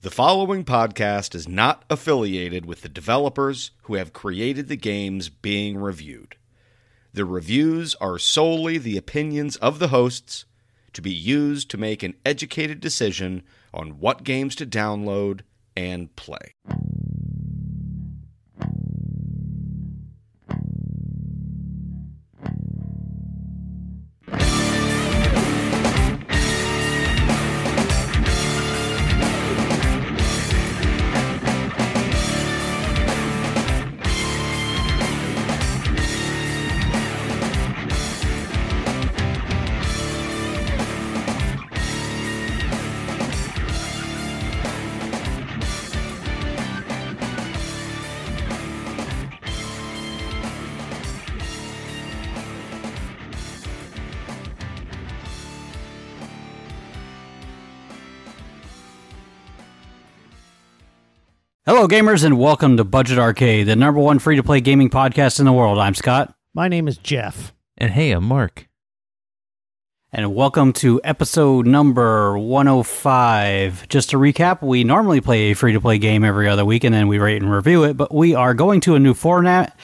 The 0.00 0.12
following 0.12 0.64
podcast 0.64 1.34
is 1.34 1.48
not 1.48 1.84
affiliated 1.90 2.64
with 2.64 2.82
the 2.82 2.88
developers 2.88 3.72
who 3.82 3.94
have 3.94 4.12
created 4.12 4.68
the 4.68 4.76
games 4.76 5.28
being 5.28 5.76
reviewed. 5.76 6.36
The 7.12 7.24
reviews 7.24 7.96
are 7.96 8.16
solely 8.16 8.78
the 8.78 8.96
opinions 8.96 9.56
of 9.56 9.80
the 9.80 9.88
hosts 9.88 10.44
to 10.92 11.02
be 11.02 11.12
used 11.12 11.68
to 11.70 11.78
make 11.78 12.04
an 12.04 12.14
educated 12.24 12.78
decision 12.78 13.42
on 13.74 13.98
what 13.98 14.22
games 14.22 14.54
to 14.56 14.66
download 14.66 15.40
and 15.76 16.14
play. 16.14 16.54
Gamers, 61.88 62.24
and 62.24 62.38
welcome 62.38 62.76
to 62.76 62.84
Budget 62.84 63.18
Arcade, 63.18 63.66
the 63.66 63.76
number 63.76 64.00
one 64.00 64.18
free 64.18 64.36
to 64.36 64.42
play 64.42 64.60
gaming 64.60 64.90
podcast 64.90 65.38
in 65.40 65.46
the 65.46 65.52
world. 65.52 65.78
I'm 65.78 65.94
Scott, 65.94 66.34
My 66.54 66.68
name 66.68 66.88
is 66.88 66.98
Jeff. 66.98 67.54
And 67.76 67.90
hey, 67.92 68.10
I'm 68.12 68.24
Mark. 68.24 68.66
and 70.12 70.34
welcome 70.34 70.72
to 70.72 71.00
episode 71.04 71.66
number 71.66 72.38
105. 72.38 73.88
Just 73.88 74.10
to 74.10 74.16
recap, 74.18 74.62
we 74.62 74.84
normally 74.84 75.20
play 75.20 75.50
a 75.50 75.54
free 75.54 75.72
to 75.72 75.80
play 75.80 75.98
game 75.98 76.24
every 76.24 76.48
other 76.48 76.64
week 76.64 76.84
and 76.84 76.94
then 76.94 77.08
we 77.08 77.18
rate 77.18 77.42
and 77.42 77.52
review 77.52 77.84
it, 77.84 77.96
but 77.96 78.14
we 78.14 78.34
are 78.34 78.54
going 78.54 78.80
to 78.82 78.94
a 78.94 78.98
new 78.98 79.14
format, 79.14 79.78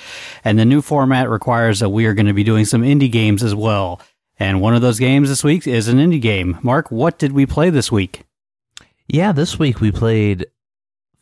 and 0.44 0.58
the 0.58 0.64
new 0.64 0.82
format 0.82 1.28
requires 1.30 1.80
that 1.80 1.90
we 1.90 2.06
are 2.06 2.14
going 2.14 2.26
to 2.26 2.32
be 2.34 2.44
doing 2.44 2.64
some 2.64 2.82
indie 2.82 3.10
games 3.10 3.42
as 3.42 3.54
well. 3.54 4.00
And 4.38 4.60
one 4.60 4.74
of 4.74 4.82
those 4.82 4.98
games 4.98 5.28
this 5.28 5.44
week 5.44 5.66
is 5.66 5.88
an 5.88 5.98
indie 5.98 6.20
game. 6.20 6.58
Mark, 6.62 6.90
what 6.90 7.18
did 7.18 7.32
we 7.32 7.46
play 7.46 7.70
this 7.70 7.92
week? 7.92 8.24
Yeah, 9.06 9.32
this 9.32 9.58
week 9.58 9.80
we 9.80 9.92
played 9.92 10.46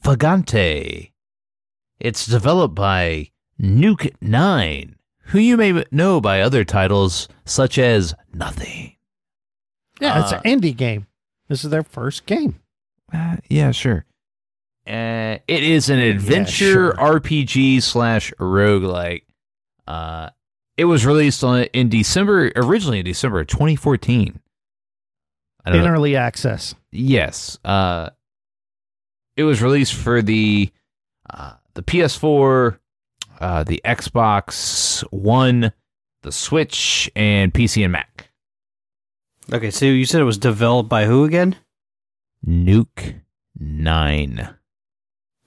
Vagante. 0.03 1.13
It's 2.01 2.27
developed 2.27 2.75
by 2.75 3.31
Nuke 3.61 4.13
9, 4.21 4.97
who 5.27 5.39
you 5.39 5.57
may 5.57 5.85
know 5.91 6.21
by 6.21 6.41
other 6.41 6.65
titles 6.65 7.29
such 7.45 7.79
as 7.79 8.15
Nothing. 8.35 8.97
Yeah, 10.01 10.23
it's 10.23 10.33
Uh, 10.33 10.41
an 10.45 10.61
indie 10.61 10.77
game. 10.77 11.07
This 11.49 11.65
is 11.65 11.71
their 11.71 11.83
first 11.85 12.27
game. 12.27 12.59
Uh, 13.13 13.37
yeah, 13.49 13.71
sure. 13.71 14.05
Uh, 14.87 15.39
it 15.47 15.63
is 15.63 15.91
an 15.91 15.99
adventure 16.01 16.73
sure. 16.73 16.93
RPG 16.95 17.81
slash 17.83 18.33
roguelike. 18.41 19.23
Uh, 19.87 20.31
it 20.77 20.87
was 20.87 21.07
released 21.07 21.45
on 21.45 21.65
in 21.75 21.89
December, 21.89 22.51
originally 22.57 22.99
in 23.01 23.05
December 23.05 23.45
2014. 23.45 24.41
I 25.65 25.71
don't 25.71 25.81
In 25.81 25.85
know. 25.87 25.93
early 25.93 26.17
access. 26.17 26.75
Yes. 26.91 27.59
Uh, 27.65 28.11
it 29.37 29.45
was 29.45 29.63
released 29.63 29.95
for 29.95 30.23
the 30.23 30.71
uh, 31.31 31.55
the 31.75 31.83
PS4, 31.83 32.79
uh, 33.41 33.65
the 33.65 33.81
Xbox 33.85 35.03
One, 35.11 35.73
the 36.23 36.33
Switch, 36.33 37.11
and 37.17 37.53
PC 37.53 37.83
and 37.85 37.93
Mac. 37.93 38.29
Okay, 39.53 39.71
so 39.71 39.87
you 39.87 40.05
said 40.05 40.21
it 40.21 40.25
was 40.25 40.39
developed 40.39 40.89
by 40.89 41.07
who 41.07 41.25
again? 41.25 41.57
Nuke 42.47 43.21
Nine. 43.59 44.49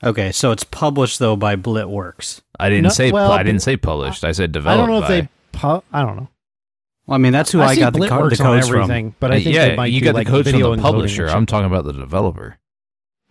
Okay, 0.03 0.31
so 0.31 0.51
it's 0.51 0.63
published 0.63 1.19
though 1.19 1.35
by 1.35 1.55
Blitworks. 1.55 2.41
I 2.59 2.69
didn't 2.69 2.83
No- 2.83 2.89
say 2.89 3.11
well, 3.11 3.31
I 3.31 3.43
didn't 3.43 3.61
say 3.61 3.77
published. 3.77 4.23
I 4.23 4.31
said 4.31 4.51
developed. 4.51 4.77
I 4.83 4.85
don't 4.85 4.89
know 4.89 4.97
if 5.03 5.07
by. 5.09 5.21
they. 5.21 5.29
Pu- 5.53 5.83
I 5.93 6.01
don't 6.01 6.17
know. 6.17 6.27
Well, 7.07 7.15
I 7.15 7.17
mean, 7.17 7.31
that's 7.33 7.51
who 7.51 7.61
I, 7.61 7.75
see 7.75 7.79
got 7.81 7.93
the, 7.93 7.99
co- 7.99 8.29
the 8.29 8.35
Blitworks 8.35 8.39
on 8.41 8.45
codes 8.45 8.67
from. 8.67 8.81
everything, 8.81 9.15
but 9.19 9.31
I 9.31 9.41
think 9.41 9.55
yeah, 9.55 9.69
they 9.69 9.75
might 9.75 9.91
you 9.91 9.99
do, 9.99 10.05
got 10.05 10.15
like, 10.15 10.27
the 10.27 10.31
codes 10.31 10.49
from 10.51 10.59
the 10.59 10.77
publisher. 10.77 11.27
I'm 11.27 11.45
talking 11.45 11.67
about 11.67 11.85
the 11.85 11.93
developer. 11.93 12.57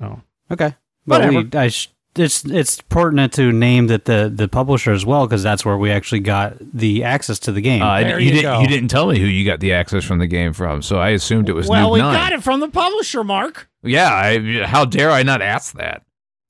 Oh. 0.00 0.20
Okay, 0.50 0.74
but 1.06 1.20
Whatever. 1.22 1.42
we, 1.50 1.58
I 1.58 1.68
sh- 1.68 1.88
it's 2.16 2.44
it's 2.44 2.80
pertinent 2.82 3.32
to 3.34 3.50
name 3.52 3.88
that 3.88 4.04
the 4.04 4.30
the 4.32 4.46
publisher 4.46 4.92
as 4.92 5.04
well 5.04 5.26
because 5.26 5.42
that's 5.42 5.64
where 5.64 5.76
we 5.76 5.90
actually 5.90 6.20
got 6.20 6.56
the 6.60 7.02
access 7.02 7.38
to 7.40 7.52
the 7.52 7.60
game. 7.60 7.82
Uh, 7.82 8.00
There 8.00 8.18
you, 8.20 8.26
you 8.26 8.32
didn't. 8.32 8.42
go. 8.42 8.60
You 8.60 8.68
didn't 8.68 8.88
tell 8.88 9.06
me 9.08 9.18
who 9.18 9.26
you 9.26 9.44
got 9.44 9.60
the 9.60 9.72
access 9.72 10.04
from 10.04 10.18
the 10.18 10.26
game 10.28 10.52
from, 10.52 10.80
so 10.82 10.98
I 10.98 11.10
assumed 11.10 11.48
it 11.48 11.54
was 11.54 11.66
well, 11.68 11.88
Nuke 11.90 11.92
we 11.94 11.98
9. 12.00 12.14
got 12.14 12.32
it 12.32 12.42
from 12.42 12.60
the 12.60 12.68
publisher, 12.68 13.24
Mark. 13.24 13.68
Yeah, 13.82 14.12
I, 14.12 14.64
how 14.64 14.84
dare 14.84 15.10
I 15.10 15.22
not 15.24 15.42
ask 15.42 15.74
that? 15.76 16.02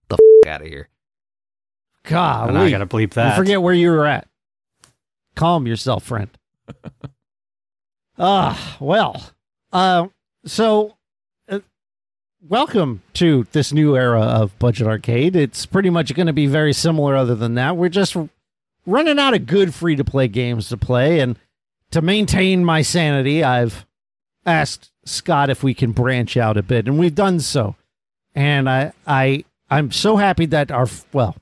The 0.08 0.16
f- 0.44 0.48
out 0.50 0.60
of 0.62 0.66
here. 0.68 0.88
God, 2.02 2.50
and 2.50 2.58
I 2.58 2.70
gotta 2.70 2.86
bleep 2.86 3.12
that. 3.14 3.30
You 3.30 3.36
forget 3.42 3.62
where 3.62 3.72
you 3.74 3.90
were 3.90 4.04
at. 4.06 4.28
Calm 5.34 5.66
yourself, 5.66 6.04
friend. 6.04 6.28
Ah, 8.18 8.76
well. 8.80 9.20
Uh, 9.72 10.06
so, 10.44 10.96
welcome 12.48 13.02
to 13.14 13.46
this 13.52 13.72
new 13.72 13.96
era 13.96 14.20
of 14.20 14.58
Budget 14.58 14.86
Arcade. 14.86 15.34
It's 15.34 15.64
pretty 15.64 15.88
much 15.90 16.14
going 16.14 16.26
to 16.26 16.32
be 16.32 16.46
very 16.46 16.72
similar, 16.72 17.16
other 17.16 17.34
than 17.34 17.54
that. 17.54 17.76
We're 17.76 17.88
just 17.88 18.16
running 18.86 19.18
out 19.18 19.34
of 19.34 19.46
good 19.46 19.74
free 19.74 19.96
to 19.96 20.04
play 20.04 20.28
games 20.28 20.68
to 20.68 20.76
play. 20.76 21.20
And 21.20 21.38
to 21.90 22.02
maintain 22.02 22.64
my 22.64 22.82
sanity, 22.82 23.42
I've 23.42 23.86
asked 24.44 24.90
Scott 25.04 25.48
if 25.48 25.62
we 25.62 25.74
can 25.74 25.92
branch 25.92 26.36
out 26.36 26.56
a 26.56 26.62
bit, 26.62 26.86
and 26.86 26.98
we've 26.98 27.14
done 27.14 27.40
so. 27.40 27.76
And 28.34 28.68
I, 28.68 28.92
I, 29.06 29.44
I'm 29.70 29.90
so 29.90 30.16
happy 30.16 30.46
that 30.46 30.70
our, 30.70 30.88
well, 31.12 31.36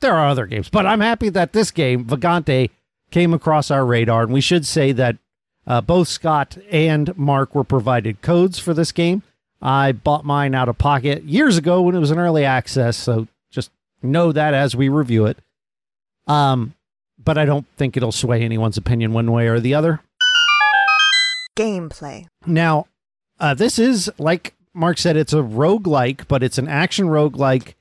there 0.00 0.14
are 0.14 0.28
other 0.28 0.46
games, 0.46 0.68
but 0.68 0.86
I'm 0.86 1.00
happy 1.00 1.28
that 1.28 1.52
this 1.52 1.70
game, 1.70 2.06
Vagante, 2.06 2.70
came 3.10 3.34
across 3.34 3.70
our 3.70 3.84
radar. 3.84 4.22
And 4.22 4.32
we 4.32 4.40
should 4.40 4.66
say 4.66 4.92
that 4.92 5.16
uh, 5.66 5.80
both 5.80 6.08
Scott 6.08 6.56
and 6.70 7.16
Mark 7.16 7.54
were 7.54 7.64
provided 7.64 8.22
codes 8.22 8.58
for 8.58 8.74
this 8.74 8.92
game. 8.92 9.22
I 9.62 9.92
bought 9.92 10.24
mine 10.24 10.54
out 10.54 10.68
of 10.68 10.78
pocket 10.78 11.24
years 11.24 11.58
ago 11.58 11.82
when 11.82 11.94
it 11.94 11.98
was 11.98 12.10
an 12.10 12.18
early 12.18 12.44
access, 12.44 12.96
so 12.96 13.28
just 13.50 13.70
know 14.02 14.32
that 14.32 14.54
as 14.54 14.74
we 14.74 14.88
review 14.88 15.26
it. 15.26 15.38
Um, 16.26 16.74
but 17.22 17.36
I 17.36 17.44
don't 17.44 17.66
think 17.76 17.96
it'll 17.96 18.12
sway 18.12 18.42
anyone's 18.42 18.76
opinion 18.78 19.12
one 19.12 19.30
way 19.30 19.48
or 19.48 19.60
the 19.60 19.74
other. 19.74 20.00
Gameplay. 21.56 22.26
Now, 22.46 22.86
uh, 23.38 23.54
this 23.54 23.78
is 23.78 24.10
like 24.18 24.54
Mark 24.72 24.98
said, 24.98 25.16
it's 25.16 25.32
a 25.32 25.42
roguelike, 25.42 26.26
but 26.28 26.42
it's 26.42 26.58
an 26.58 26.68
action 26.68 27.06
roguelike 27.06 27.74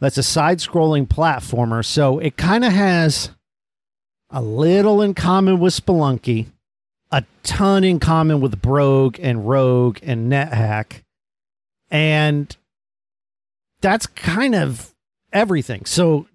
that's 0.00 0.18
a 0.18 0.22
side 0.22 0.58
scrolling 0.58 1.06
platformer. 1.06 1.84
So 1.84 2.18
it 2.18 2.36
kind 2.36 2.64
of 2.64 2.72
has 2.72 3.30
a 4.30 4.40
little 4.40 5.02
in 5.02 5.14
common 5.14 5.58
with 5.58 5.74
Spelunky, 5.74 6.46
a 7.10 7.24
ton 7.42 7.84
in 7.84 7.98
common 7.98 8.40
with 8.40 8.62
Brogue 8.62 9.18
and 9.20 9.48
Rogue 9.48 9.98
and 10.02 10.30
NetHack. 10.30 11.02
And 11.90 12.54
that's 13.80 14.06
kind 14.06 14.54
of 14.54 14.94
everything. 15.32 15.84
So 15.84 16.26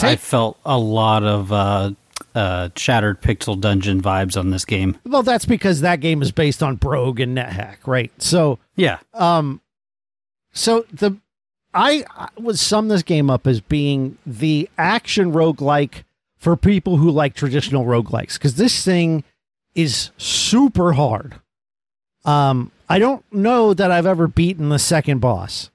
I 0.00 0.16
felt 0.16 0.58
a 0.64 0.78
lot 0.78 1.22
of 1.22 1.52
uh, 1.52 1.92
uh, 2.34 2.70
Shattered 2.76 3.20
Pixel 3.20 3.60
Dungeon 3.60 4.00
vibes 4.00 4.38
on 4.38 4.50
this 4.50 4.64
game. 4.64 4.98
well, 5.04 5.22
that's 5.22 5.44
because 5.44 5.80
that 5.80 6.00
game 6.00 6.22
is 6.22 6.32
based 6.32 6.62
on 6.62 6.76
Brogue 6.76 7.20
and 7.20 7.36
NetHack, 7.36 7.78
right? 7.86 8.10
So 8.18 8.58
Yeah, 8.76 8.98
Um, 9.14 9.60
so 10.52 10.84
the 10.92 11.16
I, 11.74 12.04
I 12.10 12.28
would 12.38 12.58
sum 12.58 12.88
this 12.88 13.02
game 13.02 13.30
up 13.30 13.46
as 13.46 13.60
being 13.60 14.18
the 14.26 14.68
action 14.76 15.32
roguelike 15.32 16.04
for 16.36 16.56
people 16.56 16.98
who 16.98 17.10
like 17.10 17.34
traditional 17.34 17.84
roguelikes 17.84 18.34
because 18.34 18.56
this 18.56 18.84
thing 18.84 19.24
is 19.74 20.10
super 20.18 20.92
hard. 20.92 21.36
Um, 22.24 22.70
I 22.92 22.98
don't 22.98 23.24
know 23.32 23.72
that 23.72 23.90
I've 23.90 24.04
ever 24.04 24.28
beaten 24.28 24.68
the 24.68 24.78
second 24.78 25.20
boss, 25.20 25.70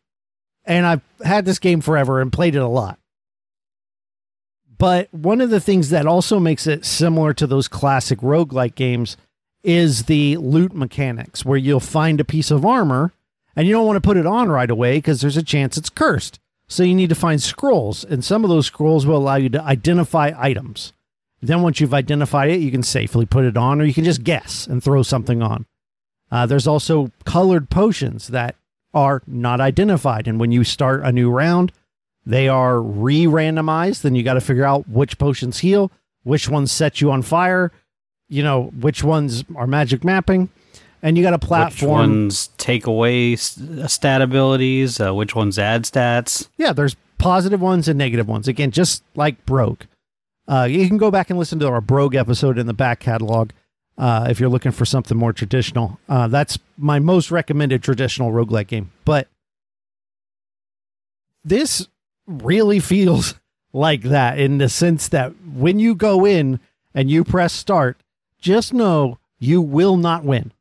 and 0.66 0.86
I've 0.86 1.02
had 1.24 1.46
this 1.46 1.58
game 1.58 1.82
forever 1.82 2.22
and 2.22 2.32
played 2.32 2.54
it 2.54 2.60
a 2.60 2.68
lot. 2.68 3.00
But 4.78 5.12
one 5.12 5.42
of 5.42 5.50
the 5.50 5.60
things 5.60 5.90
that 5.90 6.06
also 6.06 6.40
makes 6.40 6.68
it 6.68 6.86
similar 6.86 7.34
to 7.34 7.48
those 7.48 7.68
classic 7.68 8.20
roguelike 8.20 8.76
games 8.76 9.18
is 9.64 10.04
the 10.04 10.38
loot 10.38 10.76
mechanics, 10.76 11.44
where 11.44 11.58
you'll 11.58 11.80
find 11.80 12.20
a 12.20 12.24
piece 12.24 12.52
of 12.52 12.64
armor 12.64 13.14
and 13.56 13.66
you 13.66 13.74
don't 13.74 13.88
want 13.88 13.98
to 13.98 14.08
put 14.08 14.18
it 14.18 14.28
on 14.28 14.50
right 14.50 14.70
away 14.70 15.00
because 15.00 15.20
there's 15.20 15.38
a 15.38 15.42
chance 15.42 15.76
it's 15.76 15.90
cursed. 15.90 16.40
So 16.68 16.84
you 16.84 16.94
need 16.94 17.10
to 17.10 17.16
find 17.16 17.42
scrolls, 17.42 18.04
and 18.04 18.24
some 18.24 18.44
of 18.44 18.52
those 18.52 18.68
scrolls 18.68 19.08
will 19.08 19.18
allow 19.18 19.38
you 19.38 19.50
to 19.50 19.64
identify 19.64 20.34
items. 20.38 20.94
Then 21.42 21.64
once 21.64 21.80
you've 21.80 21.96
identified 21.96 22.52
it, 22.52 22.60
you 22.60 22.70
can 22.70 22.84
safely 22.84 23.26
put 23.26 23.44
it 23.44 23.58
on, 23.58 23.82
or 23.82 23.86
you 23.86 23.94
can 23.96 24.04
just 24.04 24.24
guess 24.24 24.68
and 24.68 24.84
throw 24.84 25.02
something 25.02 25.42
on. 25.42 25.66
Uh, 26.32 26.46
there's 26.46 26.68
also 26.68 27.12
colored 27.26 27.70
potions 27.70 28.28
that 28.28 28.56
are 28.94 29.22
not 29.28 29.62
identified. 29.62 30.28
And 30.28 30.40
when 30.40 30.52
you 30.52 30.64
start 30.64 31.02
a 31.04 31.12
new 31.12 31.30
round, 31.30 31.72
they 32.26 32.48
are 32.48 32.82
re 32.82 33.26
randomized. 33.26 34.02
Then 34.02 34.16
you 34.16 34.24
got 34.24 34.34
to 34.34 34.42
figure 34.42 34.66
out 34.66 34.90
which 34.90 35.18
potions 35.18 35.60
heal, 35.60 35.92
which 36.24 36.50
ones 36.50 36.72
set 36.72 37.00
you 37.00 37.12
on 37.12 37.22
fire, 37.22 37.72
you 38.28 38.44
know, 38.44 38.66
which 38.80 39.04
ones 39.04 39.46
are 39.56 39.68
magic 39.68 40.04
mapping. 40.04 40.50
And 41.02 41.16
you 41.16 41.24
got 41.24 41.34
a 41.34 41.40
platform. 41.40 41.92
Which 41.92 42.10
ones 42.10 42.50
take 42.58 42.88
away 42.88 43.36
stat 43.36 44.22
abilities? 44.22 45.00
Uh, 45.00 45.14
which 45.14 45.36
ones 45.36 45.60
add 45.60 45.84
stats? 45.84 46.50
Yeah, 46.58 46.74
there's 46.74 46.96
positive 47.20 47.62
ones 47.62 47.88
and 47.88 47.98
negative 47.98 48.28
ones. 48.28 48.48
Again, 48.48 48.72
just 48.72 49.04
like 49.16 49.46
Brogue. 49.46 49.84
Uh, 50.48 50.68
you 50.70 50.88
can 50.88 50.98
go 50.98 51.12
back 51.12 51.30
and 51.30 51.38
listen 51.38 51.60
to 51.60 51.68
our 51.68 51.82
Brogue 51.82 52.16
episode 52.16 52.58
in 52.58 52.66
the 52.68 52.74
back 52.74 53.00
catalog 53.00 53.52
uh, 53.98 54.28
if 54.30 54.40
you're 54.40 54.50
looking 54.50 54.72
for 54.72 54.86
something 54.86 55.18
more 55.18 55.34
traditional. 55.34 56.00
Uh, 56.08 56.28
that's 56.28 56.60
my 56.78 57.00
most 57.00 57.32
recommended 57.32 57.82
traditional 57.82 58.32
roguelike 58.32 58.68
game. 58.68 58.92
But 59.06 59.28
this 61.44 61.88
really 62.28 62.80
feels 62.80 63.36
like 63.74 64.04
that 64.04 64.40
in 64.40 64.58
the 64.58 64.70
sense 64.70 65.08
that 65.10 65.34
when 65.46 65.80
you 65.80 65.96
go 65.96 66.26
in 66.26 66.60
and 66.94 67.10
you 67.10 67.24
press 67.24 67.54
start, 67.54 67.98
just 68.40 68.74
know 68.74 69.18
you 69.40 69.62
will 69.62 69.98
not 69.98 70.24
win. 70.24 70.52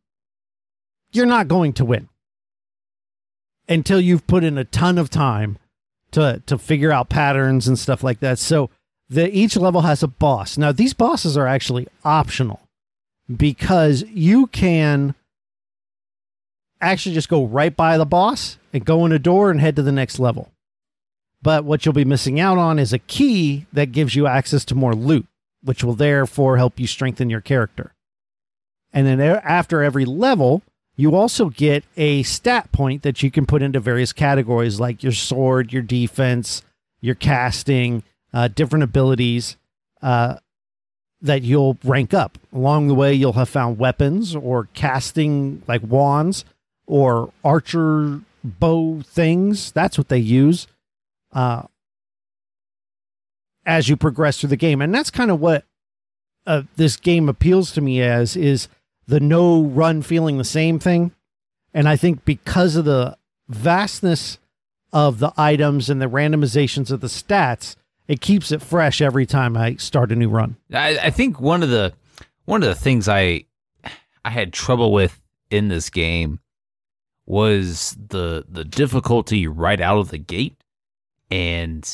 You're 1.13 1.27
not 1.27 1.49
going 1.49 1.73
to 1.75 1.85
win 1.85 2.09
until 3.69 4.01
you've 4.01 4.27
put 4.27 4.45
in 4.45 4.59
a 4.59 4.65
ton 4.65 4.99
of 4.99 5.11
time 5.11 5.59
to 6.13 6.43
to 6.47 6.59
figure 6.59 6.93
out 6.93 7.09
patterns 7.09 7.67
and 7.67 7.79
stuff 7.79 8.03
like 8.03 8.21
that. 8.21 8.39
So 8.39 8.71
the 9.09 9.35
each 9.35 9.57
level 9.57 9.83
has 9.83 10.03
a 10.03 10.09
boss. 10.09 10.59
Now 10.59 10.73
these 10.73 10.95
bosses 10.95 11.37
are 11.37 11.47
actually 11.47 11.87
optional 12.05 12.66
because 13.35 14.03
you 14.09 14.47
can 14.49 15.15
actually 16.81 17.15
just 17.15 17.29
go 17.29 17.45
right 17.45 17.75
by 17.75 17.99
the 17.99 18.07
boss 18.07 18.59
and 18.73 18.85
go 18.85 19.05
in 19.07 19.13
a 19.13 19.19
door 19.19 19.51
and 19.51 19.61
head 19.61 19.77
to 19.77 19.83
the 19.83 19.93
next 19.93 20.19
level. 20.19 20.53
But 21.43 21.65
what 21.65 21.85
you'll 21.85 21.93
be 21.93 22.05
missing 22.05 22.41
out 22.41 22.59
on 22.59 22.79
is 22.79 22.93
a 22.93 22.99
key 22.99 23.67
that 23.73 23.93
gives 23.93 24.15
you 24.15 24.27
access 24.27 24.65
to 24.67 24.75
more 24.75 24.95
loot, 24.95 25.27
which 25.63 25.85
will 25.85 25.95
therefore 25.95 26.57
help 26.57 26.79
you 26.79 26.87
strengthen 26.87 27.31
your 27.31 27.41
character. 27.41 27.95
And 28.93 29.07
then 29.07 29.21
after 29.21 29.83
every 29.83 30.05
level, 30.05 30.63
you 30.97 31.15
also 31.15 31.51
get 31.51 31.85
a 31.97 32.23
stat 32.23 32.73
point 32.73 33.03
that 33.03 33.23
you 33.23 33.31
can 33.31 33.47
put 33.47 33.63
into 33.63 33.81
various 33.81 34.13
categories 34.13 34.81
like 34.81 35.03
your 35.03 35.13
sword, 35.13 35.73
your 35.73 35.83
defense, 35.83 36.63
your 37.01 37.15
casting, 37.15 38.03
uh, 38.33 38.49
different 38.49 38.83
abilities 38.83 39.57
uh, 40.03 40.37
that 41.21 41.43
you'll 41.43 41.79
rank 41.85 42.15
up. 42.15 42.39
Along 42.53 42.89
the 42.89 42.95
way, 42.95 43.15
you'll 43.15 43.33
have 43.35 43.49
found 43.49 43.79
weapons 43.79 44.35
or 44.35 44.69
casting 44.75 45.63
like 45.67 45.83
wands 45.83 46.45
or 46.87 47.33
archer 47.45 48.21
bow 48.45 49.03
things. 49.03 49.73
That's 49.73 49.99
what 49.99 50.09
they 50.09 50.19
use 50.19 50.67
uh, 51.33 51.63
as 53.65 53.89
you 53.89 53.97
progress 53.97 54.41
through 54.41 54.51
the 54.51 54.57
game. 54.57 54.81
And 54.81 54.95
that's 54.95 55.11
kind 55.11 55.31
of 55.31 55.41
what 55.41 55.65
uh, 56.47 56.63
this 56.77 56.97
game 56.97 57.29
appeals 57.29 57.73
to 57.73 57.81
me 57.81 58.01
as 58.01 58.37
is 58.37 58.69
the 59.07 59.21
no 59.21 59.63
run 59.63 60.03
feeling 60.03 60.39
the 60.39 60.45
same 60.45 60.79
thing. 60.79 61.13
And 61.75 61.89
I 61.89 61.97
think 61.97 62.25
because 62.25 62.77
of 62.77 62.85
the 62.85 63.17
vastness 63.49 64.39
of 64.93 65.19
the 65.19 65.33
items 65.37 65.91
and 65.91 66.01
the 66.01 66.09
randomizations 66.09 66.91
of 66.91 67.01
the 67.01 67.07
stats, 67.09 67.77
it 68.09 68.21
keeps 68.21 68.53
it 68.53 68.63
fresh 68.63 69.01
every 69.01 69.27
time 69.27 69.57
I 69.57 69.77
start 69.77 70.13
a 70.13 70.17
new 70.17 70.29
run. 70.29 70.57
I, 70.73 70.99
I 70.99 71.11
think 71.11 71.41
one 71.41 71.63
of 71.63 71.71
the 71.71 71.93
one 72.45 72.63
of 72.63 72.69
the 72.69 72.75
things 72.75 73.09
I 73.09 73.45
I 74.25 74.31
had 74.31 74.53
trouble 74.53 74.93
with 74.93 75.21
in 75.51 75.69
this 75.69 75.91
game 75.91 76.41
was 77.27 77.97
the 78.09 78.45
the 78.49 78.65
difficulty 78.65 79.47
right 79.47 79.81
out 79.81 79.99
of 79.99 80.11
the 80.11 80.19
gate, 80.19 80.57
and 81.31 81.89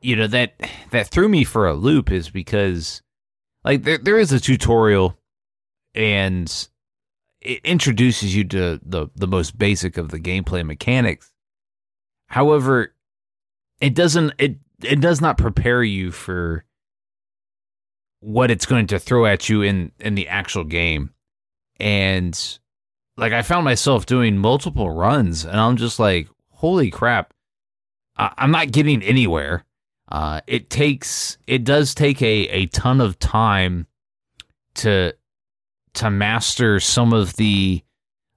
you 0.00 0.16
know 0.16 0.26
that 0.28 0.54
that 0.90 1.08
threw 1.08 1.28
me 1.28 1.44
for 1.44 1.66
a 1.66 1.74
loop 1.74 2.10
is 2.10 2.30
because 2.30 3.02
like 3.64 3.82
there 3.82 3.98
there 3.98 4.18
is 4.18 4.32
a 4.32 4.40
tutorial 4.40 5.18
and 5.94 6.68
it 7.40 7.60
introduces 7.64 8.34
you 8.34 8.44
to 8.44 8.80
the 8.84 9.08
the 9.16 9.26
most 9.26 9.58
basic 9.58 9.96
of 9.96 10.10
the 10.10 10.20
gameplay 10.20 10.64
mechanics. 10.64 11.32
However, 12.26 12.94
it 13.80 13.94
doesn't 13.94 14.32
it 14.38 14.56
it 14.86 15.00
does 15.00 15.20
not 15.20 15.38
prepare 15.38 15.82
you 15.82 16.10
for 16.10 16.64
what 18.20 18.50
it's 18.50 18.66
going 18.66 18.86
to 18.86 18.98
throw 18.98 19.26
at 19.26 19.48
you 19.48 19.62
in 19.62 19.92
in 20.00 20.14
the 20.14 20.28
actual 20.28 20.64
game. 20.64 21.10
And 21.78 22.58
like 23.16 23.32
I 23.32 23.42
found 23.42 23.64
myself 23.64 24.06
doing 24.06 24.38
multiple 24.38 24.90
runs 24.90 25.44
and 25.44 25.58
I'm 25.60 25.76
just 25.76 25.98
like, 25.98 26.28
holy 26.50 26.90
crap. 26.90 27.34
I, 28.16 28.32
I'm 28.38 28.50
not 28.50 28.72
getting 28.72 29.02
anywhere. 29.02 29.64
Uh 30.10 30.40
it 30.46 30.70
takes 30.70 31.36
it 31.46 31.64
does 31.64 31.94
take 31.94 32.22
a 32.22 32.48
a 32.48 32.66
ton 32.66 33.00
of 33.00 33.18
time 33.18 33.86
to 34.76 35.12
to 35.94 36.10
master 36.10 36.80
some 36.80 37.12
of 37.12 37.36
the 37.36 37.82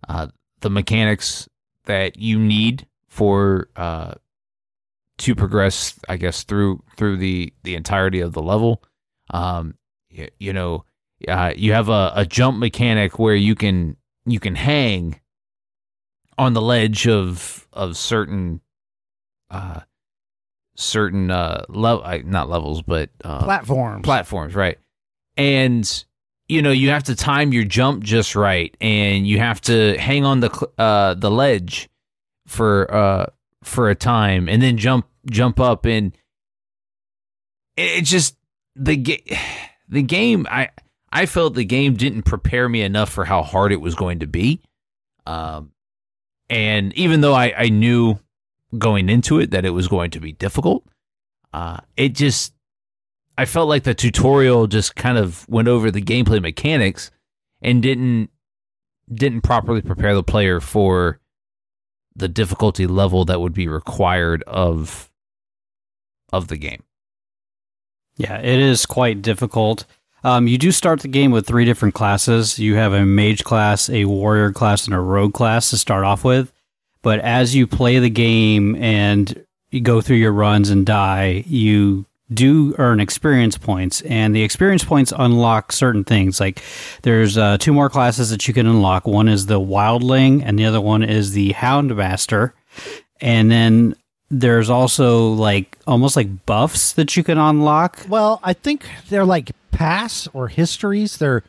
uh 0.08 0.28
the 0.62 0.70
mechanics 0.70 1.48
that 1.86 2.18
you 2.18 2.40
need 2.40 2.88
for 3.08 3.70
uh 3.76 4.14
to 5.18 5.36
progress 5.36 6.00
i 6.10 6.18
guess 6.18 6.44
through 6.44 6.84
through 6.96 7.18
the 7.18 7.54
the 7.64 7.75
entirety 7.75 8.19
of 8.19 8.34
the 8.34 8.42
level 8.42 8.84
um 9.31 9.75
you, 10.10 10.28
you 10.40 10.54
know 10.54 10.84
uh, 11.28 11.52
you 11.56 11.74
have 11.74 11.90
a, 11.90 12.12
a 12.16 12.25
jump 12.25 12.60
mechanic 12.60 13.18
where 13.18 13.36
you 13.36 13.56
can 13.56 13.98
you 14.25 14.40
can 14.40 14.54
hang 14.54 15.19
on 16.38 16.54
the 16.54 16.62
ledge 16.62 17.08
of 17.08 17.68
of 17.74 17.98
certain 17.98 18.62
uh 19.50 19.80
certain 20.75 21.31
uh 21.31 21.63
level 21.70 22.06
not 22.25 22.50
levels 22.50 22.84
but 22.84 23.10
uh 23.24 23.44
Platforms. 23.44 24.04
platforms, 24.04 24.56
right? 24.56 24.78
And 25.36 26.06
you 26.48 26.62
know, 26.62 26.72
you 26.72 26.92
have 26.92 27.04
to 27.06 27.16
time 27.16 27.52
your 27.52 27.66
jump 27.66 28.04
just 28.04 28.36
right, 28.36 28.75
and 28.80 29.28
you 29.28 29.40
have 29.40 29.60
to 29.62 29.98
hang 29.98 30.24
on 30.24 30.40
the 30.40 30.50
cl- 30.50 30.72
uh, 30.78 31.13
the 31.13 31.30
ledge 31.30 31.90
for 32.46 32.94
uh 32.94 33.25
for 33.63 33.89
a 33.89 33.95
time, 33.95 34.48
and 34.48 34.62
then 34.62 34.77
jump 34.77 35.07
jump 35.30 35.59
up, 35.59 35.86
and 35.86 36.13
it, 37.75 38.00
it 38.00 38.06
just 38.06 38.36
the 38.75 38.95
game 38.95 39.19
the 39.89 40.04
game 40.04 40.45
I 40.50 40.69
I 41.12 41.25
felt 41.25 41.56
the 41.56 41.65
game 41.65 41.95
didn't 41.95 42.24
prepare 42.24 42.68
me 42.68 42.81
enough 42.81 43.09
for 43.09 43.25
how 43.25 43.44
hard 43.44 43.71
it 43.71 43.81
was 43.81 43.95
going 43.95 44.19
to 44.19 44.27
be, 44.27 44.62
um, 45.25 45.71
and 46.50 46.94
even 46.94 47.21
though 47.21 47.33
I 47.33 47.54
I 47.57 47.69
knew 47.69 48.19
going 48.77 49.09
into 49.09 49.39
it 49.39 49.51
that 49.51 49.65
it 49.65 49.69
was 49.71 49.88
going 49.88 50.12
to 50.12 50.20
be 50.20 50.34
difficult, 50.34 50.84
uh, 51.53 51.79
it 51.96 52.10
just 52.10 52.53
I 53.38 53.46
felt 53.46 53.70
like 53.70 53.84
the 53.84 53.93
tutorial 53.93 54.67
just 54.67 54.96
kind 54.96 55.17
of 55.17 55.48
went 55.48 55.67
over 55.67 55.91
the 55.91 56.01
gameplay 56.01 56.41
mechanics 56.41 57.12
and 57.62 57.82
didn't 57.84 58.29
didn't 59.13 59.41
properly 59.41 59.82
prepare 59.82 60.15
the 60.15 60.24
player 60.24 60.60
for 60.60 61.20
the 62.17 62.27
difficulty 62.27 62.88
level 62.88 63.24
that 63.25 63.39
would 63.39 63.53
be 63.53 63.67
required 63.67 64.43
of 64.43 65.09
of 66.33 66.47
the 66.47 66.57
game. 66.57 66.83
Yeah, 68.17 68.39
it 68.39 68.59
is 68.59 68.86
quite 68.86 69.21
difficult. 69.21 69.86
Um, 70.24 70.47
you 70.47 70.57
do 70.57 70.71
start 70.71 71.01
the 71.01 71.07
game 71.07 71.31
with 71.31 71.45
three 71.45 71.63
different 71.63 71.93
classes. 71.93 72.57
You 72.57 72.75
have 72.75 72.91
a 72.91 73.05
mage 73.05 73.43
class, 73.43 73.89
a 73.89 74.05
warrior 74.05 74.51
class, 74.51 74.86
and 74.86 74.95
a 74.95 75.00
rogue 75.00 75.33
class 75.33 75.69
to 75.69 75.77
start 75.77 76.03
off 76.03 76.24
with. 76.24 76.51
But 77.03 77.19
as 77.19 77.55
you 77.55 77.67
play 77.67 78.00
the 78.00 78.09
game 78.09 78.75
and 78.75 79.45
you 79.69 79.79
go 79.79 80.01
through 80.01 80.17
your 80.17 80.33
runs 80.33 80.69
and 80.69 80.86
die, 80.86 81.43
you 81.47 82.05
do 82.34 82.75
earn 82.77 83.00
experience 83.00 83.57
points, 83.57 84.01
and 84.01 84.36
the 84.36 84.43
experience 84.43 84.84
points 84.84 85.13
unlock 85.17 85.72
certain 85.72 86.03
things. 86.03 86.39
Like 86.39 86.62
there's 87.03 87.38
uh, 87.38 87.57
two 87.57 87.74
more 87.74 87.89
classes 87.89 88.29
that 88.29 88.48
you 88.48 88.53
can 88.53 88.67
unlock. 88.67 89.07
One 89.07 89.27
is 89.27 89.46
the 89.46 89.60
wildling, 89.60 90.41
and 90.46 90.60
the 90.60 90.65
other 90.65 90.81
one 90.81 91.03
is 91.03 91.31
the 91.31 91.53
houndmaster. 91.53 92.53
And 93.22 93.50
then 93.50 93.96
there's 94.29 94.69
also 94.69 95.29
like 95.29 95.77
almost 95.88 96.15
like 96.15 96.46
buffs 96.46 96.93
that 96.93 97.15
you 97.15 97.24
can 97.24 97.38
unlock. 97.38 98.05
Well, 98.10 98.39
I 98.43 98.53
think 98.53 98.86
they're 99.10 99.25
like 99.25 99.51
past 99.72 100.27
or 100.34 100.50
histories. 100.50 101.17
They're 101.17 101.43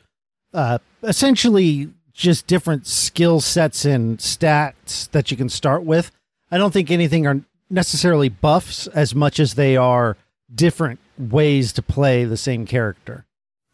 uh, 0.54 0.78
essentially 1.02 1.90
just 2.12 2.46
different 2.46 2.86
skill 2.86 3.40
sets 3.40 3.84
and 3.84 4.18
stats 4.18 5.10
that 5.10 5.30
you 5.30 5.36
can 5.36 5.48
start 5.48 5.84
with. 5.84 6.10
I 6.50 6.58
don't 6.58 6.72
think 6.72 6.90
anything 6.90 7.26
are 7.26 7.40
necessarily 7.70 8.28
buffs 8.28 8.86
as 8.88 9.14
much 9.14 9.38
as 9.38 9.54
they 9.54 9.76
are 9.76 10.16
different 10.52 11.00
ways 11.18 11.72
to 11.74 11.82
play 11.82 12.24
the 12.24 12.36
same 12.36 12.66
character. 12.66 13.24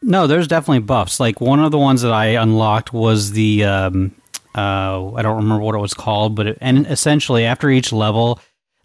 No, 0.02 0.26
there's 0.26 0.48
definitely 0.48 0.80
buffs. 0.80 1.18
Like 1.18 1.40
one 1.40 1.60
of 1.60 1.70
the 1.70 1.78
ones 1.78 2.02
that 2.02 2.12
I 2.12 2.26
unlocked 2.26 2.92
was 2.92 3.32
the 3.32 3.64
um, 3.64 4.14
uh, 4.54 5.12
I 5.14 5.22
don't 5.22 5.36
remember 5.36 5.62
what 5.62 5.74
it 5.74 5.78
was 5.78 5.94
called, 5.94 6.34
but 6.34 6.46
it, 6.46 6.58
and 6.60 6.86
essentially 6.86 7.44
after 7.44 7.70
each 7.70 7.92
level, 7.92 8.38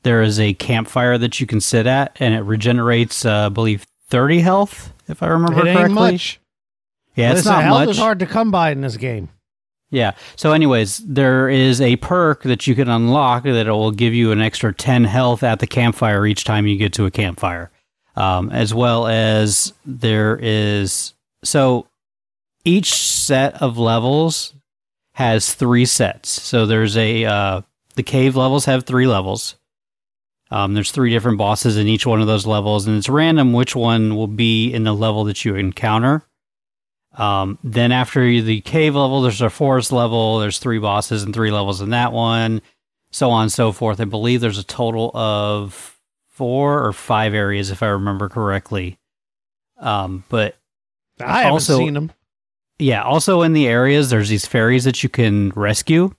there 0.04 0.22
is 0.22 0.40
a 0.40 0.54
campfire 0.54 1.18
that 1.18 1.40
you 1.40 1.46
can 1.46 1.60
sit 1.60 1.86
at, 1.86 2.16
and 2.20 2.34
it 2.34 2.42
regenerates, 2.42 3.26
uh, 3.26 3.48
I 3.48 3.50
believe, 3.50 3.86
thirty 4.08 4.40
health, 4.40 4.94
if 5.08 5.22
I 5.22 5.28
remember 5.28 5.68
it 5.68 5.74
correctly. 5.74 5.94
much. 5.94 6.40
Yeah, 7.16 7.34
it's 7.34 7.46
not 7.46 7.64
health 7.64 7.80
much. 7.80 7.90
is 7.90 7.98
hard 7.98 8.20
to 8.20 8.26
come 8.26 8.50
by 8.50 8.72
in 8.72 8.82
this 8.82 8.96
game. 8.96 9.30
Yeah. 9.92 10.12
So, 10.36 10.54
anyways, 10.54 11.00
there 11.00 11.50
is 11.50 11.82
a 11.82 11.96
perk 11.98 12.44
that 12.44 12.68
you 12.68 12.76
can 12.76 12.88
unlock 12.88 13.44
that 13.44 13.68
will 13.68 13.92
give 13.92 14.14
you 14.14 14.32
an 14.32 14.40
extra 14.40 14.74
10 14.74 15.04
health 15.04 15.44
at 15.44 15.60
the 15.60 15.68
campfire 15.68 16.26
each 16.26 16.44
time 16.44 16.68
you 16.68 16.78
get 16.78 16.94
to 16.94 17.06
a 17.06 17.12
campfire. 17.12 17.72
Um, 18.20 18.52
as 18.52 18.74
well 18.74 19.08
as 19.08 19.74
there 19.86 20.38
is. 20.42 21.14
So, 21.44 21.88
each 22.66 22.94
set 22.94 23.62
of 23.62 23.78
levels 23.78 24.54
has 25.14 25.54
three 25.54 25.86
sets. 25.86 26.30
So, 26.30 26.66
there's 26.66 26.98
a. 26.98 27.26
Uh, 27.26 27.62
the 27.96 28.04
cave 28.04 28.36
levels 28.36 28.66
have 28.66 28.84
three 28.84 29.08
levels. 29.08 29.56
Um, 30.52 30.74
there's 30.74 30.92
three 30.92 31.12
different 31.12 31.38
bosses 31.38 31.78
in 31.78 31.88
each 31.88 32.06
one 32.06 32.22
of 32.22 32.28
those 32.28 32.48
levels, 32.48 32.88
and 32.88 32.98
it's 32.98 33.10
random 33.10 33.54
which 33.54 33.76
one 33.76 34.16
will 34.16 34.28
be 34.28 34.74
in 34.74 34.84
the 34.84 34.94
level 34.94 35.26
that 35.26 35.46
you 35.46 35.56
encounter. 35.56 36.24
Um, 37.14 37.60
then 37.64 37.92
after 37.92 38.22
the 38.42 38.62
cave 38.62 38.96
level, 38.96 39.22
there's 39.22 39.42
a 39.42 39.50
forest 39.50 39.92
level. 39.92 40.40
There's 40.40 40.60
three 40.60 40.80
bosses 40.80 41.24
and 41.24 41.34
three 41.34 41.52
levels 41.52 41.82
in 41.82 41.90
that 41.92 42.14
one, 42.14 42.62
so 43.12 43.30
on 43.30 43.44
and 43.44 43.52
so 43.52 43.72
forth. 43.72 44.00
I 44.00 44.06
believe 44.06 44.42
there's 44.42 44.58
a 44.58 44.64
total 44.64 45.12
of 45.14 45.99
four 46.40 46.86
or 46.86 46.94
five 46.94 47.34
areas, 47.34 47.70
if 47.70 47.84
I 47.84 47.88
remember 47.88 48.30
correctly. 48.30 48.98
Um, 49.78 50.24
but 50.30 50.56
I 51.20 51.40
haven't 51.40 51.52
Also- 51.52 51.78
seen 51.80 51.94
them. 51.96 52.12
yeah, 52.80 53.04
also 53.04 53.42
in 53.42 53.52
the 53.52 53.68
areas, 53.68 54.10
there's 54.10 54.30
these 54.30 54.46
fairies 54.46 54.86
that 54.86 55.04
you 55.04 55.10
can 55.10 55.50
rescue. 55.50 56.14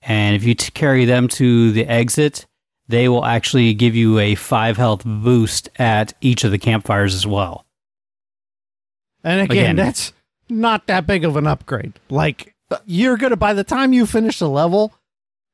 And 0.00 0.34
if 0.34 0.44
you 0.44 0.54
t- 0.54 0.70
carry 0.70 1.04
them 1.04 1.28
to 1.28 1.72
the 1.72 1.84
exit, 1.86 2.46
they 2.88 3.06
will 3.06 3.26
actually 3.26 3.74
give 3.74 3.94
you 3.94 4.18
a 4.18 4.34
five 4.34 4.78
health 4.78 5.02
boost 5.04 5.68
at 5.76 6.14
each 6.22 6.42
of 6.42 6.52
the 6.52 6.58
campfires 6.58 7.14
as 7.14 7.26
well. 7.26 7.66
And 9.22 9.42
again, 9.42 9.58
Again. 9.72 9.76
that's 9.76 10.14
not 10.48 10.86
that 10.86 11.06
big 11.06 11.24
of 11.26 11.36
an 11.36 11.46
upgrade. 11.46 11.92
Like 12.08 12.54
you're 12.86 13.18
gonna 13.18 13.36
by 13.36 13.52
the 13.52 13.64
time 13.64 13.92
you 13.92 14.06
finish 14.06 14.38
the 14.38 14.48
level, 14.48 14.94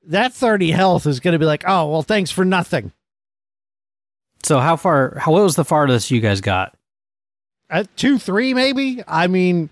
that 0.07 0.33
30 0.33 0.71
health 0.71 1.07
is 1.07 1.19
gonna 1.19 1.39
be 1.41 1.45
like, 1.45 1.65
oh 1.67 1.91
well, 1.91 2.03
thanks 2.03 2.31
for 2.31 2.45
nothing. 2.45 2.93
So, 4.43 4.59
how 4.61 4.77
far, 4.77 5.17
how, 5.19 5.33
what 5.33 5.43
was 5.43 5.57
the 5.57 5.65
farthest 5.65 6.11
you 6.11 6.21
guys 6.21 6.41
got? 6.41 6.75
At 7.69 7.95
two, 7.97 8.19
three, 8.19 8.55
maybe. 8.55 9.03
I 9.09 9.27
mean, 9.27 9.71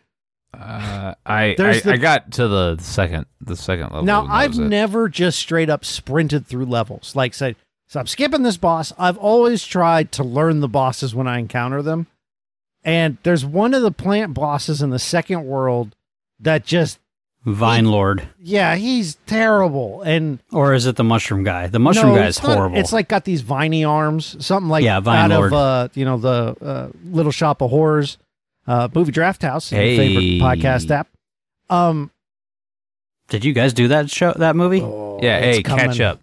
Uh, 0.52 1.14
I 1.25 1.44
I, 1.59 1.80
the- 1.80 1.92
I 1.92 1.97
got 1.97 2.33
to 2.33 2.49
the 2.49 2.76
second 2.78 3.26
the 3.40 3.56
second 3.56 3.85
level. 3.90 4.02
now 4.02 4.26
I've 4.28 4.59
never 4.59 5.09
just 5.09 5.38
straight 5.38 5.71
up 5.71 5.85
sprinted 5.85 6.47
through 6.47 6.66
levels. 6.66 7.14
Like 7.14 7.35
say, 7.35 7.54
so 7.88 8.00
I'm 8.00 8.06
skipping 8.06 8.42
this 8.42 8.56
boss. 8.56 8.92
I've 8.99 9.18
always 9.18 9.64
tried 9.64 10.11
to 10.12 10.25
learn 10.25 10.61
the 10.61 10.68
bosses 10.68 11.14
when 11.14 11.28
I 11.28 11.38
encounter 11.38 11.83
them. 11.83 12.06
And 12.83 13.16
there's 13.23 13.44
one 13.47 13.75
of 13.75 13.83
the 13.83 13.90
plant 13.92 14.35
bosses 14.35 14.83
in 14.83 14.90
the 14.90 14.99
second 14.99 15.44
world 15.47 15.94
that 16.40 16.64
just 16.66 16.99
Vine 17.45 17.85
Lord. 17.87 18.27
yeah, 18.39 18.75
he's 18.77 19.17
terrible. 19.27 20.01
And 20.03 20.39
Or 20.51 20.73
is 20.73 20.87
it 20.87 20.97
the 20.97 21.05
mushroom 21.05 21.45
guy? 21.45 21.67
The 21.67 21.79
mushroom 21.79 22.15
No, 22.15 22.21
guy 22.21 22.27
is 22.29 22.43
not- 22.43 22.57
horrible. 22.57 22.79
It's 22.79 22.93
like 22.93 23.09
got 23.09 23.25
these 23.25 23.43
viney 23.43 23.85
arms, 23.85 24.37
something 24.45 24.71
like 24.71 24.83
Yeah, 24.85 25.01
Vine 25.01 25.31
out 25.31 25.39
Lord. 25.39 25.53
of 25.53 25.59
uh, 25.59 25.89
you 25.95 26.05
know 26.07 26.17
the 26.17 26.57
uh, 26.65 26.89
Little 27.05 27.33
Shop 27.33 27.61
of 27.61 27.71
Horrors, 27.71 28.17
uh, 28.67 28.89
movie 28.95 29.13
Draft 29.13 29.43
House, 29.43 29.71
your 29.73 29.81
favorite 29.81 30.41
podcast 30.41 30.91
app. 30.91 31.09
Um, 31.69 32.11
Did 33.29 33.45
you 33.45 33.53
guys 33.53 33.73
do 33.73 33.89
that 33.89 34.11
show, 34.11 34.33
that 34.37 34.57
movie? 34.57 34.81
oh, 34.83 35.19
Yeah, 35.23 35.39
it's 35.39 35.57
hey, 35.59 35.63
catch 35.63 36.01
up, 36.01 36.21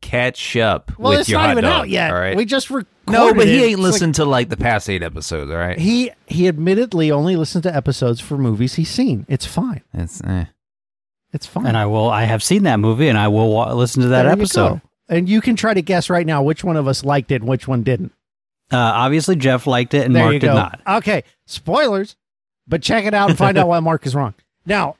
catch 0.00 0.56
up 0.56 0.92
Well, 0.98 1.10
with 1.12 1.20
it's 1.20 1.28
your 1.28 1.38
not 1.40 1.46
hot 1.46 1.52
even 1.52 1.64
dog, 1.64 1.80
out 1.80 1.88
yet. 1.88 2.10
All 2.12 2.18
right. 2.20 2.36
We 2.36 2.44
just 2.44 2.70
recorded. 2.70 2.88
no, 3.08 3.34
but 3.34 3.46
he 3.46 3.58
it. 3.58 3.62
ain't 3.62 3.72
It's 3.72 3.78
like- 3.80 3.92
listened 3.92 4.14
to 4.16 4.24
like 4.24 4.48
the 4.50 4.56
past 4.56 4.88
eight 4.88 5.02
episodes. 5.02 5.50
All 5.50 5.56
right. 5.56 5.78
he 5.78 6.10
he 6.26 6.46
admittedly 6.48 7.10
only 7.10 7.34
listened 7.36 7.64
to 7.64 7.74
episodes 7.74 8.20
for 8.20 8.38
movies 8.38 8.74
he's 8.74 8.90
seen. 8.90 9.26
It's 9.28 9.46
fine. 9.46 9.82
It's 9.92 10.22
eh. 10.22 10.44
It's 11.32 11.46
fine. 11.46 11.66
And 11.66 11.76
I 11.76 11.86
will, 11.86 12.10
I 12.10 12.24
have 12.24 12.42
seen 12.42 12.64
that 12.64 12.78
movie 12.80 13.08
and 13.08 13.16
I 13.18 13.28
will 13.28 13.52
wa- 13.52 13.72
listen 13.72 14.02
to 14.02 14.08
that 14.08 14.24
There 14.24 14.32
episode. 14.32 14.80
And 15.08 15.28
you 15.28 15.40
can 15.40 15.56
try 15.56 15.74
to 15.74 15.82
guess 15.82 16.10
right 16.10 16.26
now 16.26 16.42
which 16.42 16.62
one 16.64 16.76
of 16.76 16.86
us 16.88 17.04
liked 17.04 17.30
it 17.30 17.36
and 17.42 17.48
which 17.48 17.66
one 17.68 17.82
didn't. 17.82 18.12
Uh, 18.72 18.76
obviously, 18.76 19.34
Jeff 19.36 19.66
liked 19.66 19.94
it 19.94 20.06
and 20.06 20.14
there 20.14 20.24
Mark 20.24 20.40
did 20.40 20.46
not. 20.46 20.80
Okay, 20.86 21.24
spoilers, 21.46 22.16
but 22.68 22.82
check 22.82 23.04
it 23.04 23.14
out 23.14 23.28
and 23.28 23.38
find 23.38 23.58
out 23.58 23.66
why 23.68 23.80
Mark 23.80 24.06
is 24.06 24.14
wrong. 24.14 24.34
Now, 24.64 24.96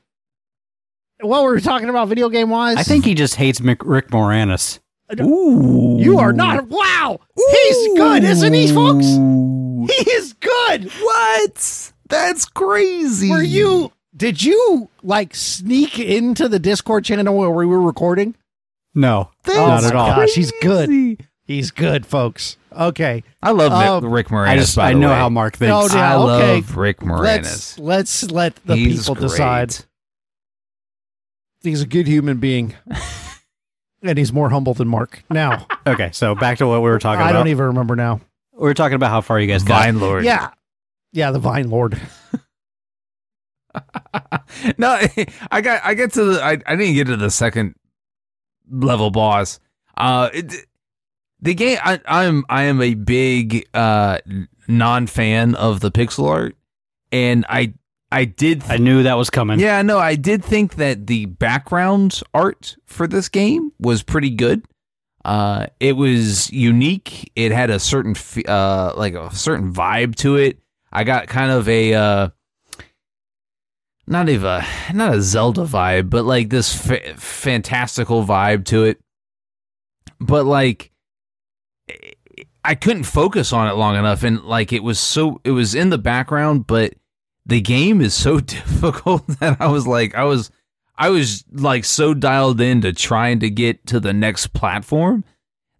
what 1.21 1.43
we 1.43 1.49
were 1.49 1.55
we 1.55 1.61
talking 1.61 1.87
about 1.89 2.07
video 2.09 2.27
game 2.29 2.49
wise? 2.49 2.77
I 2.77 2.83
think 2.83 3.05
he 3.05 3.13
just 3.13 3.35
hates 3.35 3.59
Mick, 3.59 3.77
Rick 3.85 4.09
Moranis. 4.09 4.79
Ooh. 5.19 5.97
You 5.99 6.19
are 6.19 6.33
not. 6.33 6.67
Wow. 6.67 7.19
He's 7.35 7.87
good, 7.97 8.23
isn't 8.23 8.53
he, 8.53 8.67
folks? 8.71 9.05
He 9.05 10.11
is 10.11 10.33
good. 10.33 10.89
What? 10.91 11.93
That's 12.07 12.45
crazy. 12.45 13.29
Were 13.29 13.41
you. 13.43 13.91
Did 14.15 14.43
you, 14.43 14.89
like, 15.03 15.33
sneak 15.35 15.97
into 15.99 16.47
the 16.49 16.59
Discord 16.59 17.05
channel 17.05 17.37
where 17.37 17.49
we 17.49 17.65
were 17.65 17.81
recording? 17.81 18.35
No, 18.93 19.31
Oh, 19.47 19.53
not 19.67 19.83
at 19.85 19.95
all. 19.95 20.07
gosh, 20.07 20.33
he's 20.33 20.51
good. 20.61 21.17
He's 21.45 21.71
good, 21.71 22.05
folks. 22.05 22.57
Okay. 22.73 23.23
I 23.41 23.51
love 23.51 23.71
Um, 23.71 24.11
Rick 24.11 24.27
Moranis. 24.27 24.47
I 24.47 24.57
just, 24.57 24.75
by 24.75 24.89
I 24.89 24.93
the 24.93 24.99
know 24.99 25.09
way. 25.09 25.15
how 25.15 25.29
Mark 25.29 25.55
thinks. 25.57 25.93
Oh, 25.93 25.95
yeah, 25.97 26.13
I 26.13 26.17
okay. 26.17 26.55
love 26.55 26.75
Rick 26.77 26.99
Moranis. 26.99 27.77
Let's, 27.79 27.79
let's 27.79 28.31
let 28.31 28.55
the 28.65 28.75
He's 28.75 28.99
people 29.01 29.15
great. 29.15 29.29
decide. 29.29 29.75
He's 31.63 31.81
a 31.81 31.87
good 31.87 32.07
human 32.07 32.37
being. 32.37 32.75
and 34.03 34.17
he's 34.17 34.33
more 34.33 34.49
humble 34.49 34.73
than 34.73 34.87
Mark. 34.87 35.23
Now, 35.29 35.67
Okay, 35.87 36.09
so 36.13 36.35
back 36.35 36.57
to 36.59 36.67
what 36.67 36.81
we 36.81 36.89
were 36.89 36.99
talking 36.99 37.21
I 37.21 37.29
about. 37.29 37.39
don't 37.39 37.47
even 37.47 37.65
remember 37.67 37.95
now. 37.95 38.19
we 38.53 38.59
were 38.61 38.73
talking 38.73 38.95
about 38.95 39.09
how 39.11 39.21
far 39.21 39.39
you 39.39 39.47
guys 39.47 39.63
got. 39.63 39.83
Vine 39.83 39.99
Lord. 39.99 40.25
Yeah. 40.25 40.49
Yeah, 41.13 41.31
the 41.31 41.39
Vine 41.39 41.69
Lord. 41.69 41.99
no, 44.77 44.99
I 45.51 45.61
got 45.61 45.81
I 45.83 45.93
get 45.93 46.13
to 46.13 46.23
the 46.23 46.43
I, 46.43 46.51
I 46.65 46.75
didn't 46.75 46.95
get 46.95 47.07
to 47.07 47.17
the 47.17 47.29
second 47.31 47.75
level 48.69 49.11
boss. 49.11 49.59
Uh, 49.97 50.29
it, 50.33 50.65
the 51.41 51.53
game 51.53 51.77
I, 51.83 51.99
I'm 52.05 52.45
I 52.49 52.63
am 52.63 52.81
a 52.81 52.93
big 52.93 53.67
uh 53.73 54.19
non 54.67 55.07
fan 55.07 55.55
of 55.55 55.79
the 55.79 55.91
pixel 55.91 56.27
art, 56.27 56.55
and 57.11 57.45
I 57.49 57.73
I 58.11 58.25
did 58.25 58.63
I 58.67 58.77
knew 58.77 59.03
that 59.03 59.13
was 59.17 59.29
coming. 59.29 59.59
yeah 59.59 59.81
no 59.81 59.97
I 59.97 60.15
did 60.15 60.43
think 60.43 60.75
that 60.75 61.07
the 61.07 61.25
background 61.27 62.21
art 62.33 62.75
for 62.85 63.07
this 63.07 63.29
game 63.29 63.71
was 63.79 64.03
pretty 64.03 64.29
good. 64.31 64.65
Uh, 65.23 65.67
it 65.79 65.93
was 65.93 66.51
unique. 66.51 67.31
It 67.35 67.51
had 67.51 67.69
a 67.69 67.79
certain 67.79 68.15
f- 68.15 68.47
uh 68.47 68.93
like 68.97 69.13
a 69.13 69.33
certain 69.33 69.71
vibe 69.73 70.15
to 70.17 70.35
it. 70.35 70.59
I 70.91 71.03
got 71.03 71.27
kind 71.27 71.51
of 71.51 71.69
a 71.69 71.93
uh 71.93 72.29
not 74.11 74.27
even 74.27 74.45
a, 74.45 74.65
not 74.93 75.15
a 75.15 75.21
Zelda 75.21 75.61
vibe, 75.61 76.09
but 76.09 76.25
like 76.25 76.49
this 76.49 76.75
fa- 76.75 77.15
fantastical 77.15 78.25
vibe 78.25 78.65
to 78.65 78.83
it. 78.83 78.99
But 80.19 80.45
like 80.45 80.91
I 82.63 82.75
couldn't 82.75 83.03
focus 83.03 83.53
on 83.53 83.69
it 83.69 83.75
long 83.75 83.95
enough 83.95 84.23
and 84.23 84.43
like 84.43 84.73
it 84.73 84.83
was 84.83 84.99
so 84.99 85.39
it 85.45 85.51
was 85.51 85.73
in 85.73 85.89
the 85.89 85.97
background, 85.97 86.67
but 86.67 86.93
the 87.45 87.61
game 87.61 88.01
is 88.01 88.13
so 88.13 88.39
difficult 88.41 89.25
that 89.39 89.59
I 89.61 89.67
was 89.67 89.87
like 89.87 90.13
I 90.13 90.25
was 90.25 90.51
I 90.97 91.09
was 91.09 91.45
like 91.49 91.85
so 91.85 92.13
dialed 92.13 92.59
in 92.59 92.81
to 92.81 92.91
trying 92.91 93.39
to 93.39 93.49
get 93.49 93.87
to 93.87 93.99
the 94.01 94.13
next 94.13 94.47
platform 94.47 95.23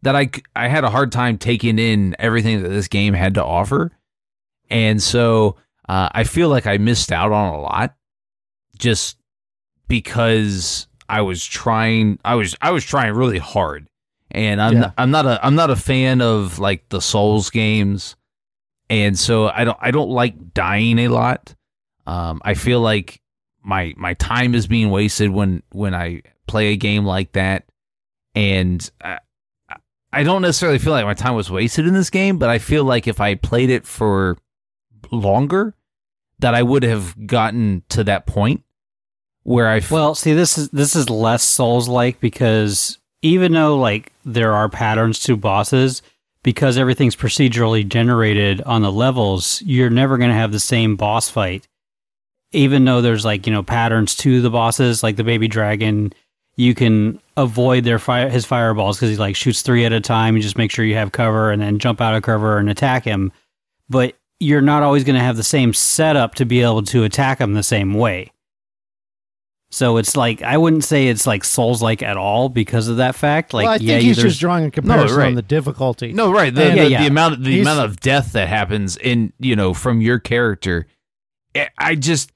that 0.03 0.15
I 0.15 0.31
I 0.55 0.69
had 0.69 0.85
a 0.85 0.89
hard 0.89 1.11
time 1.11 1.37
taking 1.37 1.77
in 1.77 2.15
everything 2.17 2.63
that 2.63 2.69
this 2.69 2.87
game 2.87 3.13
had 3.13 3.33
to 3.35 3.43
offer. 3.43 3.91
And 4.69 5.03
so 5.03 5.57
uh, 5.89 6.07
I 6.13 6.23
feel 6.23 6.47
like 6.47 6.65
I 6.65 6.77
missed 6.77 7.11
out 7.11 7.33
on 7.33 7.53
a 7.53 7.59
lot 7.59 7.93
just 8.81 9.17
because 9.87 10.87
I 11.09 11.21
was 11.21 11.45
trying 11.45 12.19
I 12.25 12.35
was 12.35 12.55
I 12.61 12.71
was 12.71 12.83
trying 12.83 13.13
really 13.13 13.37
hard. 13.37 13.87
And 14.31 14.61
I'm 14.61 14.73
Yeah. 14.73 14.79
not, 14.79 14.93
I'm 14.97 15.11
not 15.11 15.25
a 15.25 15.45
I'm 15.45 15.55
not 15.55 15.69
a 15.69 15.75
fan 15.75 16.21
of 16.21 16.59
like 16.59 16.87
the 16.89 17.01
Souls 17.01 17.49
games. 17.49 18.15
And 18.89 19.17
so 19.17 19.47
I 19.47 19.63
don't 19.63 19.77
I 19.81 19.91
don't 19.91 20.09
like 20.09 20.53
dying 20.53 20.99
a 20.99 21.07
lot. 21.09 21.53
Um, 22.07 22.41
I 22.43 22.53
feel 22.53 22.79
like 22.81 23.21
my 23.61 23.93
my 23.97 24.13
time 24.15 24.55
is 24.55 24.67
being 24.67 24.89
wasted 24.89 25.29
when 25.29 25.63
when 25.71 25.93
I 25.93 26.21
play 26.47 26.67
a 26.73 26.77
game 26.77 27.05
like 27.05 27.33
that. 27.33 27.65
And 28.33 28.89
I, 29.03 29.19
I 30.13 30.23
don't 30.23 30.41
necessarily 30.41 30.79
feel 30.79 30.93
like 30.93 31.05
my 31.05 31.13
time 31.13 31.35
was 31.35 31.51
wasted 31.51 31.85
in 31.85 31.93
this 31.93 32.09
game, 32.09 32.37
but 32.37 32.49
I 32.49 32.57
feel 32.59 32.83
like 32.85 33.07
if 33.07 33.19
I 33.21 33.35
played 33.35 33.69
it 33.69 33.85
for 33.85 34.37
longer, 35.11 35.75
that 36.39 36.53
I 36.55 36.63
would 36.63 36.83
have 36.83 37.27
gotten 37.27 37.83
to 37.89 38.03
that 38.05 38.25
point 38.25 38.63
where 39.43 39.67
I 39.67 39.77
f- 39.77 39.91
Well, 39.91 40.15
see, 40.15 40.33
this 40.33 40.57
is 40.57 40.69
this 40.69 40.95
is 40.95 41.09
less 41.09 41.43
Souls 41.43 41.87
like 41.87 42.19
because 42.19 42.97
even 43.21 43.53
though 43.53 43.77
like 43.77 44.11
there 44.25 44.53
are 44.53 44.69
patterns 44.69 45.19
to 45.21 45.35
bosses, 45.35 46.01
because 46.43 46.77
everything's 46.77 47.15
procedurally 47.15 47.87
generated 47.87 48.61
on 48.61 48.81
the 48.81 48.91
levels, 48.91 49.61
you're 49.65 49.89
never 49.89 50.17
going 50.17 50.29
to 50.29 50.35
have 50.35 50.51
the 50.51 50.59
same 50.59 50.95
boss 50.95 51.29
fight. 51.29 51.67
Even 52.51 52.83
though 52.83 53.01
there's 53.01 53.25
like 53.25 53.47
you 53.47 53.53
know 53.53 53.63
patterns 53.63 54.15
to 54.17 54.41
the 54.41 54.49
bosses, 54.49 55.03
like 55.03 55.15
the 55.15 55.23
baby 55.23 55.47
dragon, 55.47 56.13
you 56.55 56.75
can 56.75 57.19
avoid 57.37 57.83
their 57.83 57.99
fire 57.99 58.29
his 58.29 58.45
fireballs 58.45 58.97
because 58.97 59.09
he 59.09 59.17
like 59.17 59.35
shoots 59.35 59.61
three 59.61 59.85
at 59.85 59.93
a 59.93 60.01
time. 60.01 60.35
You 60.35 60.41
just 60.41 60.57
make 60.57 60.71
sure 60.71 60.85
you 60.85 60.95
have 60.95 61.11
cover 61.11 61.51
and 61.51 61.61
then 61.61 61.79
jump 61.79 62.01
out 62.01 62.15
of 62.15 62.23
cover 62.23 62.57
and 62.57 62.69
attack 62.69 63.05
him. 63.05 63.31
But 63.89 64.15
you're 64.39 64.61
not 64.61 64.83
always 64.83 65.03
going 65.03 65.15
to 65.17 65.23
have 65.23 65.37
the 65.37 65.43
same 65.43 65.73
setup 65.73 66.35
to 66.35 66.45
be 66.45 66.61
able 66.61 66.81
to 66.83 67.03
attack 67.03 67.39
him 67.39 67.53
the 67.53 67.63
same 67.63 67.93
way 67.93 68.31
So 69.73 69.95
it's 69.97 70.17
like 70.17 70.41
I 70.41 70.57
wouldn't 70.57 70.83
say 70.83 71.07
it's 71.07 71.25
like 71.25 71.43
Souls 71.45 71.81
like 71.81 72.03
at 72.03 72.17
all 72.17 72.49
because 72.49 72.89
of 72.89 72.97
that 72.97 73.15
fact. 73.15 73.53
Like 73.53 73.63
well, 73.65 73.73
I 73.73 73.77
yeah, 73.77 73.93
think 73.93 74.03
he's 74.03 74.17
there's- 74.17 74.33
just 74.33 74.41
drawing 74.41 74.65
a 74.65 74.71
comparison 74.71 75.17
right. 75.17 75.27
on 75.27 75.35
the 75.35 75.41
difficulty. 75.41 76.11
No, 76.11 76.31
right. 76.31 76.53
The, 76.53 76.63
And- 76.63 76.73
the, 76.73 76.83
Yeah, 76.83 76.87
yeah. 76.89 77.01
the 77.03 77.07
amount 77.07 77.43
the 77.43 77.51
He's- 77.51 77.61
amount 77.65 77.79
of 77.89 77.99
death 78.01 78.33
that 78.33 78.49
happens 78.49 78.97
in 78.97 79.31
you 79.39 79.55
know 79.55 79.73
from 79.73 80.01
your 80.01 80.19
character, 80.19 80.87
I- 81.55 81.69
I 81.77 81.95
just 81.95 82.31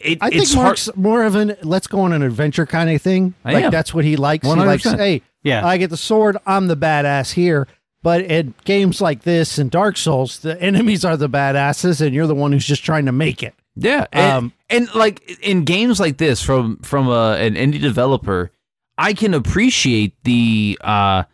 it, 0.00 0.16
I 0.22 0.28
it's 0.28 0.36
think 0.36 0.48
hard. 0.54 0.64
Mark's 0.66 0.88
more 0.96 1.24
of 1.24 1.34
an 1.34 1.56
let's 1.62 1.86
go 1.88 2.00
on 2.00 2.12
an 2.14 2.22
adventure 2.22 2.64
kind 2.64 2.88
of 2.88 3.02
thing. 3.02 3.34
I 3.44 3.52
like 3.52 3.64
am. 3.64 3.70
that's 3.70 3.92
what 3.92 4.04
he 4.06 4.16
likes. 4.16 4.46
He 4.46 4.54
likes, 4.54 4.84
100%. 4.84 4.96
hey, 4.98 5.22
yeah. 5.42 5.66
I 5.66 5.76
get 5.76 5.90
the 5.90 5.96
sword, 5.98 6.36
I'm 6.46 6.68
the 6.68 6.76
badass 6.76 7.32
here. 7.32 7.66
But 8.02 8.22
in 8.22 8.54
games 8.64 9.00
like 9.00 9.24
this 9.24 9.58
and 9.58 9.70
Dark 9.72 9.96
Souls, 9.96 10.38
the 10.38 10.58
enemies 10.62 11.04
are 11.04 11.16
the 11.16 11.28
badasses, 11.28 12.00
and 12.00 12.14
you're 12.14 12.28
the 12.28 12.34
one 12.34 12.52
who's 12.52 12.64
just 12.64 12.84
trying 12.84 13.06
to 13.06 13.12
make 13.12 13.42
it. 13.42 13.54
Yeah, 13.80 14.06
and, 14.12 14.32
Um, 14.32 14.52
and 14.68 14.94
like 14.94 15.38
in 15.40 15.64
games 15.64 16.00
like 16.00 16.18
this 16.18 16.42
from 16.42 16.78
from 16.78 17.08
a, 17.08 17.36
an 17.36 17.54
indie 17.54 17.80
developer, 17.80 18.50
I 18.96 19.14
can 19.14 19.34
appreciate 19.34 20.14
the 20.24 20.78
uh 20.80 21.24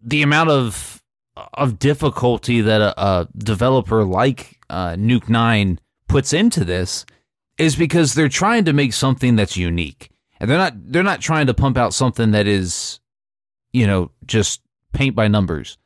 the 0.00 0.22
amount 0.22 0.50
of 0.50 1.02
of 1.54 1.78
difficulty 1.78 2.60
that 2.60 2.80
a, 2.80 3.00
a 3.00 3.28
developer 3.36 4.04
like 4.04 4.58
uh, 4.70 4.92
Nuke 4.92 5.28
Nine 5.28 5.80
puts 6.08 6.32
into 6.32 6.64
this 6.64 7.04
is 7.58 7.74
because 7.76 8.14
they're 8.14 8.28
trying 8.28 8.64
to 8.66 8.72
make 8.72 8.92
something 8.92 9.34
that's 9.36 9.56
unique, 9.56 10.10
and 10.38 10.48
they're 10.48 10.58
not 10.58 10.74
they're 10.76 11.02
not 11.02 11.20
trying 11.20 11.46
to 11.46 11.54
pump 11.54 11.76
out 11.76 11.94
something 11.94 12.30
that 12.30 12.46
is, 12.46 13.00
you 13.72 13.86
know, 13.86 14.10
just 14.24 14.60
paint 14.92 15.16
by 15.16 15.26
numbers. 15.26 15.78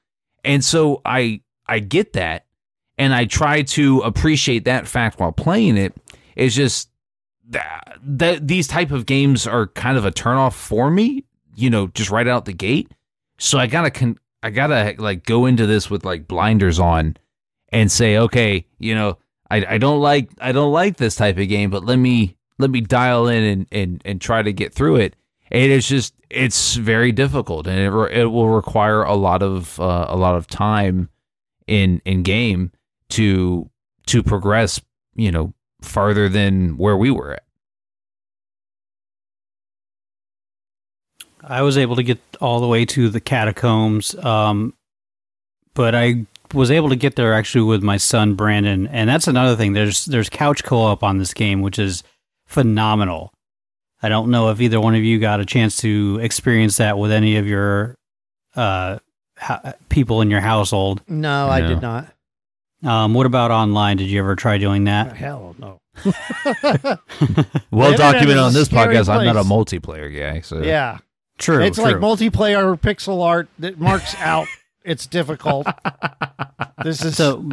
And 0.44 0.62
so 0.62 1.00
I 1.04 1.40
I 1.66 1.78
get 1.78 2.12
that, 2.14 2.44
and 2.99 3.14
I 3.14 3.25
try 3.25 3.62
to 3.62 4.00
appreciate 4.00 4.64
that 4.64 4.87
fact 4.87 5.18
while 5.18 5.32
playing 5.32 5.76
it. 5.76 5.94
It's 6.37 6.54
just 6.54 6.90
that, 7.49 7.99
that 8.02 8.46
these 8.46 8.68
type 8.68 8.90
of 8.90 9.06
games 9.06 9.46
are 9.46 9.66
kind 9.68 9.96
of 9.96 10.04
a 10.04 10.12
turnoff 10.12 10.54
for 10.54 10.90
me, 10.90 11.25
you 11.54 11.70
know, 11.70 11.88
just 11.88 12.11
right 12.11 12.28
out 12.28 12.44
the 12.44 12.52
gate. 12.52 12.90
So 13.38 13.58
I 13.58 13.66
gotta 13.66 13.90
con- 13.90 14.18
I 14.42 14.50
gotta 14.50 14.94
like 14.99 15.25
go 15.25 15.46
into 15.46 15.66
this 15.66 15.90
with 15.90 16.04
like 16.04 16.28
blinders 16.28 16.78
on 16.78 17.16
and 17.70 17.90
say, 17.90 18.18
okay, 18.18 18.66
you 18.78 18.94
know, 18.94 19.18
I, 19.50 19.75
I 19.75 19.78
don't 19.78 20.00
like 20.00 20.30
I 20.40 20.52
don't 20.52 20.72
like 20.72 20.96
this 20.96 21.16
type 21.16 21.38
of 21.38 21.49
game, 21.49 21.70
but 21.70 21.84
let 21.84 21.96
me 21.96 22.37
let 22.58 22.70
me 22.70 22.80
dial 22.80 23.28
in 23.28 23.42
and 23.42 23.66
and, 23.72 24.02
and 24.04 24.20
try 24.20 24.42
to 24.42 24.52
get 24.52 24.75
through 24.75 24.96
it. 24.96 25.16
And 25.50 25.70
it's 25.72 25.88
just 25.88 26.14
it's 26.30 26.76
very 26.76 27.12
difficult, 27.12 27.66
and 27.66 27.78
it 27.78 27.90
re- 27.90 28.12
it 28.12 28.26
will 28.26 28.49
require 28.49 29.02
a 29.02 29.14
lot 29.14 29.42
of 29.42 29.78
uh, 29.78 30.06
a 30.08 30.16
lot 30.16 30.34
of 30.34 30.46
time 30.46 31.11
in 31.66 32.00
in 32.04 32.22
game 32.22 32.72
to 33.12 33.71
to 34.07 34.23
progress. 34.23 34.81
You 35.14 35.31
know, 35.31 35.54
farther 35.83 36.28
than 36.28 36.76
where 36.76 36.97
we 36.97 37.11
were 37.11 37.35
at. 37.35 37.42
I 41.45 41.62
was 41.62 41.76
able 41.76 41.97
to 41.97 42.02
get 42.02 42.21
all 42.40 42.61
the 42.61 42.69
way 42.69 42.85
to 42.87 43.09
the 43.09 43.21
catacombs, 43.21 44.14
um, 44.25 44.75
but 45.75 45.95
I 45.95 46.26
was 46.54 46.71
able 46.71 46.90
to 46.90 46.97
get 46.97 47.16
there 47.16 47.35
actually 47.35 47.64
with 47.64 47.83
my 47.83 47.97
son 47.97 48.35
Brandon, 48.35 48.87
and 48.87 49.09
that's 49.09 49.26
another 49.26 49.57
thing. 49.57 49.73
There's 49.73 50.04
there's 50.04 50.28
couch 50.28 50.62
co-op 50.64 51.02
on 51.02 51.19
this 51.19 51.35
game, 51.35 51.61
which 51.61 51.78
is 51.78 52.02
phenomenal. 52.47 53.33
I 54.02 54.09
don't 54.09 54.31
know 54.31 54.50
if 54.50 54.61
either 54.61 54.81
one 54.81 54.95
of 54.95 55.02
you 55.02 55.19
got 55.19 55.40
a 55.40 55.47
chance 55.47 55.76
to 55.78 56.19
experience 56.23 56.76
that 56.78 56.99
with 56.99 57.12
any 57.12 57.37
of 57.37 57.47
your 57.47 57.97
uh, 58.57 58.99
ha- 59.38 59.75
people 59.88 60.21
in 60.21 60.31
your 60.31 60.40
household. 60.40 61.02
No, 61.09 61.49
I 61.49 61.61
did 61.61 61.83
not. 61.83 62.12
Um, 62.82 63.14
what 63.14 63.26
about 63.26 63.50
online? 63.50 63.96
Did 63.96 64.08
you 64.08 64.18
ever 64.20 64.34
try 64.34 64.58
doing 64.58 64.84
that? 64.84 65.16
Hell 65.16 65.54
no. 65.58 65.78
Well 67.70 67.96
documented 67.96 68.38
on 68.38 68.52
this 68.52 68.66
scary 68.66 68.96
podcast. 68.96 69.08
I'm 69.08 69.24
not 69.24 69.36
a 69.36 69.42
multiplayer 69.42 70.14
guy, 70.14 70.40
so 70.40 70.62
yeah. 70.62 70.98
True, 71.38 71.62
it's 71.62 71.76
true. 71.76 71.84
like 71.84 71.96
multiplayer 71.96 72.78
pixel 72.78 73.22
art 73.22 73.48
that 73.58 73.78
marks 73.78 74.14
out 74.16 74.46
it's 74.84 75.06
difficult. 75.06 75.66
This 76.82 77.04
is 77.04 77.16
So, 77.16 77.48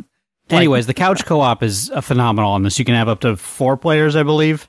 anyways, 0.50 0.88
the 0.88 0.94
couch 0.96 1.24
co-op 1.24 1.62
is 1.62 1.90
a 1.90 2.02
phenomenal 2.02 2.52
on 2.52 2.64
this. 2.64 2.80
You 2.80 2.86
can 2.86 2.96
have 2.96 3.08
up 3.08 3.20
to 3.20 3.38
four 3.38 3.78
players, 3.78 4.16
I 4.16 4.24
believe, 4.24 4.68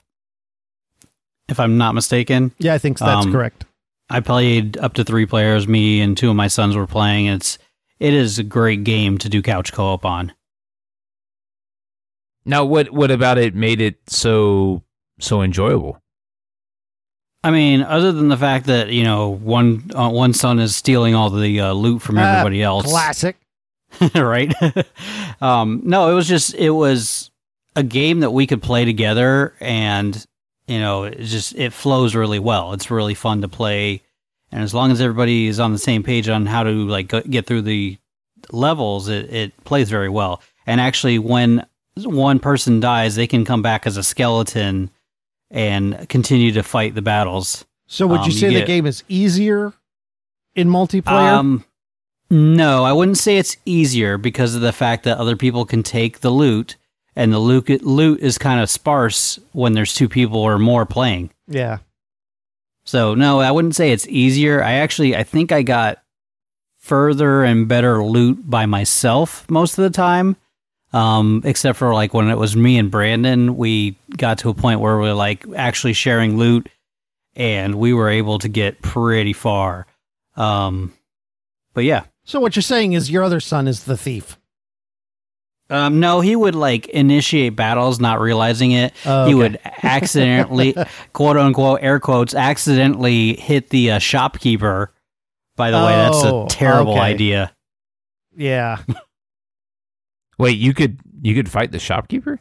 if 1.49 1.59
I'm 1.59 1.79
not 1.79 1.95
mistaken. 1.95 2.53
yeah, 2.59 2.75
I 2.75 2.79
think 2.79 2.99
that's 2.99 3.25
um, 3.25 3.33
correct. 3.33 3.65
I 4.11 4.21
played 4.21 4.77
up 4.77 4.95
to 4.95 5.05
three 5.05 5.25
players. 5.25 5.67
Me 5.67 6.03
and 6.03 6.15
two 6.15 6.29
of 6.29 6.37
my 6.37 6.49
sons 6.49 6.77
were 6.77 6.87
playing. 6.87 7.27
It's 7.27 7.57
it 7.99 8.13
is 8.13 8.39
a 8.39 8.43
great 8.43 8.85
game 8.85 9.17
to 9.19 9.31
do 9.31 9.41
couch 9.41 9.73
co-op 9.73 10.05
on. 10.05 10.33
Now 12.45 12.65
what 12.65 12.91
what 12.91 13.11
about 13.11 13.39
it 13.39 13.55
made 13.55 13.81
it 13.81 13.97
so 14.09 14.83
so 15.19 15.43
enjoyable? 15.43 16.01
I 17.43 17.51
mean, 17.51 17.83
other 17.83 18.13
than 18.13 18.29
the 18.29 18.37
fact 18.37 18.67
that 18.67 18.91
you 18.91 19.03
know 19.05 19.31
one 19.31 19.91
uh, 19.95 20.11
one 20.11 20.33
son 20.35 20.59
is 20.59 20.77
stealing 20.77 21.15
all 21.15 21.31
the 21.31 21.61
uh, 21.61 21.73
loot 21.73 22.03
from 22.03 22.19
Ah, 22.19 22.23
everybody 22.33 22.63
else, 22.63 22.87
Classic. 22.87 23.37
right? 24.15 24.53
um, 25.41 25.81
no, 25.85 26.11
it 26.11 26.15
was 26.15 26.29
just 26.29 26.55
it 26.55 26.71
was 26.71 27.31
a 27.77 27.83
game 27.83 28.21
that 28.21 28.31
we 28.33 28.47
could 28.47 28.63
play 28.63 28.85
together, 28.85 29.55
and 29.61 30.27
you 30.67 30.79
know, 30.81 31.05
it 31.05 31.19
just 31.21 31.55
it 31.57 31.73
flows 31.73 32.15
really 32.15 32.39
well. 32.39 32.73
It's 32.75 32.91
really 32.91 33.15
fun 33.15 33.41
to 33.41 33.49
play, 33.49 34.03
and 34.53 34.63
as 34.63 34.75
long 34.75 34.91
as 34.93 35.01
everybody 35.01 35.47
is 35.47 35.59
on 35.59 35.73
the 35.73 35.79
same 35.79 36.03
page 36.03 36.29
on 36.29 36.45
how 36.47 36.63
to 36.63 36.71
like 36.71 37.09
go- 37.09 37.23
get 37.23 37.47
through 37.47 37.63
the 37.63 37.97
levels, 38.53 39.09
it 39.09 39.33
it 39.33 39.65
plays 39.65 39.89
very 39.89 40.11
well. 40.11 40.43
And 40.67 40.79
actually, 40.79 41.19
when 41.19 41.65
one 41.97 42.39
person 42.39 42.81
dies, 42.81 43.15
they 43.17 43.27
can 43.27 43.45
come 43.45 43.63
back 43.63 43.87
as 43.87 43.97
a 43.97 44.03
skeleton 44.03 44.91
and 45.51 46.09
continue 46.09 46.53
to 46.53 46.63
fight 46.63 46.95
the 46.95 47.03
battles. 47.03 47.65
So 47.87 48.07
would 48.07 48.21
Um, 48.21 48.27
you 48.27 48.33
you 48.33 48.39
say 48.39 48.47
the 48.49 48.61
get- 48.61 48.67
game 48.67 48.87
is 48.87 49.03
easier 49.09 49.73
in 50.55 50.69
multiplayer? 50.69 51.33
Um, 51.33 51.65
no, 52.31 52.85
I 52.85 52.93
wouldn't 52.93 53.19
say 53.19 53.39
it's 53.39 53.57
easier 53.65 54.17
because 54.17 54.55
of 54.55 54.61
the 54.61 54.73
fact 54.73 55.03
that 55.05 55.19
other 55.19 55.37
people 55.37 55.65
can 55.65 55.83
take 55.83 56.21
the 56.21 56.31
loot, 56.31 56.77
and 57.17 57.33
the 57.33 57.41
loot 57.41 57.69
loot 57.85 58.21
is 58.21 58.39
kind 58.39 58.61
of 58.61 58.71
sparse 58.71 59.41
when 59.53 59.73
there's 59.73 59.93
two 59.93 60.09
people 60.09 60.39
or 60.39 60.59
more 60.59 60.87
playing. 60.87 61.31
yeah. 61.49 61.79
So 62.85 63.15
no, 63.15 63.41
I 63.41 63.51
wouldn't 63.51 63.77
say 63.77 63.93
it's 63.93 64.09
easier. 64.09 64.65
I 64.65 64.73
actually 64.73 65.15
I 65.15 65.23
think 65.23 65.53
I 65.53 65.63
got 65.63 65.99
further 66.79 67.45
and 67.45 67.69
better 67.69 68.03
loot 68.03 68.49
by 68.49 68.67
myself 68.67 69.49
most 69.51 69.79
of 69.79 69.83
the 69.85 69.91
time. 69.91 70.37
Um, 70.93 71.43
except 71.45 71.79
for 71.79 71.95
like 71.95 72.13
when 72.15 72.29
it 72.31 72.37
was 72.39 72.57
me 72.57 72.77
and 72.79 72.91
Brandon, 72.91 73.57
we 73.57 73.97
got 74.17 74.39
to 74.39 74.49
a 74.49 74.55
point 74.55 74.81
where 74.81 74.99
we 74.99 75.09
are 75.09 75.15
like 75.15 75.45
actually 75.55 75.93
sharing 75.93 76.37
loot 76.37 76.69
and 77.37 77.77
we 77.77 77.93
were 77.93 78.09
able 78.09 78.41
to 78.41 78.49
get 78.49 78.83
pretty 78.83 79.33
far. 79.33 79.87
Um, 80.37 80.93
but 81.75 81.85
yeah. 81.85 82.05
So 82.25 82.41
what 82.41 82.57
you're 82.57 82.63
saying 82.63 82.95
is 82.95 83.09
your 83.11 83.23
other 83.23 83.39
son 83.41 83.69
is 83.69 83.85
the 83.85 83.97
thief. 83.97 84.37
Um, 85.69 86.01
no, 86.01 86.21
he 86.21 86.35
would 86.35 86.57
like 86.57 86.89
initiate 86.89 87.55
battles, 87.55 88.01
not 88.01 88.19
realizing 88.21 88.73
it. 88.73 88.93
Oh, 89.07 89.27
He 89.29 89.35
would 89.35 89.61
accidentally, 89.85 90.75
quote 91.13 91.37
unquote, 91.37 91.79
air 91.83 92.01
quotes, 92.01 92.35
accidentally 92.35 93.37
hit 93.37 93.69
the 93.71 93.93
uh, 93.93 93.99
shopkeeper. 94.01 94.93
By 95.55 95.71
the 95.71 95.77
way, 95.77 95.93
that's 95.93 96.25
Oh, 96.25 96.47
a 96.47 96.49
terrible 96.49 96.93
okay. 96.95 97.01
idea. 97.03 97.53
Yeah. 98.37 98.79
Wait, 100.41 100.59
you 100.59 100.73
could 100.75 100.99
you 101.23 101.35
could 101.35 101.51
fight 101.51 101.71
the 101.71 101.79
shopkeeper? 101.79 102.41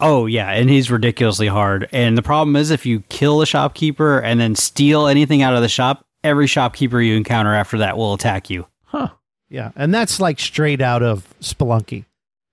Oh 0.00 0.26
yeah, 0.26 0.50
and 0.50 0.68
he's 0.70 0.90
ridiculously 0.90 1.46
hard. 1.46 1.88
And 1.92 2.16
the 2.18 2.22
problem 2.22 2.56
is, 2.56 2.70
if 2.70 2.86
you 2.86 3.00
kill 3.08 3.38
the 3.38 3.46
shopkeeper 3.46 4.18
and 4.18 4.40
then 4.40 4.54
steal 4.54 5.06
anything 5.06 5.42
out 5.42 5.54
of 5.54 5.60
the 5.62 5.68
shop, 5.68 6.04
every 6.24 6.46
shopkeeper 6.46 7.00
you 7.00 7.14
encounter 7.16 7.54
after 7.54 7.78
that 7.78 7.96
will 7.96 8.14
attack 8.14 8.48
you. 8.50 8.66
Huh. 8.84 9.10
Yeah, 9.50 9.72
and 9.76 9.94
that's 9.94 10.18
like 10.20 10.40
straight 10.40 10.80
out 10.80 11.02
of 11.02 11.32
Spelunky, 11.40 12.06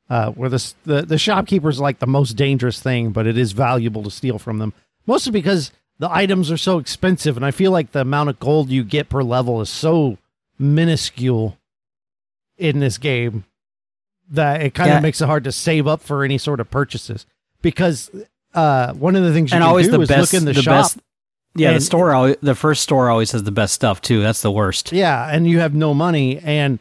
uh, 0.10 0.32
where 0.32 0.50
the, 0.50 0.56
s- 0.56 0.76
the 0.84 1.04
the 1.04 1.18
shopkeeper's 1.18 1.80
like 1.80 2.00
the 2.00 2.06
most 2.08 2.34
dangerous 2.34 2.82
thing, 2.82 3.12
but 3.12 3.26
it 3.26 3.38
is 3.38 3.54
valuable 3.54 4.04
to 4.04 4.12
steal 4.12 4.38
from 4.38 4.58
them. 4.60 4.74
Mostly 5.08 5.32
because 5.32 5.72
the 6.00 6.12
items 6.12 6.52
are 6.52 6.58
so 6.58 6.78
expensive, 6.78 7.38
and 7.38 7.46
I 7.46 7.52
feel 7.52 7.72
like 7.72 7.94
the 7.94 8.02
amount 8.02 8.30
of 8.30 8.40
gold 8.40 8.70
you 8.70 8.84
get 8.84 9.08
per 9.10 9.24
level 9.24 9.62
is 9.62 9.70
so 9.70 10.18
minuscule 10.60 11.58
in 12.58 12.82
this 12.82 12.98
game 12.98 13.46
that 14.32 14.62
it 14.62 14.74
kind 14.74 14.90
of 14.92 14.96
Yeah. 14.98 15.00
makes 15.02 15.22
it 15.22 15.26
hard 15.26 15.44
to 15.46 15.52
save 15.52 15.88
up 15.88 16.02
for 16.02 16.24
any 16.24 16.38
sort 16.38 16.60
of 16.60 16.70
purchases. 16.70 17.26
Because 17.62 18.10
uh, 18.54 18.94
one 18.94 19.16
of 19.16 19.24
the 19.24 19.34
things 19.34 19.52
you 19.52 19.56
and 19.56 19.64
can 19.64 19.70
always 19.70 19.88
do 19.88 19.94
the 19.98 20.02
is 20.02 20.10
best, 20.10 20.34
look 20.34 20.40
in 20.42 20.46
the, 20.46 20.54
the 20.54 20.62
shop. 20.62 20.72
best. 20.84 20.98
Yeah, 21.56 21.74
the 21.74 21.82
store, 21.82 22.14
always, 22.14 22.38
the 22.42 22.56
first 22.56 22.84
store 22.84 23.10
always 23.10 23.32
has 23.32 23.44
the 23.44 23.52
best 23.52 23.74
stuff 23.74 24.02
too. 24.02 24.22
That's 24.22 24.42
the 24.42 24.52
worst. 24.52 24.92
Yeah, 24.92 25.28
and 25.30 25.48
you 25.48 25.60
have 25.60 25.74
no 25.74 25.94
money 25.94 26.38
and 26.40 26.80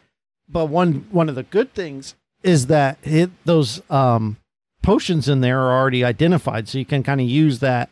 but 0.49 0.67
one 0.67 1.07
one 1.11 1.29
of 1.29 1.35
the 1.35 1.43
good 1.43 1.75
things 1.75 2.15
is 2.43 2.67
that 2.69 2.99
it, 3.03 3.31
those 3.45 3.83
um 3.91 4.37
potions 4.83 5.29
in 5.29 5.41
there 5.41 5.61
are 5.61 5.79
already 5.79 6.05
identified 6.05 6.69
so 6.69 6.79
you 6.79 6.85
can 6.85 7.03
kind 7.03 7.21
of 7.21 7.27
use 7.27 7.59
that 7.59 7.91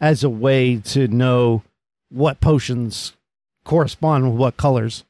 as 0.00 0.24
a 0.24 0.30
way 0.30 0.76
to 0.78 1.06
know 1.08 1.62
what 2.10 2.40
potions 2.40 3.12
correspond 3.64 4.30
with 4.30 4.38
what 4.38 4.56
colors. 4.56 5.04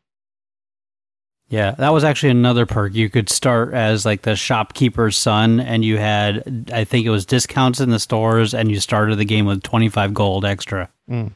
Yeah, 1.49 1.73
that 1.73 1.93
was 1.93 2.05
actually 2.05 2.31
another 2.31 2.67
perk. 2.67 2.95
You 2.95 3.11
could 3.11 3.29
start 3.29 3.75
as 3.75 4.05
like 4.05 4.23
the 4.23 4.35
shopkeeper's 4.35 5.17
son, 5.17 5.61
and 5.61 5.85
you 5.85 5.99
had, 5.99 6.71
I 6.73 6.85
think 6.85 7.07
it 7.07 7.11
was 7.11 7.27
discounts 7.27 7.81
in 7.81 7.91
the 7.91 7.99
stores, 7.99 8.55
and 8.55 8.71
you 8.71 8.81
started 8.81 9.17
the 9.19 9.25
game 9.25 9.47
with 9.47 9.63
25 9.63 10.15
gold 10.15 10.45
extra. 10.45 10.91
Mm. 11.09 11.33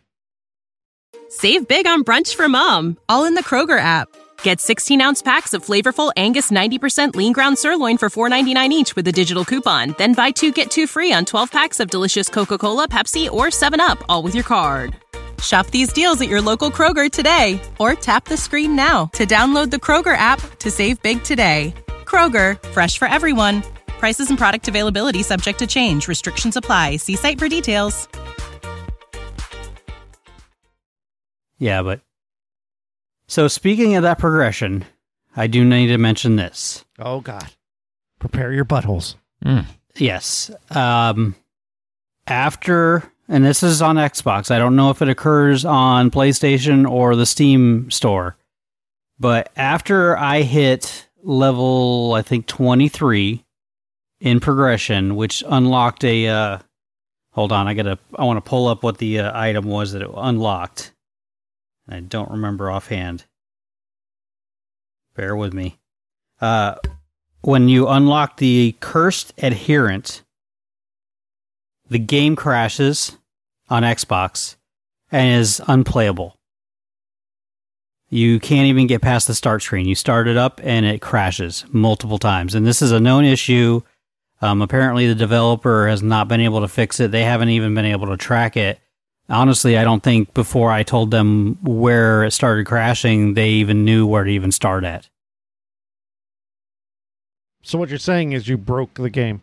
Save 1.29 1.69
big 1.69 1.87
on 1.87 2.05
brunch 2.05 2.35
for 2.35 2.49
mom, 2.49 2.97
all 3.09 3.25
in 3.27 3.35
the 3.35 3.45
Kroger 3.45 3.79
app. 3.79 4.09
Get 4.43 4.61
16 4.61 5.01
ounce 5.01 5.21
packs 5.23 5.53
of 5.53 5.65
flavorful 5.65 6.13
Angus 6.17 6.51
90% 6.51 7.15
lean 7.15 7.33
ground 7.33 7.59
sirloin 7.59 7.99
for 7.99 8.09
$4.99 8.09 8.71
each 8.71 8.97
with 8.97 9.07
a 9.09 9.13
digital 9.13 9.45
coupon. 9.45 9.95
Then 9.99 10.15
buy 10.15 10.31
two 10.31 10.53
get 10.53 10.71
two 10.71 10.87
free 10.87 11.13
on 11.13 11.25
12 11.27 11.51
packs 11.51 11.81
of 11.81 11.91
delicious 11.91 12.29
Coca 12.29 12.57
Cola, 12.57 12.89
Pepsi, 12.89 13.31
or 13.31 13.47
7UP, 13.47 14.03
all 14.09 14.23
with 14.23 14.35
your 14.35 14.45
card. 14.45 14.97
Shop 15.41 15.67
these 15.69 15.93
deals 15.93 16.21
at 16.21 16.29
your 16.29 16.41
local 16.41 16.71
Kroger 16.71 17.11
today 17.11 17.61
or 17.79 17.95
tap 17.95 18.25
the 18.25 18.37
screen 18.37 18.75
now 18.75 19.07
to 19.15 19.27
download 19.27 19.71
the 19.71 19.77
Kroger 19.77 20.17
app 20.17 20.41
to 20.59 20.71
save 20.71 21.01
big 21.03 21.23
today. 21.23 21.75
Kroger, 22.05 22.61
fresh 22.69 22.99
for 22.99 23.07
everyone. 23.07 23.63
Prices 23.87 24.31
and 24.31 24.39
product 24.39 24.67
availability 24.67 25.23
subject 25.23 25.61
to 25.61 25.67
change. 25.67 26.09
Restrictions 26.09 26.57
apply. 26.57 26.97
See 26.97 27.17
site 27.17 27.39
for 27.39 27.49
details. 27.49 28.09
Yeah, 31.59 31.83
but. 31.83 32.01
So, 33.27 33.47
speaking 33.49 33.97
of 33.97 34.05
that 34.05 34.19
progression, 34.19 34.85
I 35.37 35.49
do 35.49 35.65
need 35.65 35.89
to 35.89 35.99
mention 35.99 36.37
this. 36.37 36.85
Oh 36.99 37.21
God. 37.21 37.53
Prepare 38.19 38.53
your 38.53 38.65
buttholes. 38.65 39.17
Yes. 39.97 40.51
Um, 40.71 41.35
after, 42.27 43.05
and 43.29 43.45
this 43.45 43.63
is 43.63 43.83
on 43.83 43.97
Xbox, 43.97 44.51
I 44.51 44.59
don't 44.59 44.77
know 44.77 44.91
if 44.91 45.03
it 45.03 45.09
occurs 45.09 45.65
on 45.65 46.11
PlayStation 46.11 46.91
or 46.91 47.15
the 47.15 47.27
Steam 47.27 47.91
store, 47.91 48.37
but 49.19 49.51
after 49.57 50.17
I 50.17 50.43
hit 50.43 51.09
level, 51.23 52.15
I 52.15 52.23
think 52.23 52.47
23 52.47 53.45
in 54.21 54.41
progression, 54.41 55.15
which 55.15 55.45
unlocked 55.47 56.05
a, 56.05 56.29
uh, 56.29 56.59
hold 57.33 57.53
on, 57.53 57.69
I 57.69 57.75
gotta, 57.75 57.99
I 58.17 58.25
want 58.25 58.43
to 58.43 58.49
pull 58.49 58.67
up 58.67 58.83
what 58.83 58.99
the 58.99 59.21
uh, 59.21 59.39
item 59.39 59.67
was 59.67 59.93
that 59.93 60.03
it 60.03 60.11
unlocked. 60.17 60.93
I 61.89 62.01
don't 62.01 62.31
remember 62.31 62.71
offhand. 62.71 63.25
Bear 65.15 65.37
with 65.37 65.53
me. 65.53 65.79
Uh, 66.41 66.77
when 67.43 67.69
you 67.69 67.89
unlock 67.89 68.39
the 68.39 68.77
cursed 68.81 69.35
adherent, 69.39 70.23
the 71.89 71.99
game 71.99 72.37
crashes 72.37 73.18
on 73.71 73.83
Xbox 73.83 74.57
and 75.11 75.41
is 75.41 75.61
unplayable. 75.67 76.37
You 78.11 78.41
can't 78.41 78.67
even 78.67 78.87
get 78.87 79.03
past 79.03 79.27
the 79.27 79.35
start 79.35 79.63
screen. 79.63 79.87
You 79.87 79.95
start 79.95 80.29
it 80.29 80.37
up 80.37 80.61
and 80.65 80.87
it 80.87 81.03
crashes 81.03 81.65
multiple 81.71 82.19
times. 82.19 82.55
And 82.55 82.67
this 82.67 82.81
is 82.81 82.91
a 82.91 83.01
known 83.01 83.25
issue. 83.25 83.83
Um, 84.41 84.63
apparently, 84.63 85.07
the 85.07 85.15
developer 85.15 85.89
has 85.89 86.03
not 86.03 86.29
been 86.29 86.41
able 86.41 86.61
to 86.61 86.69
fix 86.69 87.01
it. 87.01 87.11
They 87.11 87.25
haven't 87.25 87.51
even 87.51 87.75
been 87.75 87.85
able 87.85 88.07
to 88.07 88.17
track 88.17 88.57
it. 88.57 88.79
Honestly, 89.29 89.77
I 89.77 89.85
don't 89.85 90.03
think 90.03 90.33
before 90.33 90.71
I 90.71 90.83
told 90.83 91.11
them 91.11 91.59
where 91.63 92.25
it 92.25 92.31
started 92.31 92.65
crashing, 92.65 93.35
they 93.35 93.51
even 93.51 93.85
knew 93.85 94.07
where 94.07 94.25
to 94.25 94.31
even 94.31 94.53
start 94.53 94.85
at. 94.85 95.11
So 97.63 97.79
what 97.79 97.91
you're 97.91 97.99
saying 97.99 98.33
is 98.33 98.49
you 98.49 98.57
broke 98.57 98.95
the 98.95 99.11
game. 99.11 99.43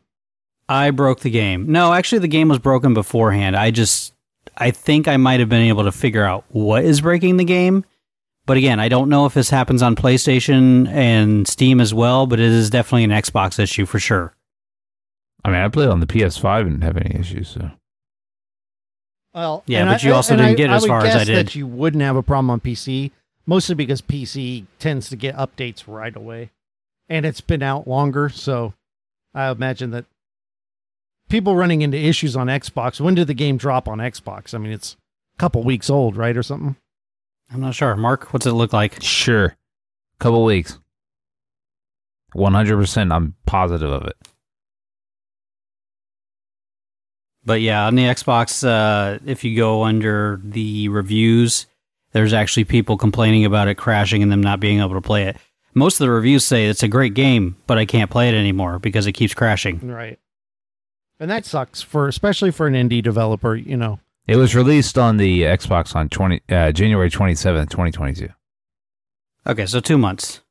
I 0.68 0.90
broke 0.90 1.20
the 1.20 1.30
game. 1.30 1.72
No, 1.72 1.94
actually, 1.94 2.20
the 2.20 2.28
game 2.28 2.48
was 2.48 2.58
broken 2.58 2.96
beforehand. 2.96 3.56
I 3.56 3.70
just, 3.70 4.15
I 4.58 4.72
think 4.72 5.08
I 5.08 5.18
might 5.18 5.40
have 5.40 5.50
been 5.50 5.62
able 5.64 5.84
to 5.84 5.92
figure 5.92 6.24
out 6.24 6.46
what 6.50 6.84
is 6.86 7.02
breaking 7.02 7.38
the 7.38 7.44
game. 7.46 7.84
But 8.46 8.58
again, 8.58 8.80
I 8.80 8.90
don't 8.90 9.10
know 9.10 9.26
if 9.26 9.34
this 9.34 9.50
happens 9.50 9.82
on 9.82 9.96
PlayStation 9.96 10.88
and 10.90 11.48
Steam 11.48 11.82
as 11.82 11.94
well, 11.94 12.28
but 12.28 12.40
it 12.40 12.46
is 12.52 12.70
definitely 12.70 13.04
an 13.06 13.10
Xbox 13.10 13.58
issue 13.60 13.86
for 13.88 13.98
sure. 14.00 14.36
I 15.44 15.50
mean, 15.50 15.58
I 15.60 15.68
played 15.68 15.90
on 15.90 16.00
the 16.00 16.06
PS5 16.08 16.62
and 16.62 16.70
didn't 16.80 16.84
have 16.84 16.98
any 16.98 17.20
issues. 17.20 17.50
So 17.50 17.72
Well, 19.34 19.64
Yeah, 19.66 19.82
and 19.82 19.90
but 19.90 20.04
I- 20.04 20.08
you 20.08 20.14
also 20.14 20.36
didn't 20.36 20.52
I- 20.52 20.56
get 20.56 20.70
I 20.70 20.76
as 20.76 20.82
would 20.84 20.88
far 20.90 21.00
as 21.06 21.16
I 21.16 21.18
guess 21.20 21.28
did. 21.28 21.48
That 21.48 21.56
you 21.56 21.68
wouldn't 21.68 22.04
have 22.04 22.16
a 22.16 22.24
problem 22.24 22.50
on 22.50 22.60
PC, 22.62 23.12
mostly 23.46 23.76
because 23.76 24.02
PC 24.02 24.66
tends 24.80 25.10
to 25.10 25.16
get 25.16 25.36
updates 25.36 25.84
right 25.88 26.16
away, 26.16 26.52
and 27.10 27.26
it's 27.26 27.42
been 27.42 27.62
out 27.64 27.88
longer. 27.88 28.30
So 28.30 28.74
I 29.34 29.50
imagine 29.50 29.92
that 29.92 30.06
people 31.30 31.56
running 31.56 31.82
into 31.82 31.98
issues 31.98 32.36
on 32.36 32.48
Xbox. 32.48 33.00
When 33.00 33.16
did 33.16 33.28
the 33.28 33.34
game 33.34 33.58
drop 33.58 33.88
on 33.88 34.00
Xbox? 34.00 34.54
I 34.54 34.58
mean, 34.58 34.72
it's 34.72 34.96
a 35.36 35.40
couple 35.40 35.64
weeks 35.64 35.90
old, 35.90 36.16
right, 36.16 36.36
or 36.36 36.44
something. 36.44 36.76
I'm 37.52 37.62
not 37.62 37.76
sure. 37.76 37.96
Mark, 37.96 38.34
what's 38.34 38.46
it 38.46 38.54
look 38.54 38.74
like? 38.74 39.02
sure, 39.02 39.56
couple 40.20 40.44
weeks, 40.44 40.80
one 42.34 42.54
hundred 42.54 42.78
percent. 42.78 43.12
I'm 43.12 43.36
positive 43.46 43.90
of 43.90 44.06
it. 44.08 44.16
But 47.46 47.62
yeah, 47.62 47.86
on 47.86 47.94
the 47.94 48.06
Xbox, 48.06 48.68
uh, 48.68 49.20
if 49.26 49.44
you 49.44 49.56
go 49.56 49.84
under 49.84 50.42
the 50.44 50.90
reviews, 50.90 51.68
there's 52.12 52.34
actually 52.34 52.64
people 52.64 52.98
complaining 52.98 53.46
about 53.46 53.68
it 53.68 53.76
crashing 53.76 54.24
and 54.24 54.32
them 54.32 54.42
not 54.42 54.60
being 54.60 54.80
able 54.80 54.96
to 54.96 55.02
play 55.02 55.26
it. 55.26 55.38
Most 55.76 56.00
of 56.00 56.08
the 56.08 56.12
reviews 56.12 56.44
say 56.44 56.66
it's 56.66 56.82
a 56.82 56.88
great 56.88 57.14
game, 57.14 57.58
but 57.68 57.78
I 57.78 57.86
can't 57.86 58.10
play 58.10 58.30
it 58.30 58.34
anymore 58.34 58.80
because 58.80 59.06
it 59.06 59.12
keeps 59.12 59.36
crashing. 59.36 59.88
Right. 59.88 60.18
And 61.20 61.32
that 61.32 61.46
sucks 61.46 61.82
for 61.82 62.08
especially 62.08 62.52
for 62.52 62.68
an 62.68 62.74
indie 62.74 63.02
developer. 63.02 63.56
You 63.56 63.78
know, 63.78 64.00
It 64.28 64.36
was 64.36 64.54
released 64.56 64.98
on 64.98 65.18
the 65.18 65.44
Xbox 65.44 65.96
on 65.96 66.10
twenty 66.10 66.42
uh, 66.50 66.72
January 66.72 67.10
twenty 67.10 67.36
seventh, 67.36 67.70
twenty 67.70 67.92
twenty 67.92 68.14
two. 68.14 68.30
Okay, 69.48 69.66
so 69.66 69.80
two 69.80 69.98
months. 69.98 70.42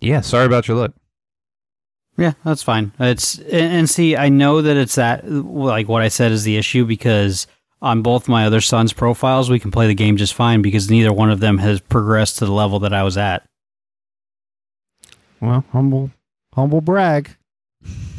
Yeah, 0.00 0.20
sorry 0.20 0.46
about 0.46 0.66
your 0.68 0.76
luck. 0.76 0.92
Yeah, 2.16 2.32
that's 2.44 2.62
fine. 2.62 2.92
It's 2.98 3.38
and, 3.38 3.72
and 3.74 3.90
see, 3.90 4.16
I 4.16 4.28
know 4.28 4.62
that 4.62 4.76
it's 4.76 4.96
that 4.96 5.30
like 5.30 5.88
what 5.88 6.02
I 6.02 6.08
said 6.08 6.32
is 6.32 6.44
the 6.44 6.56
issue 6.56 6.84
because 6.84 7.46
on 7.80 8.02
both 8.02 8.28
my 8.28 8.46
other 8.46 8.60
son's 8.60 8.92
profiles, 8.92 9.50
we 9.50 9.58
can 9.58 9.70
play 9.70 9.86
the 9.86 9.94
game 9.94 10.16
just 10.16 10.34
fine 10.34 10.62
because 10.62 10.90
neither 10.90 11.12
one 11.12 11.30
of 11.30 11.40
them 11.40 11.58
has 11.58 11.80
progressed 11.80 12.38
to 12.38 12.46
the 12.46 12.52
level 12.52 12.78
that 12.80 12.92
I 12.92 13.02
was 13.02 13.16
at. 13.16 13.44
well, 15.40 15.64
humble, 15.72 16.10
humble 16.54 16.80
brag. 16.80 17.36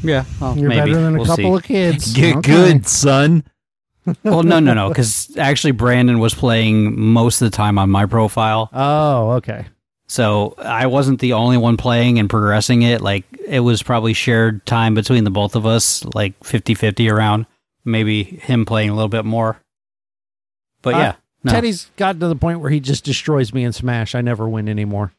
Yeah, 0.03 0.25
well, 0.41 0.57
You're 0.57 0.67
maybe 0.69 0.91
better 0.91 1.01
than 1.01 1.15
a 1.15 1.17
We'll 1.17 1.25
couple 1.25 1.51
see. 1.51 1.55
of 1.57 1.63
kids. 1.63 2.13
Get 2.13 2.37
Okay. 2.37 2.51
good, 2.51 2.87
son. 2.87 3.43
well, 4.23 4.43
no, 4.43 4.59
no, 4.59 4.73
no, 4.73 4.89
because 4.89 5.35
actually 5.37 5.71
Brandon 5.71 6.19
was 6.19 6.33
playing 6.33 6.99
most 6.99 7.41
of 7.41 7.49
the 7.49 7.55
time 7.55 7.77
on 7.79 7.89
my 7.89 8.05
profile, 8.05 8.69
Oh, 8.73 9.31
okay. 9.33 9.65
so 10.07 10.55
I 10.57 10.87
wasn't 10.87 11.19
the 11.21 11.33
only 11.33 11.55
one 11.55 11.77
playing 11.77 12.19
and 12.19 12.29
progressing 12.29 12.81
it. 12.81 12.99
Like 12.99 13.23
it 13.47 13.61
was 13.61 13.81
probably 13.81 14.11
shared 14.13 14.65
time 14.65 14.93
between 14.93 15.23
the 15.23 15.29
both 15.31 15.55
of 15.55 15.65
us, 15.65 16.03
like 16.03 16.37
50-50 16.41 17.09
around. 17.09 17.45
Maybe 17.85 18.23
him 18.23 18.65
playing 18.65 18.89
a 18.89 18.93
little 18.95 19.07
bit 19.09 19.23
more. 19.23 19.61
But 20.81 20.95
Uh, 20.95 20.97
yeah, 20.97 21.15
no, 21.45 21.51
Teddy's 21.53 21.85
gotten 21.95 22.19
to 22.19 22.27
the 22.27 22.35
point 22.35 22.59
where 22.59 22.71
he 22.71 22.81
just 22.81 23.05
destroys 23.05 23.53
me 23.53 23.63
in 23.63 23.71
Smash. 23.71 24.15
I 24.15 24.21
never 24.21 24.49
win 24.49 24.67
anymore. 24.67 25.13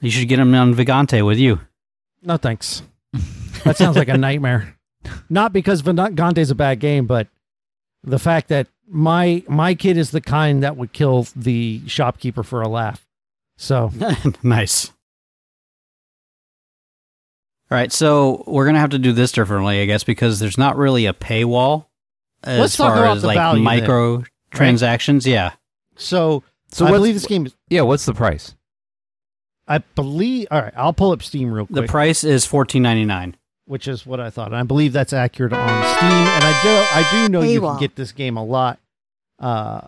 you 0.00 0.10
should 0.10 0.28
get 0.28 0.40
him 0.40 0.52
on 0.54 0.74
Vagante 0.74 1.24
with 1.24 1.38
you. 1.38 1.60
No 2.22 2.36
thanks. 2.36 2.82
That 3.64 3.76
sounds 3.76 3.96
like 3.96 4.08
a 4.08 4.18
nightmare. 4.18 4.76
Not 5.28 5.52
because 5.52 5.80
Vagante's 5.80 6.50
a 6.50 6.54
bad 6.54 6.80
game, 6.80 7.06
but 7.06 7.28
the 8.02 8.18
fact 8.18 8.48
that 8.48 8.66
my 8.88 9.42
my 9.48 9.74
kid 9.74 9.96
is 9.96 10.10
the 10.10 10.20
kind 10.20 10.62
that 10.62 10.76
would 10.76 10.92
kill 10.92 11.26
the 11.34 11.80
shopkeeper 11.86 12.42
for 12.42 12.60
a 12.60 12.68
laugh. 12.68 13.06
So 13.56 13.90
nice. 14.42 14.92
All 17.70 17.76
right, 17.78 17.92
so 17.92 18.42
we're 18.46 18.66
gonna 18.66 18.80
have 18.80 18.90
to 18.90 18.98
do 18.98 19.12
this 19.12 19.30
differently, 19.32 19.80
I 19.80 19.86
guess, 19.86 20.02
because 20.02 20.40
there's 20.40 20.58
not 20.58 20.76
really 20.76 21.06
a 21.06 21.12
paywall 21.12 21.86
as 22.42 22.58
Let's 22.58 22.76
talk 22.76 22.94
far 22.94 23.04
about 23.04 23.16
as 23.18 23.22
the 23.22 23.28
like 23.28 23.36
value 23.36 23.58
then, 23.58 23.64
micro 23.64 24.24
transactions. 24.50 25.26
Yeah, 25.26 25.52
so 25.96 26.42
So 26.72 26.86
I 26.86 26.90
believe 26.90 27.14
this 27.14 27.26
game 27.26 27.46
is 27.46 27.54
Yeah, 27.68 27.82
what's 27.82 28.06
the 28.06 28.14
price? 28.14 28.56
I 29.70 29.78
believe 29.78 30.48
all 30.50 30.60
right, 30.60 30.72
I'll 30.76 30.92
pull 30.92 31.12
up 31.12 31.22
Steam 31.22 31.50
real 31.52 31.64
quick. 31.66 31.74
the 31.74 31.86
price 31.86 32.24
is 32.24 32.44
fourteen 32.44 32.82
ninety 32.82 33.04
nine. 33.04 33.36
which 33.66 33.86
is 33.86 34.04
what 34.04 34.18
I 34.18 34.28
thought. 34.28 34.48
And 34.48 34.56
I 34.56 34.64
believe 34.64 34.92
that's 34.92 35.12
accurate 35.12 35.52
on 35.52 35.96
Steam. 35.96 36.10
And 36.10 36.44
I 36.44 36.60
do 36.62 36.68
I 36.98 37.08
do 37.12 37.28
know 37.28 37.42
you 37.42 37.60
can 37.60 37.78
get 37.78 37.94
this 37.96 38.10
game 38.12 38.36
a 38.36 38.44
lot 38.44 38.78
uh 39.38 39.86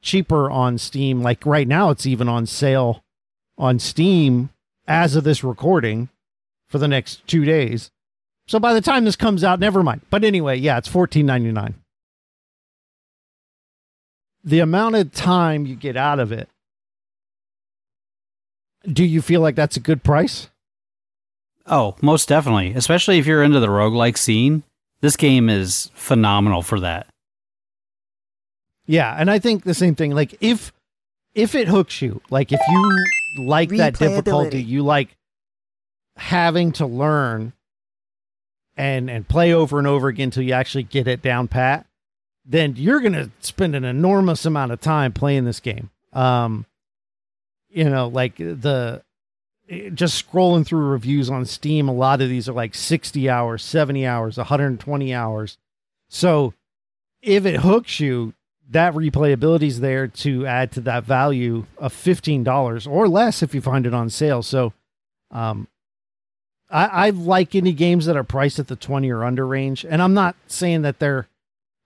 cheaper 0.00 0.50
on 0.50 0.78
Steam. 0.78 1.22
Like 1.22 1.44
right 1.44 1.68
now 1.68 1.90
it's 1.90 2.06
even 2.06 2.26
on 2.28 2.46
sale 2.46 3.04
on 3.58 3.78
Steam 3.78 4.48
as 4.88 5.14
of 5.14 5.24
this 5.24 5.44
recording 5.44 6.08
for 6.68 6.78
the 6.78 6.88
next 6.88 7.26
two 7.28 7.44
days. 7.44 7.90
So 8.48 8.58
by 8.58 8.72
the 8.72 8.80
time 8.80 9.04
this 9.04 9.14
comes 9.14 9.44
out, 9.44 9.60
never 9.60 9.82
mind. 9.82 10.00
But 10.08 10.24
anyway, 10.24 10.56
yeah, 10.56 10.78
it's 10.78 10.88
fourteen 10.88 11.26
ninety 11.26 11.52
nine. 11.52 11.74
The 14.42 14.60
amount 14.60 14.94
of 14.96 15.12
time 15.12 15.66
you 15.66 15.76
get 15.76 15.96
out 15.98 16.18
of 16.18 16.32
it, 16.32 16.48
do 18.84 19.04
you 19.04 19.22
feel 19.22 19.40
like 19.40 19.54
that's 19.54 19.76
a 19.76 19.80
good 19.80 20.02
price? 20.02 20.48
Oh, 21.66 21.96
most 22.00 22.28
definitely. 22.28 22.72
Especially 22.74 23.18
if 23.18 23.26
you're 23.26 23.42
into 23.42 23.60
the 23.60 23.68
roguelike 23.68 24.16
scene. 24.16 24.62
This 25.00 25.16
game 25.16 25.48
is 25.48 25.90
phenomenal 25.94 26.62
for 26.62 26.80
that. 26.80 27.06
Yeah, 28.86 29.14
and 29.16 29.30
I 29.30 29.38
think 29.38 29.64
the 29.64 29.74
same 29.74 29.94
thing. 29.94 30.12
Like 30.12 30.34
if 30.40 30.72
if 31.34 31.54
it 31.54 31.68
hooks 31.68 32.02
you, 32.02 32.20
like 32.28 32.52
if 32.52 32.60
you 32.68 33.44
like 33.46 33.70
that 33.70 33.98
difficulty, 33.98 34.62
you 34.62 34.82
like 34.82 35.16
having 36.16 36.72
to 36.72 36.86
learn 36.86 37.52
and 38.76 39.08
and 39.08 39.28
play 39.28 39.52
over 39.52 39.78
and 39.78 39.86
over 39.86 40.08
again 40.08 40.24
until 40.24 40.42
you 40.42 40.52
actually 40.52 40.82
get 40.82 41.06
it 41.06 41.22
down 41.22 41.46
pat, 41.48 41.86
then 42.44 42.74
you're 42.76 43.00
gonna 43.00 43.30
spend 43.40 43.76
an 43.76 43.84
enormous 43.84 44.44
amount 44.44 44.72
of 44.72 44.80
time 44.80 45.12
playing 45.12 45.44
this 45.44 45.60
game. 45.60 45.90
Um, 46.12 46.66
you 47.70 47.88
know, 47.88 48.08
like 48.08 48.36
the 48.36 49.02
eh, 49.68 49.90
just 49.90 50.26
scrolling 50.26 50.66
through 50.66 50.86
reviews 50.86 51.30
on 51.30 51.44
Steam, 51.44 51.88
a 51.88 51.94
lot 51.94 52.20
of 52.20 52.28
these 52.28 52.48
are 52.48 52.52
like 52.52 52.74
60 52.74 53.28
hours, 53.28 53.64
70 53.64 54.06
hours, 54.06 54.36
120 54.36 55.14
hours. 55.14 55.58
So 56.08 56.54
if 57.22 57.46
it 57.46 57.60
hooks 57.60 58.00
you, 58.00 58.34
that 58.70 58.94
replayability 58.94 59.64
is 59.64 59.80
there 59.80 60.06
to 60.06 60.46
add 60.46 60.72
to 60.72 60.80
that 60.82 61.04
value 61.04 61.66
of 61.78 61.92
$15 61.92 62.90
or 62.90 63.08
less 63.08 63.42
if 63.42 63.54
you 63.54 63.60
find 63.60 63.86
it 63.86 63.94
on 63.94 64.10
sale. 64.10 64.42
So 64.42 64.72
um, 65.30 65.66
I, 66.70 66.86
I 66.86 67.10
like 67.10 67.54
any 67.54 67.72
games 67.72 68.06
that 68.06 68.16
are 68.16 68.24
priced 68.24 68.58
at 68.58 68.68
the 68.68 68.76
20 68.76 69.10
or 69.10 69.24
under 69.24 69.46
range. 69.46 69.84
And 69.84 70.00
I'm 70.00 70.14
not 70.14 70.36
saying 70.46 70.82
that 70.82 71.00
there 71.00 71.26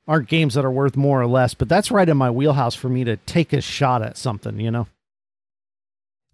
aren't 0.06 0.28
games 0.28 0.54
that 0.54 0.64
are 0.64 0.70
worth 0.70 0.96
more 0.96 1.22
or 1.22 1.26
less, 1.26 1.54
but 1.54 1.68
that's 1.68 1.90
right 1.90 2.08
in 2.08 2.18
my 2.18 2.30
wheelhouse 2.30 2.74
for 2.74 2.90
me 2.90 3.04
to 3.04 3.16
take 3.16 3.54
a 3.54 3.62
shot 3.62 4.02
at 4.02 4.18
something, 4.18 4.60
you 4.60 4.70
know? 4.70 4.86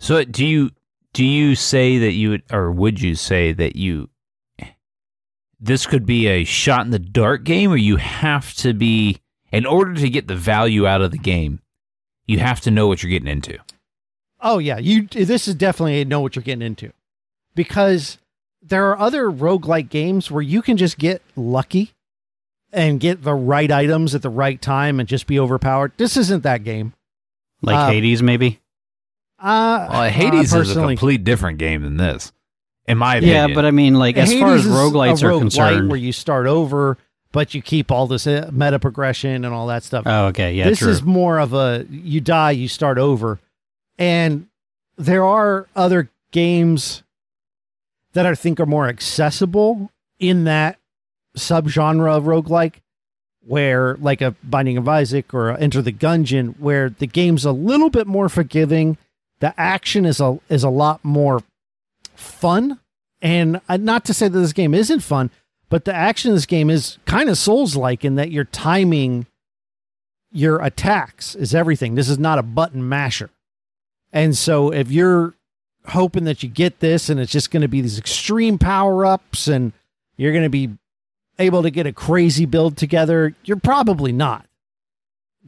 So 0.00 0.24
do 0.24 0.44
you 0.44 0.70
do 1.12 1.24
you 1.24 1.54
say 1.54 1.98
that 1.98 2.12
you 2.12 2.30
would, 2.30 2.42
or 2.50 2.72
would 2.72 3.00
you 3.00 3.14
say 3.14 3.52
that 3.52 3.76
you 3.76 4.08
this 5.60 5.86
could 5.86 6.06
be 6.06 6.26
a 6.26 6.44
shot 6.44 6.86
in 6.86 6.90
the 6.90 6.98
dark 6.98 7.44
game, 7.44 7.70
or 7.70 7.76
you 7.76 7.96
have 7.96 8.54
to 8.54 8.72
be 8.72 9.18
in 9.52 9.66
order 9.66 9.94
to 9.94 10.08
get 10.08 10.26
the 10.26 10.34
value 10.34 10.86
out 10.86 11.02
of 11.02 11.10
the 11.10 11.18
game, 11.18 11.60
you 12.26 12.38
have 12.38 12.60
to 12.62 12.70
know 12.70 12.86
what 12.86 13.02
you're 13.02 13.10
getting 13.10 13.28
into. 13.28 13.58
Oh 14.40 14.58
yeah, 14.58 14.78
you 14.78 15.06
this 15.06 15.46
is 15.46 15.54
definitely 15.54 16.00
a 16.00 16.04
know 16.04 16.20
what 16.20 16.34
you're 16.34 16.42
getting 16.42 16.62
into. 16.66 16.92
Because 17.54 18.16
there 18.62 18.88
are 18.90 18.98
other 18.98 19.30
roguelike 19.30 19.90
games 19.90 20.30
where 20.30 20.42
you 20.42 20.62
can 20.62 20.76
just 20.76 20.96
get 20.98 21.20
lucky 21.36 21.90
and 22.72 23.00
get 23.00 23.22
the 23.22 23.34
right 23.34 23.70
items 23.70 24.14
at 24.14 24.22
the 24.22 24.30
right 24.30 24.62
time 24.62 24.98
and 24.98 25.08
just 25.08 25.26
be 25.26 25.38
overpowered. 25.38 25.92
This 25.98 26.16
isn't 26.16 26.42
that 26.44 26.64
game. 26.64 26.94
Like 27.60 27.76
Uh, 27.76 27.88
Hades, 27.88 28.22
maybe. 28.22 28.60
Uh, 29.40 29.88
Well, 29.90 30.10
Hades 30.10 30.54
uh, 30.54 30.60
is 30.60 30.76
a 30.76 30.80
complete 30.80 31.24
different 31.24 31.58
game 31.58 31.82
than 31.82 31.96
this, 31.96 32.32
in 32.86 32.98
my 32.98 33.16
opinion. 33.16 33.50
Yeah, 33.50 33.54
but 33.54 33.64
I 33.64 33.70
mean, 33.70 33.94
like 33.94 34.16
as 34.16 34.28
Hades 34.28 34.40
far 34.42 34.54
as 34.54 34.66
is 34.66 34.72
roguelites 34.72 35.22
a 35.22 35.28
are 35.28 35.38
concerned. 35.38 35.88
where 35.88 35.98
you 35.98 36.12
start 36.12 36.46
over, 36.46 36.98
but 37.32 37.54
you 37.54 37.62
keep 37.62 37.90
all 37.90 38.06
this 38.06 38.26
uh, 38.26 38.50
meta 38.52 38.78
progression 38.78 39.44
and 39.44 39.54
all 39.54 39.66
that 39.68 39.82
stuff. 39.82 40.04
oh, 40.06 40.26
okay, 40.26 40.52
yeah, 40.54 40.68
this 40.68 40.80
true. 40.80 40.90
is 40.90 41.02
more 41.02 41.38
of 41.38 41.54
a 41.54 41.86
you 41.90 42.20
die, 42.20 42.50
you 42.50 42.68
start 42.68 42.98
over. 42.98 43.38
And 43.98 44.46
there 44.96 45.24
are 45.24 45.66
other 45.74 46.10
games 46.32 47.02
that 48.12 48.26
I 48.26 48.34
think 48.34 48.60
are 48.60 48.66
more 48.66 48.88
accessible 48.88 49.90
in 50.18 50.44
that 50.44 50.78
subgenre 51.36 52.14
of 52.14 52.24
roguelike, 52.24 52.74
where 53.46 53.96
like 53.96 54.20
a 54.20 54.32
Binding 54.42 54.76
of 54.76 54.88
Isaac 54.88 55.32
or 55.32 55.50
Enter 55.52 55.80
the 55.80 55.92
Gungeon, 55.92 56.58
where 56.58 56.90
the 56.90 57.06
game's 57.06 57.44
a 57.44 57.52
little 57.52 57.88
bit 57.90 58.06
more 58.06 58.28
forgiving. 58.28 58.98
The 59.40 59.58
action 59.58 60.04
is 60.04 60.20
a 60.20 60.38
is 60.48 60.64
a 60.64 60.70
lot 60.70 61.04
more 61.04 61.42
fun. 62.14 62.78
And 63.22 63.60
not 63.68 64.04
to 64.06 64.14
say 64.14 64.28
that 64.28 64.38
this 64.38 64.54
game 64.54 64.72
isn't 64.72 65.00
fun, 65.00 65.30
but 65.68 65.84
the 65.84 65.94
action 65.94 66.30
in 66.30 66.36
this 66.36 66.46
game 66.46 66.70
is 66.70 66.98
kind 67.04 67.28
of 67.28 67.36
Souls 67.36 67.76
like 67.76 68.04
in 68.04 68.14
that 68.14 68.30
you're 68.30 68.44
timing 68.44 69.26
your 70.32 70.62
attacks 70.62 71.34
is 71.34 71.54
everything. 71.54 71.94
This 71.96 72.08
is 72.08 72.18
not 72.18 72.38
a 72.38 72.42
button 72.42 72.88
masher. 72.88 73.30
And 74.12 74.36
so 74.36 74.72
if 74.72 74.90
you're 74.90 75.34
hoping 75.86 76.24
that 76.24 76.42
you 76.42 76.48
get 76.48 76.80
this 76.80 77.08
and 77.08 77.18
it's 77.18 77.32
just 77.32 77.50
going 77.50 77.62
to 77.62 77.68
be 77.68 77.80
these 77.80 77.98
extreme 77.98 78.58
power 78.58 79.04
ups 79.04 79.48
and 79.48 79.72
you're 80.16 80.32
going 80.32 80.44
to 80.44 80.50
be 80.50 80.70
able 81.38 81.62
to 81.62 81.70
get 81.70 81.86
a 81.86 81.92
crazy 81.92 82.46
build 82.46 82.76
together, 82.76 83.34
you're 83.44 83.56
probably 83.56 84.12
not 84.12 84.46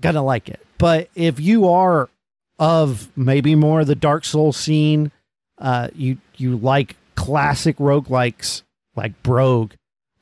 going 0.00 0.14
to 0.14 0.22
like 0.22 0.48
it. 0.48 0.60
But 0.78 1.08
if 1.14 1.38
you 1.38 1.68
are 1.68 2.08
of 2.58 3.08
maybe 3.16 3.54
more 3.54 3.84
the 3.84 3.94
Dark 3.94 4.24
Souls 4.24 4.56
scene, 4.56 5.10
uh, 5.58 5.88
you 5.94 6.18
you 6.36 6.56
like 6.56 6.96
classic 7.14 7.76
roguelikes 7.76 8.62
like 8.96 9.20
Brogue, 9.22 9.72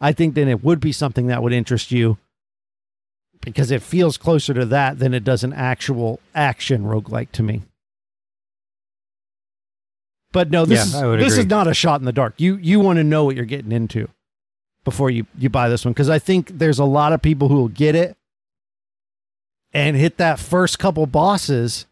I 0.00 0.12
think 0.12 0.34
then 0.34 0.48
it 0.48 0.62
would 0.64 0.80
be 0.80 0.92
something 0.92 1.26
that 1.26 1.42
would 1.42 1.52
interest 1.52 1.90
you 1.90 2.18
because 3.40 3.70
it 3.70 3.82
feels 3.82 4.16
closer 4.16 4.52
to 4.54 4.64
that 4.66 4.98
than 4.98 5.14
it 5.14 5.24
does 5.24 5.42
an 5.44 5.52
actual 5.52 6.20
action 6.34 6.84
roguelike 6.84 7.32
to 7.32 7.42
me. 7.42 7.62
But 10.32 10.50
no, 10.50 10.64
this 10.64 10.78
Yeah, 10.78 10.84
is 10.84 11.18
this 11.20 11.32
agree. 11.32 11.40
is 11.40 11.46
not 11.46 11.66
a 11.66 11.74
shot 11.74 12.00
in 12.00 12.04
the 12.06 12.12
dark. 12.12 12.34
You 12.38 12.56
you 12.56 12.78
want 12.80 12.98
to 12.98 13.04
know 13.04 13.24
what 13.24 13.34
you're 13.36 13.44
getting 13.44 13.72
into 13.72 14.08
before 14.84 15.10
you 15.10 15.26
you 15.36 15.48
buy 15.48 15.68
this 15.68 15.84
one 15.84 15.92
because 15.92 16.08
I 16.08 16.18
think 16.18 16.58
there's 16.58 16.78
a 16.78 16.84
lot 16.84 17.12
of 17.12 17.20
people 17.20 17.48
who 17.48 17.56
will 17.56 17.68
get 17.68 17.94
it 17.94 18.16
and 19.72 19.96
hit 19.96 20.18
that 20.18 20.38
first 20.38 20.78
couple 20.78 21.06
bosses 21.06 21.86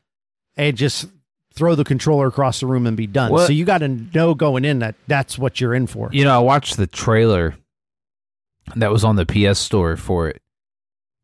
and 0.59 0.77
just 0.77 1.07
throw 1.55 1.75
the 1.75 1.85
controller 1.85 2.27
across 2.27 2.61
the 2.61 2.67
room 2.67 2.87
and 2.87 2.97
be 2.97 3.07
done. 3.07 3.33
What- 3.33 3.47
So 3.47 3.53
you 3.53 3.65
got 3.65 3.79
to 3.79 3.89
know 3.89 4.35
going 4.35 4.65
in 4.65 4.81
that 4.81 4.95
that's 5.07 5.39
what 5.39 5.61
you're 5.61 5.75
in 5.75 5.87
for. 5.87 6.11
You 6.13 6.25
know, 6.25 6.35
I 6.35 6.39
watched 6.39 6.77
the 6.77 6.87
trailer 6.87 7.57
that 8.77 8.91
was 8.93 9.03
on 9.05 9.17
the 9.17 9.25
PS 9.25 9.59
store 9.59 9.97
for 9.97 10.29
it. 10.29 10.43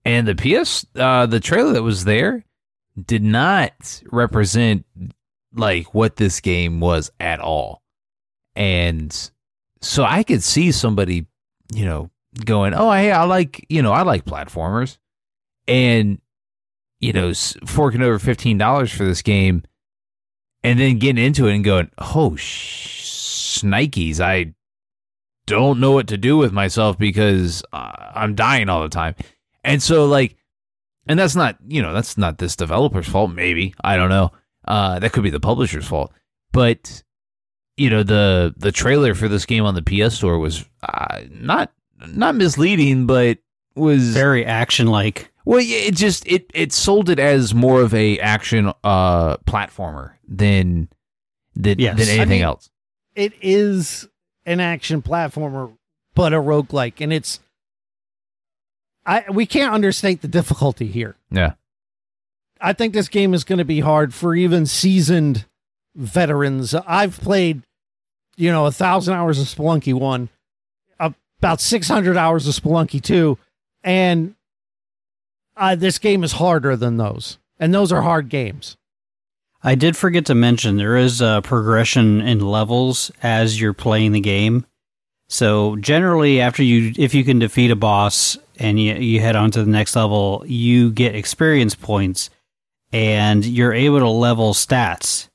And 0.07 0.27
the 0.27 0.35
PS 0.35 0.87
uh 0.97 1.27
the 1.27 1.41
trailer 1.41 1.73
that 1.75 1.83
was 1.83 2.05
there 2.05 2.45
did 3.07 3.23
not 3.23 4.03
represent 4.11 4.87
like 5.55 5.95
what 5.95 6.17
this 6.17 6.41
game 6.41 6.81
was 6.81 7.11
at 7.21 7.41
all. 7.41 7.83
And 8.57 9.31
so 9.81 10.05
I 10.05 10.23
could 10.23 10.43
see 10.43 10.73
somebody, 10.73 11.27
you 11.73 11.85
know, 11.85 12.11
going, 12.45 12.75
"Oh, 12.75 12.91
hey, 12.93 13.13
I 13.13 13.25
like, 13.25 13.65
you 13.69 13.83
know, 13.83 13.93
I 13.93 14.03
like 14.03 14.25
platformers." 14.25 14.99
And 15.67 16.19
you 17.01 17.13
know, 17.13 17.33
forking 17.67 18.03
over 18.03 18.19
$15 18.19 18.97
for 18.97 19.05
this 19.05 19.23
game 19.23 19.63
and 20.63 20.79
then 20.81 20.99
getting 20.99 21.23
into 21.25 21.47
it 21.47 21.55
and 21.55 21.65
going, 21.65 21.91
"Oh, 21.99 22.37
sh- 22.37 23.63
Nikes, 23.63 24.21
I 24.21 24.55
don't 25.47 25.81
know 25.81 25.93
what 25.93 26.09
to 26.09 26.17
do 26.17 26.37
with 26.37 26.53
myself 26.53 26.99
because 26.99 27.63
uh, 27.73 27.93
I'm 28.15 28.35
dying 28.35 28.69
all 28.69 28.83
the 28.83 28.89
time. 28.89 29.15
And 29.63 29.83
so 29.83 30.07
like 30.07 30.37
and 31.07 31.19
that's 31.19 31.37
not, 31.37 31.59
you 31.67 31.83
know, 31.83 31.93
that's 31.93 32.17
not 32.17 32.39
this 32.39 32.57
developer's 32.57 33.09
fault 33.09 33.31
maybe. 33.31 33.75
I 33.83 33.97
don't 33.97 34.09
know. 34.09 34.33
Uh 34.67 34.99
that 34.99 35.13
could 35.13 35.23
be 35.23 35.31
the 35.31 35.41
publisher's 35.41 35.87
fault. 35.87 36.13
But 36.53 37.03
you 37.77 37.91
know, 37.91 38.03
the 38.03 38.55
the 38.57 38.73
trailer 38.73 39.15
for 39.15 39.29
this 39.29 39.47
game 39.47 39.65
on 39.65 39.75
the 39.75 39.83
PS 39.83 40.15
store 40.15 40.39
was 40.39 40.65
uh, 40.83 41.23
not 41.31 41.73
not 42.07 42.37
misleading, 42.37 43.07
but 43.07 43.39
was 43.77 44.11
very 44.11 44.45
action 44.45 44.87
like. 44.87 45.31
well, 45.45 45.61
yeah, 45.61 45.79
it 45.79 45.95
just 45.95 46.27
it 46.27 46.51
it 46.55 46.73
sold 46.73 47.09
it 47.11 47.19
as 47.19 47.55
more 47.55 47.81
of 47.83 47.93
a 47.95 48.19
action 48.21 48.73
uh 48.85 49.37
platformer 49.39 50.13
than 50.29 50.89
than, 51.57 51.79
Yes. 51.79 51.99
than 51.99 52.09
I 52.09 52.13
anything 52.13 52.29
mean- 52.31 52.43
else. 52.43 52.71
it 53.15 53.33
is 53.43 54.09
an 54.47 54.61
action 54.61 55.03
platformer, 55.03 55.73
but 56.15 56.33
a 56.33 56.37
roguelike. 56.39 57.01
And 57.01 57.13
it's 57.13 57.41
I 59.07 59.25
we 59.31 59.47
can't 59.47 59.73
understate 59.75 60.23
the 60.23 60.29
difficulty 60.29 60.87
here. 60.87 61.17
Yeah. 61.31 61.55
I 62.61 62.73
think 62.73 62.95
this 62.95 63.09
game 63.09 63.35
is 63.35 63.45
going 63.45 63.59
to 63.59 63.65
be 63.65 63.81
hard 63.81 64.15
for 64.15 64.35
even 64.35 64.65
seasoned 64.65 65.45
veterans. 65.95 66.75
I've 66.75 67.21
played, 67.21 67.63
you 68.37 68.51
know, 68.51 68.65
a 68.67 68.73
thousand 68.73 69.15
hours 69.15 69.39
of 69.39 69.47
Spelunky 69.47 69.93
one, 69.93 70.31
about 70.99 71.61
six 71.61 71.89
hundred 71.89 72.17
hours 72.17 72.49
of 72.49 72.55
Spelunky 72.55 73.03
two, 73.03 73.37
and 73.85 74.35
uh, 75.57 75.77
this 75.77 75.99
game 75.99 76.25
is 76.25 76.33
harder 76.33 76.75
than 76.75 76.97
those, 76.97 77.39
and 77.61 77.73
those 77.73 77.93
are 77.93 78.03
hard 78.03 78.29
games. 78.29 78.77
I 79.63 79.77
did 79.77 79.97
forget 79.97 80.27
to 80.27 80.35
mention 80.35 80.77
there 80.77 80.97
is 80.97 81.21
a 81.21 81.41
progression 81.45 82.21
in 82.21 82.41
levels 82.41 83.11
as 83.23 83.61
you're 83.61 83.73
playing 83.73 84.13
the 84.13 84.21
game. 84.21 84.67
So 85.29 85.77
generally, 85.77 86.41
after 86.41 86.63
you, 86.63 86.93
if 86.99 87.15
you 87.15 87.25
can 87.25 87.39
defeat 87.39 87.71
a 87.71 87.77
boss 87.77 88.37
and 88.59 88.79
you, 88.79 88.95
you 88.95 89.21
head 89.21 89.37
on 89.37 89.51
to 89.53 89.65
the 89.65 89.71
next 89.71 89.97
level, 89.97 90.45
you 90.47 90.91
get 90.91 91.15
experience 91.15 91.75
points, 91.75 92.29
and 92.93 93.45
you're 93.45 93.73
able 93.73 94.01
to 94.01 94.09
level 94.09 94.53
stats. 94.53 95.29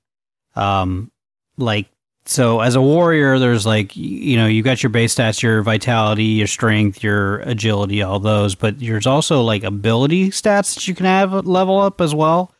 Um, 0.55 1.11
like 1.57 1.87
so, 2.29 2.59
as 2.59 2.75
a 2.75 2.81
warrior, 2.81 3.39
there's 3.39 3.65
like 3.65 3.95
you 3.95 4.37
know 4.37 4.45
you 4.45 4.61
got 4.61 4.83
your 4.83 4.91
base 4.91 5.15
stats, 5.15 5.41
your 5.41 5.63
vitality, 5.63 6.25
your 6.25 6.45
strength, 6.45 7.01
your 7.01 7.39
agility, 7.39 8.03
all 8.03 8.19
those. 8.19 8.53
But 8.53 8.79
there's 8.79 9.07
also 9.07 9.41
like 9.41 9.63
ability 9.63 10.29
stats 10.29 10.75
that 10.75 10.87
you 10.87 10.93
can 10.93 11.07
have 11.07 11.47
level 11.47 11.79
up 11.79 11.99
as 11.99 12.13
well. 12.13 12.53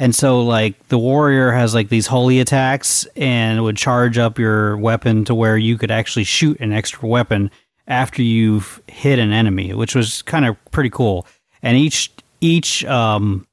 And 0.00 0.16
so, 0.16 0.40
like, 0.40 0.88
the 0.88 0.98
warrior 0.98 1.52
has 1.52 1.76
like 1.76 1.90
these 1.90 2.08
holy 2.08 2.40
attacks 2.40 3.06
and 3.14 3.62
would 3.62 3.76
charge 3.76 4.18
up 4.18 4.36
your 4.36 4.76
weapon 4.78 5.24
to 5.26 5.34
where 5.34 5.56
you 5.56 5.78
could 5.78 5.92
actually 5.92 6.24
shoot 6.24 6.58
an 6.58 6.72
extra 6.72 7.08
weapon 7.08 7.52
after 7.86 8.20
you've 8.20 8.82
hit 8.88 9.20
an 9.20 9.30
enemy, 9.30 9.74
which 9.74 9.94
was 9.94 10.22
kind 10.22 10.44
of 10.44 10.56
pretty 10.72 10.90
cool. 10.90 11.24
And 11.62 11.78
each 11.78 12.10
each 12.40 12.84
um 12.86 13.46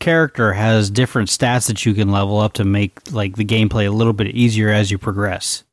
character 0.00 0.52
has 0.52 0.90
different 0.90 1.28
stats 1.28 1.66
that 1.66 1.84
you 1.84 1.94
can 1.94 2.10
level 2.10 2.38
up 2.38 2.52
to 2.54 2.64
make 2.64 3.12
like 3.12 3.36
the 3.36 3.44
gameplay 3.44 3.86
a 3.86 3.90
little 3.90 4.12
bit 4.12 4.28
easier 4.28 4.70
as 4.70 4.90
you 4.90 4.98
progress. 4.98 5.64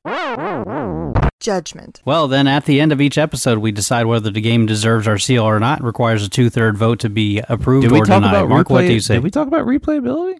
Judgment. 1.40 2.02
Well, 2.06 2.28
then 2.28 2.48
at 2.48 2.66
the 2.66 2.82
end 2.82 2.92
of 2.92 3.00
each 3.02 3.18
episode, 3.18 3.60
we 3.60 3.72
decide 3.72 4.06
whether 4.08 4.32
the 4.32 4.42
game 4.42 4.66
deserves 4.66 5.08
our 5.08 5.18
seal 5.18 5.44
or 5.44 5.60
not. 5.60 5.82
It 5.82 5.84
requires 5.84 6.24
a 6.26 6.30
two-third 6.30 6.78
vote 6.78 7.00
to 7.00 7.10
be 7.10 7.42
approved 7.50 7.84
Did 7.84 7.92
we 7.92 8.00
or 8.00 8.06
talk 8.06 8.24
denied. 8.24 8.36
about 8.36 8.50
Mark, 8.50 8.68
replay? 8.68 8.72
what 8.72 8.82
do 8.82 8.94
you 8.94 9.00
say? 9.00 9.16
Did 9.16 9.24
we 9.24 9.30
talk 9.32 9.48
about 9.48 9.68
replayability? 9.68 10.38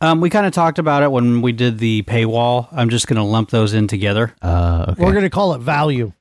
Um, 0.00 0.20
we 0.20 0.30
kind 0.30 0.46
of 0.46 0.52
talked 0.52 0.78
about 0.78 1.02
it 1.02 1.12
when 1.12 1.42
we 1.42 1.52
did 1.52 1.78
the 1.78 2.02
paywall. 2.04 2.68
I'm 2.72 2.88
just 2.88 3.06
going 3.06 3.18
to 3.18 3.22
lump 3.22 3.50
those 3.50 3.74
in 3.74 3.86
together. 3.88 4.34
Uh, 4.40 4.86
okay. 4.88 5.04
We're 5.04 5.12
going 5.12 5.24
to 5.24 5.30
call 5.30 5.54
it 5.54 5.58
value. 5.58 6.12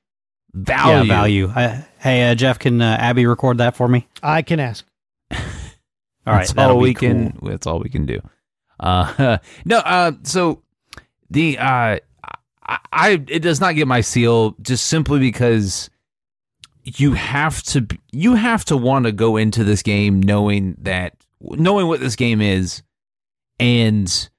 value. 0.54 1.08
Yeah, 1.08 1.16
value. 1.16 1.52
I, 1.56 1.86
hey, 2.00 2.30
uh, 2.30 2.36
Jeff, 2.36 2.60
can 2.60 2.82
uh, 2.82 2.98
Abby 3.00 3.26
record 3.26 3.60
that 3.60 3.76
for 3.76 3.88
me? 3.88 4.08
I 4.22 4.42
can 4.42 4.60
ask. 4.60 4.86
All 6.26 6.34
right, 6.34 6.48
that's 6.48 6.58
all 6.58 6.78
we 6.78 6.94
can. 6.94 7.32
cool. 7.34 7.50
That's 7.50 7.66
all 7.68 7.80
we 7.80 7.90
can 7.90 8.06
do. 8.06 8.20
Uh, 8.80 9.38
no. 9.66 9.78
Uh, 9.78 10.12
so 10.24 10.62
the 11.30 11.58
uh, 11.58 11.98
I, 12.64 12.78
I 12.92 13.10
it 13.28 13.40
does 13.40 13.60
not 13.60 13.76
get 13.76 13.88
my 13.88 14.02
seal 14.02 14.56
just 14.62 14.86
simply 14.86 15.20
because 15.20 15.90
you 16.84 17.14
have 17.14 17.62
to 17.64 17.88
you 18.12 18.36
have 18.36 18.66
to 18.66 18.78
want 18.78 19.06
to 19.06 19.12
go 19.12 19.38
into 19.38 19.64
this 19.64 19.82
game 19.82 20.22
knowing 20.22 20.76
that 20.80 21.16
knowing 21.42 21.88
what 21.88 22.00
this 22.00 22.16
game 22.16 22.42
is 22.42 22.84
and 23.60 24.30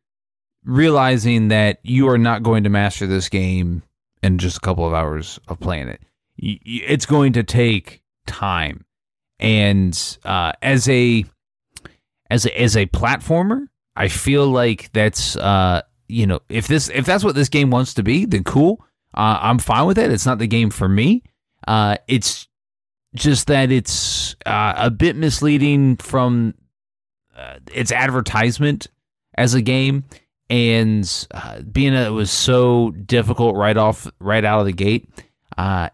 realizing 0.64 1.48
that 1.48 1.78
you 1.82 2.08
are 2.08 2.18
not 2.18 2.42
going 2.42 2.64
to 2.64 2.70
master 2.70 3.06
this 3.06 3.28
game 3.28 3.82
in 4.22 4.38
just 4.38 4.58
a 4.58 4.60
couple 4.60 4.86
of 4.86 4.94
hours 4.94 5.40
of 5.48 5.58
playing 5.58 5.88
it. 5.88 6.00
It's 6.38 7.06
going 7.06 7.32
to 7.34 7.42
take 7.42 8.02
time, 8.26 8.84
and 9.38 10.18
uh, 10.24 10.52
as 10.62 10.88
a 10.88 11.24
as 12.32 12.46
a, 12.46 12.60
as 12.60 12.76
a 12.78 12.86
platformer, 12.86 13.66
I 13.94 14.08
feel 14.08 14.46
like 14.46 14.90
that's 14.92 15.36
uh 15.36 15.82
you 16.08 16.26
know 16.26 16.40
if 16.48 16.66
this 16.66 16.88
if 16.88 17.04
that's 17.04 17.22
what 17.24 17.34
this 17.34 17.50
game 17.50 17.70
wants 17.70 17.94
to 17.94 18.02
be, 18.02 18.24
then 18.24 18.42
cool. 18.42 18.82
Uh, 19.14 19.38
I'm 19.42 19.58
fine 19.58 19.86
with 19.86 19.98
it. 19.98 20.10
It's 20.10 20.24
not 20.24 20.38
the 20.38 20.46
game 20.46 20.70
for 20.70 20.88
me. 20.88 21.22
Uh, 21.68 21.98
it's 22.08 22.48
just 23.14 23.48
that 23.48 23.70
it's 23.70 24.34
uh, 24.46 24.72
a 24.78 24.90
bit 24.90 25.16
misleading 25.16 25.98
from 25.98 26.54
uh, 27.36 27.56
its 27.70 27.92
advertisement 27.92 28.86
as 29.36 29.52
a 29.52 29.60
game, 29.60 30.04
and 30.48 31.28
uh, 31.32 31.60
being 31.60 31.92
that 31.92 32.06
it 32.06 32.12
was 32.12 32.30
so 32.30 32.92
difficult 32.92 33.54
right 33.56 33.76
off 33.76 34.10
right 34.18 34.46
out 34.46 34.60
of 34.60 34.66
the 34.66 34.72
gate, 34.72 35.10
uh, 35.58 35.90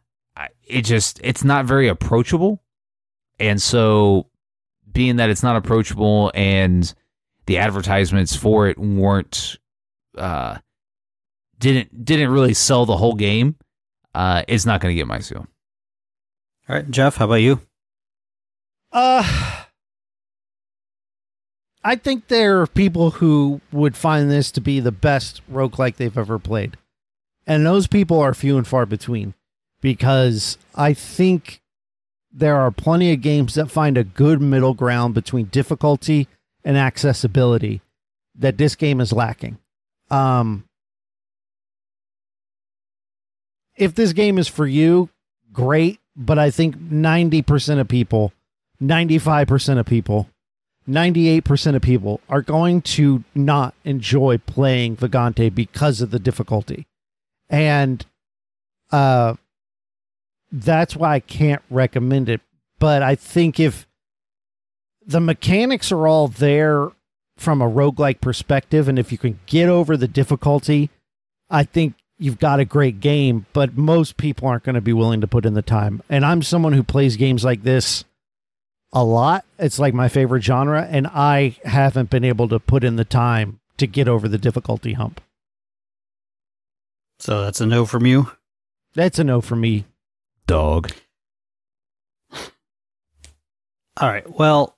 it 0.64 0.82
just 0.82 1.20
it's 1.24 1.42
not 1.42 1.64
very 1.64 1.88
approachable, 1.88 2.62
and 3.40 3.60
so 3.60 4.28
being 4.92 5.16
that 5.16 5.30
it's 5.30 5.42
not 5.42 5.56
approachable 5.56 6.30
and 6.34 6.94
the 7.46 7.58
advertisements 7.58 8.34
for 8.36 8.68
it 8.68 8.78
weren't 8.78 9.58
uh 10.16 10.58
didn't 11.58 12.04
didn't 12.04 12.30
really 12.30 12.54
sell 12.54 12.86
the 12.86 12.96
whole 12.96 13.14
game 13.14 13.56
uh 14.14 14.42
it's 14.48 14.66
not 14.66 14.80
going 14.80 14.92
to 14.94 14.96
get 14.96 15.06
my 15.06 15.18
seal 15.18 15.46
All 16.68 16.76
right, 16.76 16.90
Jeff, 16.90 17.16
how 17.16 17.24
about 17.26 17.36
you? 17.36 17.60
Uh, 18.92 19.64
I 21.84 21.96
think 21.96 22.28
there 22.28 22.60
are 22.60 22.66
people 22.66 23.12
who 23.12 23.60
would 23.72 23.96
find 23.96 24.30
this 24.30 24.50
to 24.52 24.60
be 24.60 24.80
the 24.80 24.92
best 24.92 25.42
roguelike 25.50 25.96
they've 25.96 26.18
ever 26.18 26.38
played. 26.38 26.76
And 27.46 27.64
those 27.64 27.86
people 27.86 28.18
are 28.20 28.34
few 28.34 28.56
and 28.58 28.66
far 28.66 28.84
between 28.86 29.34
because 29.80 30.58
I 30.74 30.92
think 30.94 31.62
there 32.32 32.56
are 32.56 32.70
plenty 32.70 33.12
of 33.12 33.20
games 33.20 33.54
that 33.54 33.70
find 33.70 33.96
a 33.96 34.04
good 34.04 34.40
middle 34.40 34.74
ground 34.74 35.14
between 35.14 35.46
difficulty 35.46 36.28
and 36.64 36.76
accessibility 36.76 37.80
that 38.34 38.58
this 38.58 38.74
game 38.74 39.00
is 39.00 39.12
lacking. 39.12 39.58
Um, 40.10 40.64
if 43.76 43.94
this 43.94 44.12
game 44.12 44.38
is 44.38 44.48
for 44.48 44.66
you, 44.66 45.08
great. 45.52 46.00
But 46.16 46.38
I 46.38 46.50
think 46.50 46.76
90% 46.76 47.78
of 47.78 47.86
people, 47.86 48.32
95% 48.82 49.78
of 49.78 49.86
people, 49.86 50.28
98% 50.88 51.76
of 51.76 51.82
people 51.82 52.20
are 52.28 52.42
going 52.42 52.82
to 52.82 53.22
not 53.34 53.74
enjoy 53.84 54.38
playing 54.38 54.96
Vagante 54.96 55.54
because 55.54 56.00
of 56.00 56.10
the 56.10 56.18
difficulty. 56.18 56.86
And 57.48 58.04
uh, 58.90 59.34
that's 60.50 60.96
why 60.96 61.14
I 61.14 61.20
can't 61.20 61.62
recommend 61.70 62.28
it. 62.28 62.40
But 62.78 63.02
I 63.02 63.14
think 63.14 63.58
if 63.58 63.86
the 65.04 65.20
mechanics 65.20 65.90
are 65.90 66.06
all 66.06 66.28
there 66.28 66.90
from 67.36 67.62
a 67.62 67.70
roguelike 67.70 68.20
perspective, 68.20 68.88
and 68.88 68.98
if 68.98 69.12
you 69.12 69.18
can 69.18 69.40
get 69.46 69.68
over 69.68 69.96
the 69.96 70.08
difficulty, 70.08 70.90
I 71.50 71.64
think 71.64 71.94
you've 72.18 72.38
got 72.38 72.60
a 72.60 72.64
great 72.64 73.00
game, 73.00 73.46
but 73.52 73.76
most 73.76 74.16
people 74.16 74.48
aren't 74.48 74.64
going 74.64 74.74
to 74.74 74.80
be 74.80 74.92
willing 74.92 75.20
to 75.20 75.26
put 75.26 75.46
in 75.46 75.54
the 75.54 75.62
time. 75.62 76.02
And 76.08 76.24
I'm 76.24 76.42
someone 76.42 76.72
who 76.72 76.82
plays 76.82 77.16
games 77.16 77.44
like 77.44 77.62
this 77.62 78.04
a 78.92 79.04
lot. 79.04 79.44
It's 79.58 79.78
like 79.78 79.94
my 79.94 80.08
favorite 80.08 80.42
genre, 80.42 80.86
and 80.90 81.06
I 81.06 81.56
haven't 81.64 82.10
been 82.10 82.24
able 82.24 82.48
to 82.48 82.58
put 82.58 82.84
in 82.84 82.96
the 82.96 83.04
time 83.04 83.60
to 83.76 83.86
get 83.86 84.08
over 84.08 84.28
the 84.28 84.38
difficulty 84.38 84.94
hump. 84.94 85.20
So 87.20 87.42
that's 87.42 87.60
a 87.60 87.66
no 87.66 87.86
from 87.86 88.06
you. 88.06 88.30
That's 88.94 89.18
a 89.18 89.24
no 89.24 89.40
for 89.40 89.56
me. 89.56 89.84
Dog 90.48 90.90
All 94.00 94.08
right. 94.08 94.28
Well, 94.38 94.76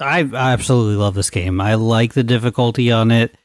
I 0.00 0.20
I 0.20 0.52
absolutely 0.52 0.96
love 0.96 1.14
this 1.14 1.30
game. 1.30 1.60
I 1.60 1.74
like 1.74 2.14
the 2.14 2.24
difficulty 2.24 2.90
on 2.90 3.10
it. 3.10 3.36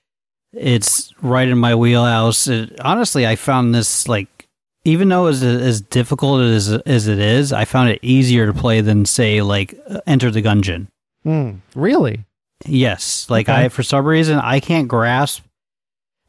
It's 0.54 1.14
right 1.22 1.48
in 1.48 1.58
my 1.58 1.76
wheelhouse. 1.76 2.48
It, 2.48 2.80
honestly, 2.80 3.28
I 3.28 3.36
found 3.36 3.76
this 3.76 4.08
like 4.08 4.48
even 4.86 5.10
though 5.10 5.28
as 5.28 5.44
as 5.44 5.82
difficult 5.82 6.42
as 6.42 6.70
as 6.72 7.08
it 7.08 7.20
is, 7.20 7.52
I 7.52 7.66
found 7.66 7.90
it 7.90 8.00
easier 8.02 8.46
to 8.46 8.54
play 8.54 8.82
than 8.82 9.06
say 9.06 9.42
like 9.42 9.78
uh, 9.90 10.00
Enter 10.08 10.32
the 10.32 10.42
Gungeon. 10.42 10.88
Hmm, 11.24 11.58
really? 11.76 12.26
Yes, 12.66 13.30
like 13.30 13.50
Okay. 13.50 13.66
I 13.66 13.70
for 13.70 13.84
some 13.84 14.06
reason 14.06 14.40
I 14.40 14.62
can't 14.62 14.88
grasp 14.88 15.44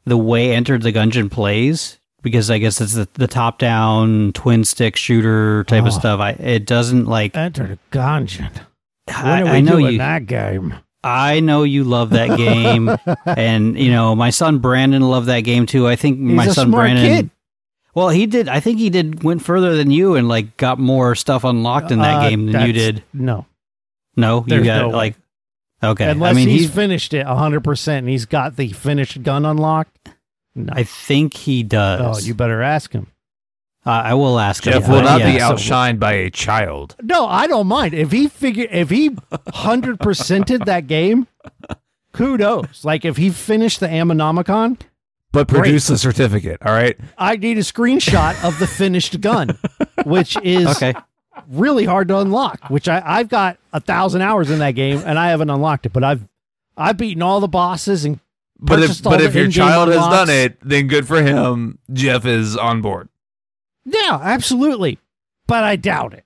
the 0.05 0.17
way 0.17 0.51
Enter 0.53 0.77
the 0.77 0.91
Gungeon 0.91 1.31
plays 1.31 1.97
because 2.21 2.49
I 2.51 2.57
guess 2.57 2.79
it's 2.81 2.93
the, 2.93 3.07
the 3.13 3.27
top 3.27 3.57
down 3.59 4.31
twin 4.33 4.63
stick 4.63 4.95
shooter 4.95 5.63
type 5.65 5.83
Oh. 5.83 5.87
of 5.87 5.93
stuff. 5.93 6.19
I 6.19 6.31
it 6.31 6.65
doesn't 6.65 7.05
like 7.05 7.35
Enter 7.35 7.67
the 7.67 7.79
Gungeon. 7.97 8.51
When 9.07 9.15
I, 9.15 9.41
I 9.57 9.61
know 9.61 9.77
you. 9.77 9.97
that 9.97 10.25
game? 10.27 10.73
I 11.03 11.39
know 11.39 11.63
you 11.63 11.83
love 11.83 12.11
that 12.11 12.37
game, 12.37 12.89
and 13.25 13.77
you 13.77 13.89
know 13.91 14.15
my 14.15 14.29
son 14.29 14.59
Brandon 14.59 15.01
loved 15.01 15.27
that 15.27 15.41
game 15.41 15.65
too. 15.65 15.87
I 15.87 15.95
think 15.95 16.19
my 16.19 16.43
He's 16.43 16.51
a 16.51 16.55
son 16.55 16.71
Brandon. 16.71 17.03
kid. 17.05 17.29
Well, 17.95 18.09
he 18.09 18.25
did. 18.27 18.47
I 18.47 18.59
think 18.61 18.77
he 18.79 18.89
did 18.89 19.23
went 19.23 19.41
further 19.43 19.75
than 19.75 19.91
you 19.91 20.15
and 20.15 20.29
like 20.29 20.55
got 20.57 20.79
more 20.79 21.13
stuff 21.15 21.43
unlocked 21.43 21.91
in 21.91 21.99
that 21.99 22.23
Uh, 22.25 22.29
game 22.29 22.51
than 22.51 22.67
you 22.67 22.71
did. 22.73 23.03
No. 23.13 23.47
No, 24.15 24.45
There's 24.47 24.59
you 24.59 24.65
got 24.65 24.81
no 24.83 24.89
like 24.89 25.15
okay. 25.83 26.09
Unless 26.11 26.31
I 26.31 26.33
mean, 26.35 26.47
he's 26.47 26.61
he. 26.61 26.67
finished 26.67 27.13
it 27.13 27.25
100% 27.25 27.87
and 27.97 28.07
he's 28.07 28.25
got 28.25 28.55
the 28.55 28.69
finished 28.71 29.23
gun 29.23 29.43
unlocked. 29.45 30.09
No. 30.55 30.73
I 30.75 30.83
think 30.83 31.33
he 31.35 31.63
does. 31.63 32.23
oh, 32.23 32.27
you 32.27 32.33
better 32.33 32.61
ask 32.61 32.91
him. 32.91 33.07
Uh, 33.85 33.89
I 33.91 34.13
will 34.13 34.37
ask 34.39 34.65
him. 34.67 34.73
jeff 34.73 34.83
but 34.83 34.91
will 34.91 35.01
not 35.01 35.21
yeah, 35.21 35.33
be 35.33 35.39
so- 35.39 35.53
outshined 35.53 35.99
by 35.99 36.13
a 36.13 36.29
child 36.29 36.95
No, 37.01 37.25
I 37.25 37.47
don't 37.47 37.67
mind. 37.67 37.93
If 37.93 38.11
he 38.11 38.27
figure 38.27 38.67
if 38.69 38.89
he 38.91 39.09
100%ed 39.11 40.65
that 40.65 40.87
game, 40.87 41.27
kudos. 42.13 42.83
Like 42.85 43.05
if 43.05 43.17
he 43.17 43.29
finished 43.29 43.79
the 43.79 43.87
Ammonomicon, 43.87 44.79
but 45.31 45.47
Great. 45.47 45.59
produce 45.61 45.87
the 45.87 45.97
certificate 45.97 46.57
all 46.65 46.73
right 46.73 46.97
I 47.17 47.37
need 47.37 47.57
a 47.57 47.61
screenshot 47.61 48.43
of 48.43 48.59
the 48.59 48.67
finished 48.67 49.19
gun, 49.21 49.57
which 50.05 50.37
is 50.43 50.67
Okay. 50.83 50.93
really 51.49 51.85
hard 51.85 52.09
to 52.09 52.17
unlock. 52.17 52.69
Which 52.69 52.87
I, 52.89 53.01
I've 53.03 53.29
got 53.29 53.57
a 53.73 53.79
thousand 53.79 54.21
hours 54.21 54.51
in 54.51 54.59
that 54.59 54.71
game 54.71 55.01
and 55.05 55.17
I 55.17 55.29
haven't 55.29 55.49
unlocked 55.49 55.85
it, 55.85 55.93
but 55.93 56.03
I've 56.03 56.27
I've 56.77 56.97
beaten 56.97 57.21
all 57.23 57.39
the 57.39 57.47
bosses 57.47 58.05
and 58.05 58.19
but 58.61 58.81
if 58.81 59.05
all 59.05 59.11
but 59.11 59.17
the 59.19 59.25
if 59.25 59.33
your 59.35 59.45
in-game 59.45 59.67
child 59.67 59.89
has 59.89 59.97
done 59.97 60.29
it 60.29 60.57
then 60.61 60.87
good 60.87 61.07
for 61.07 61.21
him 61.21 61.77
jeff 61.91 62.25
is 62.25 62.55
on 62.55 62.81
board 62.81 63.09
yeah, 63.83 64.19
absolutely. 64.21 64.99
But 65.47 65.63
I 65.63 65.75
doubt 65.75 66.13
it. 66.13 66.23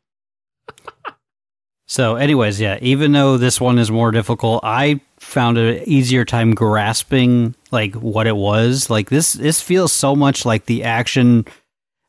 So, 1.87 2.15
anyways, 2.15 2.59
yeah. 2.59 2.77
Even 2.81 3.11
though 3.11 3.37
this 3.37 3.61
one 3.61 3.77
is 3.77 3.91
more 3.91 4.11
difficult, 4.11 4.61
I 4.63 4.99
found 5.19 5.57
an 5.57 5.83
easier 5.85 6.25
time 6.25 6.53
grasping 6.55 7.55
like 7.71 7.93
what 7.95 8.27
it 8.27 8.35
was. 8.35 8.89
Like 8.89 9.09
this, 9.09 9.33
this 9.33 9.61
feels 9.61 9.91
so 9.93 10.15
much 10.15 10.45
like 10.45 10.65
the 10.65 10.83
action 10.83 11.45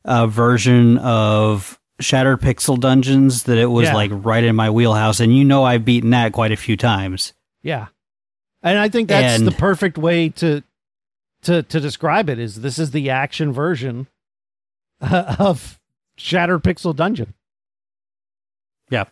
uh, 0.03 0.27
version 0.27 0.97
of 0.97 1.79
Shattered 1.99 2.41
Pixel 2.41 2.79
Dungeons 2.79 3.43
that 3.43 3.57
it 3.57 3.67
was 3.67 3.85
Yeah. 3.87 3.93
like 3.95 4.11
right 4.13 4.43
in 4.43 4.55
my 4.55 4.69
wheelhouse. 4.69 5.19
And 5.19 5.35
you 5.35 5.45
know, 5.45 5.63
I've 5.63 5.85
beaten 5.85 6.09
that 6.09 6.33
quite 6.33 6.51
a 6.51 6.57
few 6.57 6.75
times. 6.75 7.33
Yeah. 7.61 7.87
And 8.69 8.79
I 8.79 8.89
think 8.89 9.09
that's 9.09 9.39
And- 9.39 9.47
the 9.47 9.51
perfect 9.51 9.97
way 9.97 10.29
to 10.29 10.63
to 11.43 11.63
to 11.63 11.79
describe 11.79 12.29
it 12.29 12.39
is 12.39 12.61
this 12.61 12.79
is 12.79 12.91
the 12.91 13.09
action 13.09 13.53
version 13.53 14.07
of 15.01 15.79
Shattered 16.17 16.63
Pixel 16.63 16.95
Dungeon. 16.95 17.33
Yeah. 18.89 19.05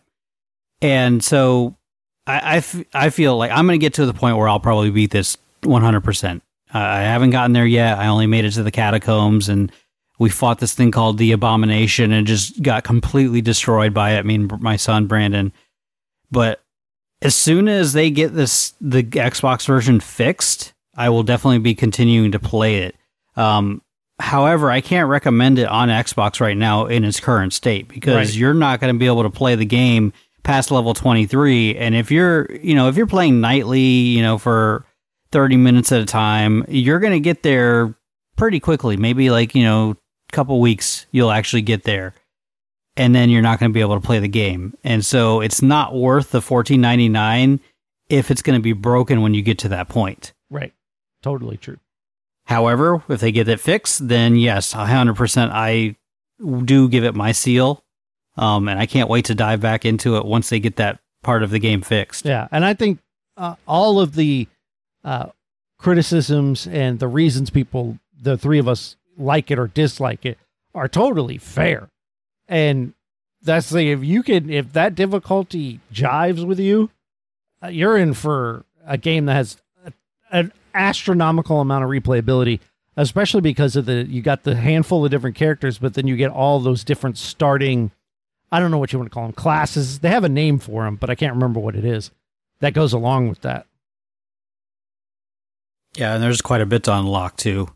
And 0.82 1.22
so 1.22 1.76
I, 2.26 2.38
I, 2.38 2.56
f- 2.56 2.84
I 2.92 3.10
feel 3.10 3.36
like 3.36 3.50
I'm 3.50 3.66
going 3.66 3.78
to 3.78 3.84
get 3.84 3.94
to 3.94 4.06
the 4.06 4.14
point 4.14 4.36
where 4.36 4.48
I'll 4.48 4.60
probably 4.60 4.90
beat 4.90 5.10
this 5.10 5.36
100%. 5.62 6.36
Uh, 6.74 6.78
I 6.78 7.00
haven't 7.02 7.30
gotten 7.30 7.52
there 7.52 7.66
yet. 7.66 7.98
I 7.98 8.08
only 8.08 8.26
made 8.26 8.44
it 8.44 8.50
to 8.52 8.62
the 8.62 8.70
catacombs 8.70 9.48
and 9.48 9.70
we 10.18 10.30
fought 10.30 10.58
this 10.58 10.74
thing 10.74 10.90
called 10.90 11.18
the 11.18 11.32
Abomination 11.32 12.10
and 12.12 12.26
just 12.26 12.60
got 12.62 12.84
completely 12.84 13.40
destroyed 13.42 13.94
by 13.94 14.12
it. 14.14 14.18
I 14.18 14.22
mean, 14.22 14.50
my 14.60 14.76
son 14.76 15.06
Brandon. 15.06 15.52
But 16.30 16.60
as 17.22 17.34
soon 17.34 17.68
as 17.68 17.92
they 17.92 18.10
get 18.10 18.34
this 18.34 18.74
the 18.80 19.02
Xbox 19.02 19.66
version 19.66 20.00
fixed, 20.00 20.72
I 20.96 21.08
will 21.08 21.22
definitely 21.22 21.58
be 21.58 21.74
continuing 21.74 22.32
to 22.32 22.38
play 22.38 22.76
it. 22.82 22.96
Um, 23.36 23.82
however, 24.18 24.70
I 24.70 24.80
can't 24.80 25.08
recommend 25.08 25.58
it 25.58 25.68
on 25.68 25.88
Xbox 25.88 26.40
right 26.40 26.56
now 26.56 26.86
in 26.86 27.04
its 27.04 27.20
current 27.20 27.52
state 27.52 27.88
because 27.88 28.14
Right. 28.14 28.34
you're 28.34 28.54
not 28.54 28.80
going 28.80 28.94
to 28.94 28.98
be 28.98 29.06
able 29.06 29.22
to 29.24 29.30
play 29.30 29.54
the 29.54 29.66
game 29.66 30.12
past 30.42 30.70
level 30.70 30.94
23 30.94 31.76
and 31.76 31.94
if 31.94 32.10
you're, 32.10 32.50
you 32.62 32.74
know, 32.74 32.88
if 32.88 32.96
you're 32.96 33.06
playing 33.06 33.40
nightly, 33.40 33.80
you 33.80 34.22
know, 34.22 34.38
for 34.38 34.86
30 35.32 35.56
minutes 35.56 35.90
at 35.92 36.00
a 36.00 36.06
time, 36.06 36.64
you're 36.68 37.00
going 37.00 37.12
to 37.12 37.20
get 37.20 37.42
there 37.42 37.94
pretty 38.36 38.60
quickly. 38.60 38.96
Maybe 38.96 39.28
like, 39.28 39.54
you 39.54 39.64
know, 39.64 39.90
a 39.92 40.32
couple 40.32 40.60
weeks 40.60 41.06
you'll 41.10 41.32
actually 41.32 41.62
get 41.62 41.82
there. 41.82 42.14
And 42.96 43.14
then 43.14 43.28
you're 43.28 43.42
not 43.42 43.60
going 43.60 43.70
to 43.70 43.74
be 43.74 43.80
able 43.80 44.00
to 44.00 44.06
play 44.06 44.18
the 44.18 44.28
game. 44.28 44.74
And 44.82 45.04
so 45.04 45.40
it's 45.40 45.60
not 45.60 45.94
worth 45.94 46.30
the 46.30 46.40
14.99 46.40 47.60
if 48.08 48.30
it's 48.30 48.42
going 48.42 48.58
to 48.58 48.62
be 48.62 48.72
broken 48.72 49.20
when 49.20 49.34
you 49.34 49.42
get 49.42 49.58
to 49.58 49.68
that 49.68 49.88
point. 49.88 50.32
Right. 50.50 50.72
Totally 51.22 51.56
true. 51.56 51.78
However, 52.46 53.02
if 53.08 53.20
they 53.20 53.32
get 53.32 53.48
it 53.48 53.60
fixed, 53.60 54.08
then 54.08 54.36
yes, 54.36 54.72
100% 54.72 55.50
I 55.52 55.96
do 56.64 56.88
give 56.88 57.04
it 57.04 57.14
my 57.14 57.32
seal. 57.32 57.82
Um, 58.36 58.68
and 58.68 58.78
I 58.78 58.86
can't 58.86 59.08
wait 59.08 59.24
to 59.26 59.34
dive 59.34 59.60
back 59.60 59.84
into 59.84 60.16
it 60.16 60.24
once 60.24 60.48
they 60.48 60.60
get 60.60 60.76
that 60.76 61.00
part 61.22 61.42
of 61.42 61.50
the 61.50 61.58
game 61.58 61.82
fixed. 61.82 62.24
Yeah, 62.24 62.48
and 62.52 62.64
I 62.64 62.74
think 62.74 63.00
uh, 63.36 63.56
all 63.66 63.98
of 63.98 64.14
the 64.14 64.46
uh, 65.04 65.30
criticisms 65.78 66.66
and 66.66 66.98
the 66.98 67.08
reasons 67.08 67.50
people, 67.50 67.98
the 68.20 68.36
three 68.36 68.58
of 68.58 68.68
us, 68.68 68.96
like 69.16 69.50
it 69.50 69.58
or 69.58 69.68
dislike 69.68 70.26
it, 70.26 70.38
are 70.74 70.88
totally 70.88 71.38
fair. 71.38 71.88
And 72.48 72.94
that's 73.42 73.70
the 73.70 73.90
if 73.90 74.04
you 74.04 74.22
can 74.22 74.50
if 74.50 74.72
that 74.72 74.94
difficulty 74.94 75.80
jives 75.92 76.46
with 76.46 76.58
you, 76.58 76.90
uh, 77.62 77.68
you're 77.68 77.96
in 77.96 78.14
for 78.14 78.64
a 78.86 78.98
game 78.98 79.26
that 79.26 79.34
has 79.34 79.56
a, 79.84 79.92
an 80.30 80.52
astronomical 80.74 81.60
amount 81.60 81.84
of 81.84 81.90
replayability. 81.90 82.60
Especially 82.98 83.42
because 83.42 83.76
of 83.76 83.84
the 83.84 84.06
you 84.08 84.22
got 84.22 84.44
the 84.44 84.56
handful 84.56 85.04
of 85.04 85.10
different 85.10 85.36
characters, 85.36 85.78
but 85.78 85.94
then 85.94 86.06
you 86.06 86.16
get 86.16 86.30
all 86.30 86.60
those 86.60 86.82
different 86.82 87.18
starting. 87.18 87.90
I 88.50 88.58
don't 88.58 88.70
know 88.70 88.78
what 88.78 88.90
you 88.90 88.98
want 88.98 89.10
to 89.10 89.14
call 89.14 89.24
them 89.24 89.32
classes. 89.32 89.98
They 89.98 90.08
have 90.08 90.24
a 90.24 90.30
name 90.30 90.58
for 90.58 90.84
them, 90.84 90.96
but 90.96 91.10
I 91.10 91.14
can't 91.14 91.34
remember 91.34 91.60
what 91.60 91.76
it 91.76 91.84
is. 91.84 92.10
That 92.60 92.72
goes 92.72 92.94
along 92.94 93.28
with 93.28 93.42
that. 93.42 93.66
Yeah, 95.94 96.14
and 96.14 96.22
there's 96.22 96.40
quite 96.40 96.62
a 96.62 96.66
bit 96.66 96.84
to 96.84 96.96
unlock 96.96 97.36
too. 97.36 97.68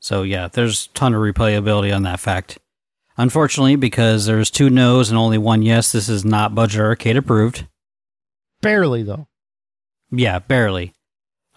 So 0.00 0.22
yeah, 0.22 0.48
there's 0.48 0.86
a 0.86 0.88
ton 0.90 1.14
of 1.14 1.20
replayability 1.20 1.94
on 1.94 2.02
that 2.04 2.20
fact. 2.20 2.58
Unfortunately, 3.18 3.76
because 3.76 4.26
there's 4.26 4.50
two 4.50 4.68
no's 4.68 5.08
and 5.08 5.18
only 5.18 5.38
one 5.38 5.62
yes, 5.62 5.92
this 5.92 6.08
is 6.08 6.24
not 6.24 6.54
budget 6.54 6.80
arcade 6.80 7.16
approved. 7.16 7.66
Barely 8.60 9.02
though. 9.02 9.28
Yeah, 10.10 10.38
barely. 10.38 10.94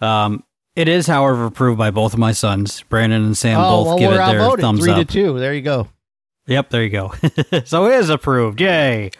Um, 0.00 0.44
it 0.76 0.88
is, 0.88 1.06
however, 1.06 1.46
approved 1.46 1.78
by 1.78 1.90
both 1.90 2.14
of 2.14 2.18
my 2.18 2.32
sons. 2.32 2.82
Brandon 2.88 3.24
and 3.24 3.36
Sam 3.36 3.60
oh, 3.60 3.62
both 3.62 3.86
well, 3.86 3.98
give 3.98 4.12
it 4.12 4.14
their 4.14 4.40
outvoted 4.40 4.62
thumbs 4.62 4.80
three 4.80 4.92
up. 4.92 4.98
to 4.98 5.04
two. 5.04 5.38
There 5.38 5.52
you 5.52 5.62
go. 5.62 5.88
Yep, 6.46 6.70
there 6.70 6.82
you 6.82 6.90
go. 6.90 7.12
so 7.64 7.86
it 7.86 7.94
is 7.94 8.08
approved. 8.08 8.60
Yay. 8.60 9.10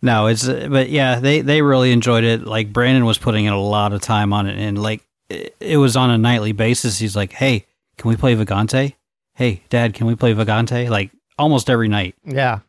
No, 0.00 0.26
it's 0.26 0.46
but 0.46 0.90
yeah, 0.90 1.18
they 1.18 1.40
they 1.40 1.62
really 1.62 1.90
enjoyed 1.90 2.24
it. 2.24 2.46
Like 2.46 2.72
Brandon 2.72 3.06
was 3.06 3.16
putting 3.16 3.46
in 3.46 3.52
a 3.52 3.60
lot 3.60 3.92
of 3.94 4.02
time 4.02 4.34
on 4.34 4.46
it 4.46 4.58
and 4.58 4.80
like 4.80 5.02
it, 5.30 5.56
it 5.60 5.78
was 5.78 5.96
on 5.96 6.10
a 6.10 6.18
nightly 6.18 6.52
basis. 6.52 6.98
He's 6.98 7.16
like, 7.16 7.32
"Hey, 7.32 7.64
can 7.96 8.10
we 8.10 8.16
play 8.16 8.36
Vagante? 8.36 8.94
Hey, 9.32 9.62
dad, 9.70 9.94
can 9.94 10.06
we 10.06 10.14
play 10.14 10.34
Vagante?" 10.34 10.90
Like 10.90 11.10
almost 11.38 11.68
every 11.70 11.88
night. 11.88 12.14
Yeah, 12.24 12.60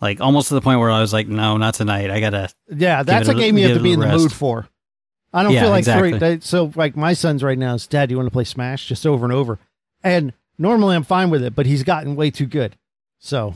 Like 0.00 0.20
almost 0.20 0.48
to 0.48 0.54
the 0.54 0.60
point 0.60 0.80
where 0.80 0.90
I 0.90 1.00
was 1.00 1.12
like, 1.12 1.28
"No, 1.28 1.56
not 1.56 1.74
tonight. 1.74 2.10
I 2.10 2.20
got 2.20 2.30
to 2.30 2.48
yeah. 2.74 3.02
That's 3.02 3.28
a 3.28 3.32
a- 3.32 3.34
game 3.34 3.56
you 3.58 3.68
have 3.68 3.76
to 3.76 3.82
be 3.82 3.92
in 3.92 4.00
the 4.00 4.06
rest. 4.06 4.18
mood 4.18 4.32
for. 4.32 4.68
I 5.32 5.42
don't 5.42 5.52
Yeah, 5.52 5.62
feel 5.62 5.70
like 5.70 5.78
exactly. 5.80 6.10
three. 6.10 6.18
They, 6.18 6.40
so 6.40 6.70
like 6.76 6.96
my 6.96 7.12
son's 7.12 7.42
right 7.42 7.58
now 7.58 7.74
is, 7.74 7.86
Dad, 7.88 8.06
do 8.08 8.12
you 8.12 8.16
want 8.18 8.28
to 8.28 8.32
play 8.32 8.44
Smash 8.44 8.86
just 8.86 9.04
over 9.06 9.24
and 9.26 9.32
over? 9.32 9.58
And 10.04 10.32
normally 10.58 10.94
I'm 10.94 11.02
fine 11.02 11.28
with 11.30 11.42
it, 11.42 11.54
but 11.56 11.66
he's 11.66 11.82
gotten 11.82 12.14
way 12.14 12.30
too 12.30 12.46
good. 12.46 12.76
So 13.18 13.54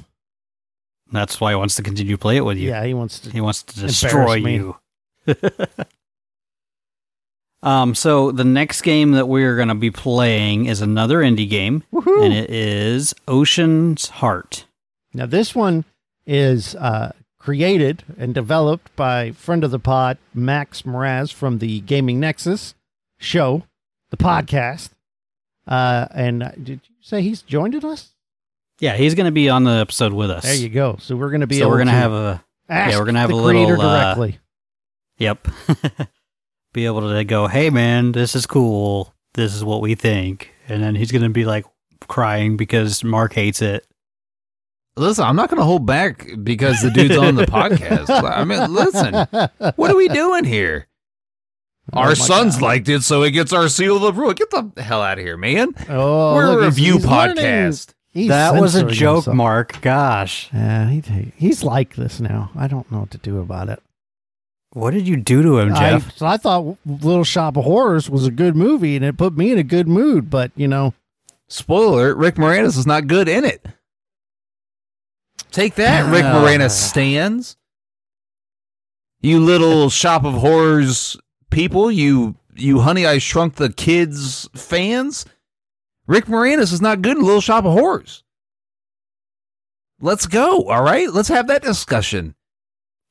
That's 1.12 1.40
why 1.40 1.52
he 1.52 1.56
wants 1.56 1.76
to 1.76 1.82
continue 1.84 2.14
to 2.16 2.18
play 2.18 2.36
it 2.36 2.44
with 2.44 2.58
you. 2.58 2.70
yeah, 2.70 2.84
he 2.84 2.94
wants 2.94 3.20
to. 3.20 3.30
He 3.30 3.40
wants 3.40 3.62
to 3.62 3.80
destroy 3.80 4.34
you. 4.34 4.76
um, 7.62 7.94
so 7.94 8.30
the 8.30 8.44
next 8.44 8.82
game 8.82 9.12
that 9.12 9.26
we're 9.26 9.56
going 9.56 9.68
to 9.68 9.74
be 9.74 9.90
playing 9.90 10.66
is 10.66 10.80
another 10.80 11.18
indie 11.18 11.48
game, 11.48 11.84
Woohoo! 11.92 12.24
and 12.24 12.32
it 12.32 12.50
is 12.50 13.14
Ocean's 13.26 14.08
Heart. 14.08 14.66
Now, 15.14 15.26
this 15.26 15.54
one 15.54 15.84
is 16.26 16.74
uh, 16.76 17.12
created 17.38 18.04
and 18.18 18.34
developed 18.34 18.94
by 18.94 19.32
friend 19.32 19.64
of 19.64 19.70
the 19.70 19.78
pod, 19.78 20.18
Max 20.34 20.82
Mraz 20.82 21.32
from 21.32 21.58
the 21.58 21.80
Gaming 21.80 22.20
Nexus 22.20 22.74
show, 23.18 23.64
the 24.10 24.16
podcast. 24.16 24.90
Uh, 25.66 26.06
and 26.14 26.42
uh, 26.42 26.50
did 26.52 26.80
you 26.84 26.94
say 27.00 27.22
he's 27.22 27.42
joined 27.42 27.74
us? 27.84 28.10
Yeah, 28.80 28.96
he's 28.96 29.14
going 29.14 29.26
to 29.26 29.32
be 29.32 29.48
on 29.48 29.64
the 29.64 29.72
episode 29.72 30.12
with 30.12 30.30
us. 30.30 30.44
There 30.44 30.54
you 30.54 30.68
go. 30.68 30.96
So 31.00 31.16
we're 31.16 31.30
going 31.30 31.40
to 31.40 31.46
be 31.46 31.58
so 31.58 31.68
we're 31.68 31.76
going 31.76 31.88
to 31.88 31.92
to 31.92 31.98
have 31.98 32.12
a 32.12 32.44
ask 32.68 32.98
we're 32.98 33.04
gonna 33.04 33.18
have 33.20 33.30
a 33.30 33.34
little, 33.34 33.80
uh, 33.80 34.14
directly. 34.14 34.38
yep, 35.18 35.48
be 36.72 36.86
able 36.86 37.00
to 37.08 37.24
go, 37.24 37.46
hey 37.46 37.70
man, 37.70 38.12
this 38.12 38.34
is 38.34 38.46
cool. 38.46 39.14
This 39.34 39.54
is 39.54 39.64
what 39.64 39.80
we 39.80 39.94
think, 39.94 40.52
and 40.68 40.82
then 40.82 40.94
he's 40.94 41.12
going 41.12 41.22
to 41.22 41.28
be 41.28 41.44
like 41.44 41.64
crying 42.08 42.56
because 42.56 43.04
Mark 43.04 43.32
hates 43.34 43.62
it. 43.62 43.86
Listen, 44.96 45.24
I'm 45.24 45.36
not 45.36 45.48
going 45.48 45.58
to 45.60 45.64
hold 45.64 45.86
back 45.86 46.28
because 46.42 46.82
the 46.82 46.90
dude's 46.90 47.16
on 47.16 47.36
the 47.36 47.44
podcast. 47.46 48.10
I 48.10 48.44
mean, 48.44 48.72
listen, 48.72 49.14
what 49.76 49.90
are 49.92 49.96
we 49.96 50.08
doing 50.08 50.44
here? 50.44 50.88
Oh 51.92 52.00
our 52.00 52.08
my 52.08 52.14
sons 52.14 52.56
God. 52.56 52.62
liked 52.62 52.88
it, 52.88 53.02
so 53.02 53.22
it 53.22 53.30
gets 53.30 53.52
our 53.52 53.68
seal 53.68 53.96
of 53.96 54.02
approval. 54.02 54.34
Get 54.34 54.50
the 54.50 54.82
hell 54.82 55.00
out 55.00 55.18
of 55.18 55.24
here, 55.24 55.36
man. 55.36 55.72
Oh, 55.88 56.34
We're 56.34 56.48
look, 56.48 56.62
a 56.62 56.64
review 56.66 56.94
he's 56.94 57.06
learning. 57.06 57.36
podcast. 57.36 57.94
He's 58.10 58.28
that 58.28 58.60
was 58.60 58.74
a 58.74 58.84
joke, 58.90 59.16
himself. 59.26 59.36
Mark. 59.36 59.80
Gosh, 59.80 60.50
Yeah, 60.52 60.90
he, 60.90 61.32
he's 61.36 61.62
like 61.62 61.94
this 61.94 62.18
now. 62.20 62.50
I 62.56 62.66
don't 62.66 62.90
know 62.90 63.00
what 63.00 63.10
to 63.12 63.18
do 63.18 63.38
about 63.38 63.68
it. 63.68 63.80
What 64.72 64.92
did 64.92 65.08
you 65.08 65.16
do 65.16 65.42
to 65.42 65.58
him, 65.58 65.74
I, 65.74 65.78
Jeff? 65.78 66.16
so 66.16 66.26
I 66.26 66.36
thought 66.36 66.76
Little 66.84 67.24
Shop 67.24 67.56
of 67.56 67.64
Horrors 67.64 68.08
was 68.10 68.26
a 68.26 68.30
good 68.30 68.54
movie, 68.56 68.96
and 68.96 69.04
it 69.04 69.16
put 69.16 69.36
me 69.36 69.50
in 69.52 69.58
a 69.58 69.62
good 69.62 69.88
mood. 69.88 70.30
But 70.30 70.52
you 70.56 70.68
know, 70.68 70.94
Spoiler: 71.48 72.10
alert, 72.10 72.16
Rick 72.18 72.34
Moranis 72.36 72.76
is 72.76 72.86
not 72.86 73.06
good 73.06 73.28
in 73.28 73.44
it. 73.44 73.64
Take 75.50 75.76
that, 75.76 76.10
Rick 76.12 76.24
Ah. 76.24 76.34
Moranis 76.34 76.72
stands. 76.72 77.56
You 79.20 79.40
little 79.40 79.90
shop 79.90 80.24
of 80.24 80.34
horrors 80.34 81.16
people, 81.50 81.90
you 81.90 82.36
you 82.54 82.80
Honey 82.80 83.06
I 83.06 83.18
Shrunk 83.18 83.54
the 83.56 83.72
Kids 83.72 84.48
fans. 84.54 85.24
Rick 86.06 86.26
Moranis 86.26 86.72
is 86.72 86.80
not 86.80 87.02
good 87.02 87.16
in 87.18 87.22
Little 87.22 87.40
Shop 87.40 87.64
of 87.64 87.72
Horrors. 87.72 88.24
Let's 90.00 90.26
go. 90.26 90.62
All 90.64 90.82
right, 90.82 91.10
let's 91.12 91.28
have 91.28 91.48
that 91.48 91.62
discussion. 91.62 92.34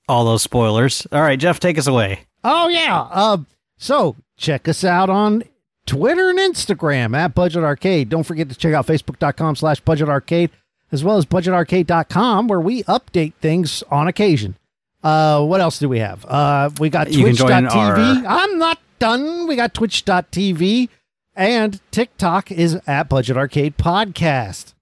All 0.07 0.25
those 0.25 0.41
spoilers. 0.43 1.05
All 1.11 1.21
right, 1.21 1.39
Jeff, 1.39 1.59
take 1.59 1.77
us 1.77 1.87
away. 1.87 2.21
oh 2.43 2.67
yeah. 2.69 3.01
Um, 3.11 3.45
so 3.77 4.15
check 4.37 4.67
us 4.67 4.83
out 4.83 5.09
on 5.09 5.43
Twitter 5.85 6.29
and 6.29 6.39
Instagram 6.39 7.15
at 7.15 7.33
Budget 7.35 7.63
Arcade. 7.63 8.09
Don't 8.09 8.23
forget 8.23 8.49
to 8.49 8.55
check 8.55 8.73
out 8.73 8.85
Facebook.com/slash 8.87 9.81
Budget 9.81 10.09
Arcade 10.09 10.49
as 10.91 11.03
well 11.03 11.17
as 11.17 11.25
BudgetArcade.com, 11.25 12.47
where 12.47 12.61
we 12.61 12.83
update 12.83 13.33
things 13.41 13.83
on 13.91 14.07
occasion. 14.07 14.57
Uh, 15.03 15.43
what 15.45 15.59
else 15.61 15.79
do 15.79 15.89
we 15.89 15.99
have? 15.99 16.25
Uh, 16.25 16.69
we 16.79 16.89
got 16.89 17.07
Twitch.tv. 17.11 17.69
our- 17.69 17.97
I'm 18.25 18.57
not 18.57 18.79
done. 18.99 19.47
We 19.47 19.55
got 19.57 19.73
Twitch.tv 19.73 20.89
and 21.35 21.79
TikTok 21.91 22.51
is 22.51 22.79
at 22.87 23.09
Budget 23.09 23.37
Arcade 23.37 23.77
Podcast. 23.77 24.73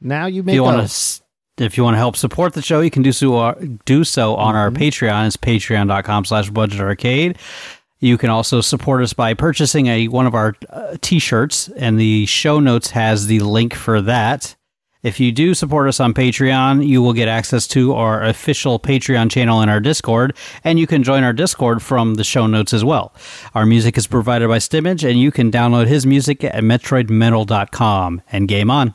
Now 0.00 0.26
you 0.26 0.42
make 0.42 0.54
you 0.56 0.62
want 0.64 0.88
to, 0.88 1.21
if 1.62 1.76
you 1.76 1.84
want 1.84 1.94
to 1.94 1.98
help 1.98 2.16
support 2.16 2.52
the 2.54 2.62
show, 2.62 2.80
you 2.80 2.90
can 2.90 3.02
do 3.02 3.12
so. 3.12 3.36
uh, 3.36 3.54
Do 3.84 4.04
so 4.04 4.36
on 4.36 4.54
our 4.56 4.70
Mm-hmm. 4.70 4.82
Patreon. 4.82 5.26
It's 5.26 5.36
patreon.com/slash 5.36 6.50
Budget 6.50 6.80
Arcade. 6.80 7.38
You 8.00 8.18
can 8.18 8.30
also 8.30 8.60
support 8.60 9.02
us 9.02 9.12
by 9.12 9.34
purchasing 9.34 9.86
a 9.86 10.08
one 10.08 10.26
of 10.26 10.34
our 10.34 10.54
uh, 10.70 10.96
T-shirts, 11.00 11.68
and 11.76 11.98
the 12.00 12.26
show 12.26 12.58
notes 12.58 12.90
has 12.90 13.26
the 13.28 13.38
link 13.40 13.74
for 13.74 14.00
that. 14.02 14.56
If 15.04 15.18
you 15.18 15.32
do 15.32 15.52
support 15.54 15.88
us 15.88 15.98
on 15.98 16.14
Patreon, 16.14 16.86
you 16.86 17.02
will 17.02 17.12
get 17.12 17.26
access 17.28 17.66
to 17.68 17.92
our 17.94 18.22
official 18.24 18.78
Patreon 18.78 19.30
channel 19.32 19.60
and 19.60 19.68
our 19.68 19.80
Discord, 19.80 20.36
and 20.62 20.78
you 20.78 20.86
can 20.86 21.02
join 21.02 21.24
our 21.24 21.32
Discord 21.32 21.82
from 21.82 22.14
the 22.14 22.22
show 22.24 22.46
notes 22.46 22.72
as 22.72 22.84
well. 22.84 23.12
Our 23.54 23.66
music 23.66 23.98
is 23.98 24.06
provided 24.06 24.46
by 24.48 24.58
Stemage, 24.58 25.08
and 25.08 25.18
you 25.18 25.32
can 25.32 25.50
download 25.50 25.86
his 25.88 26.06
music 26.06 26.44
at 26.44 26.62
metroidmetal.com. 26.62 28.22
And 28.30 28.46
game 28.48 28.70
on. 28.70 28.94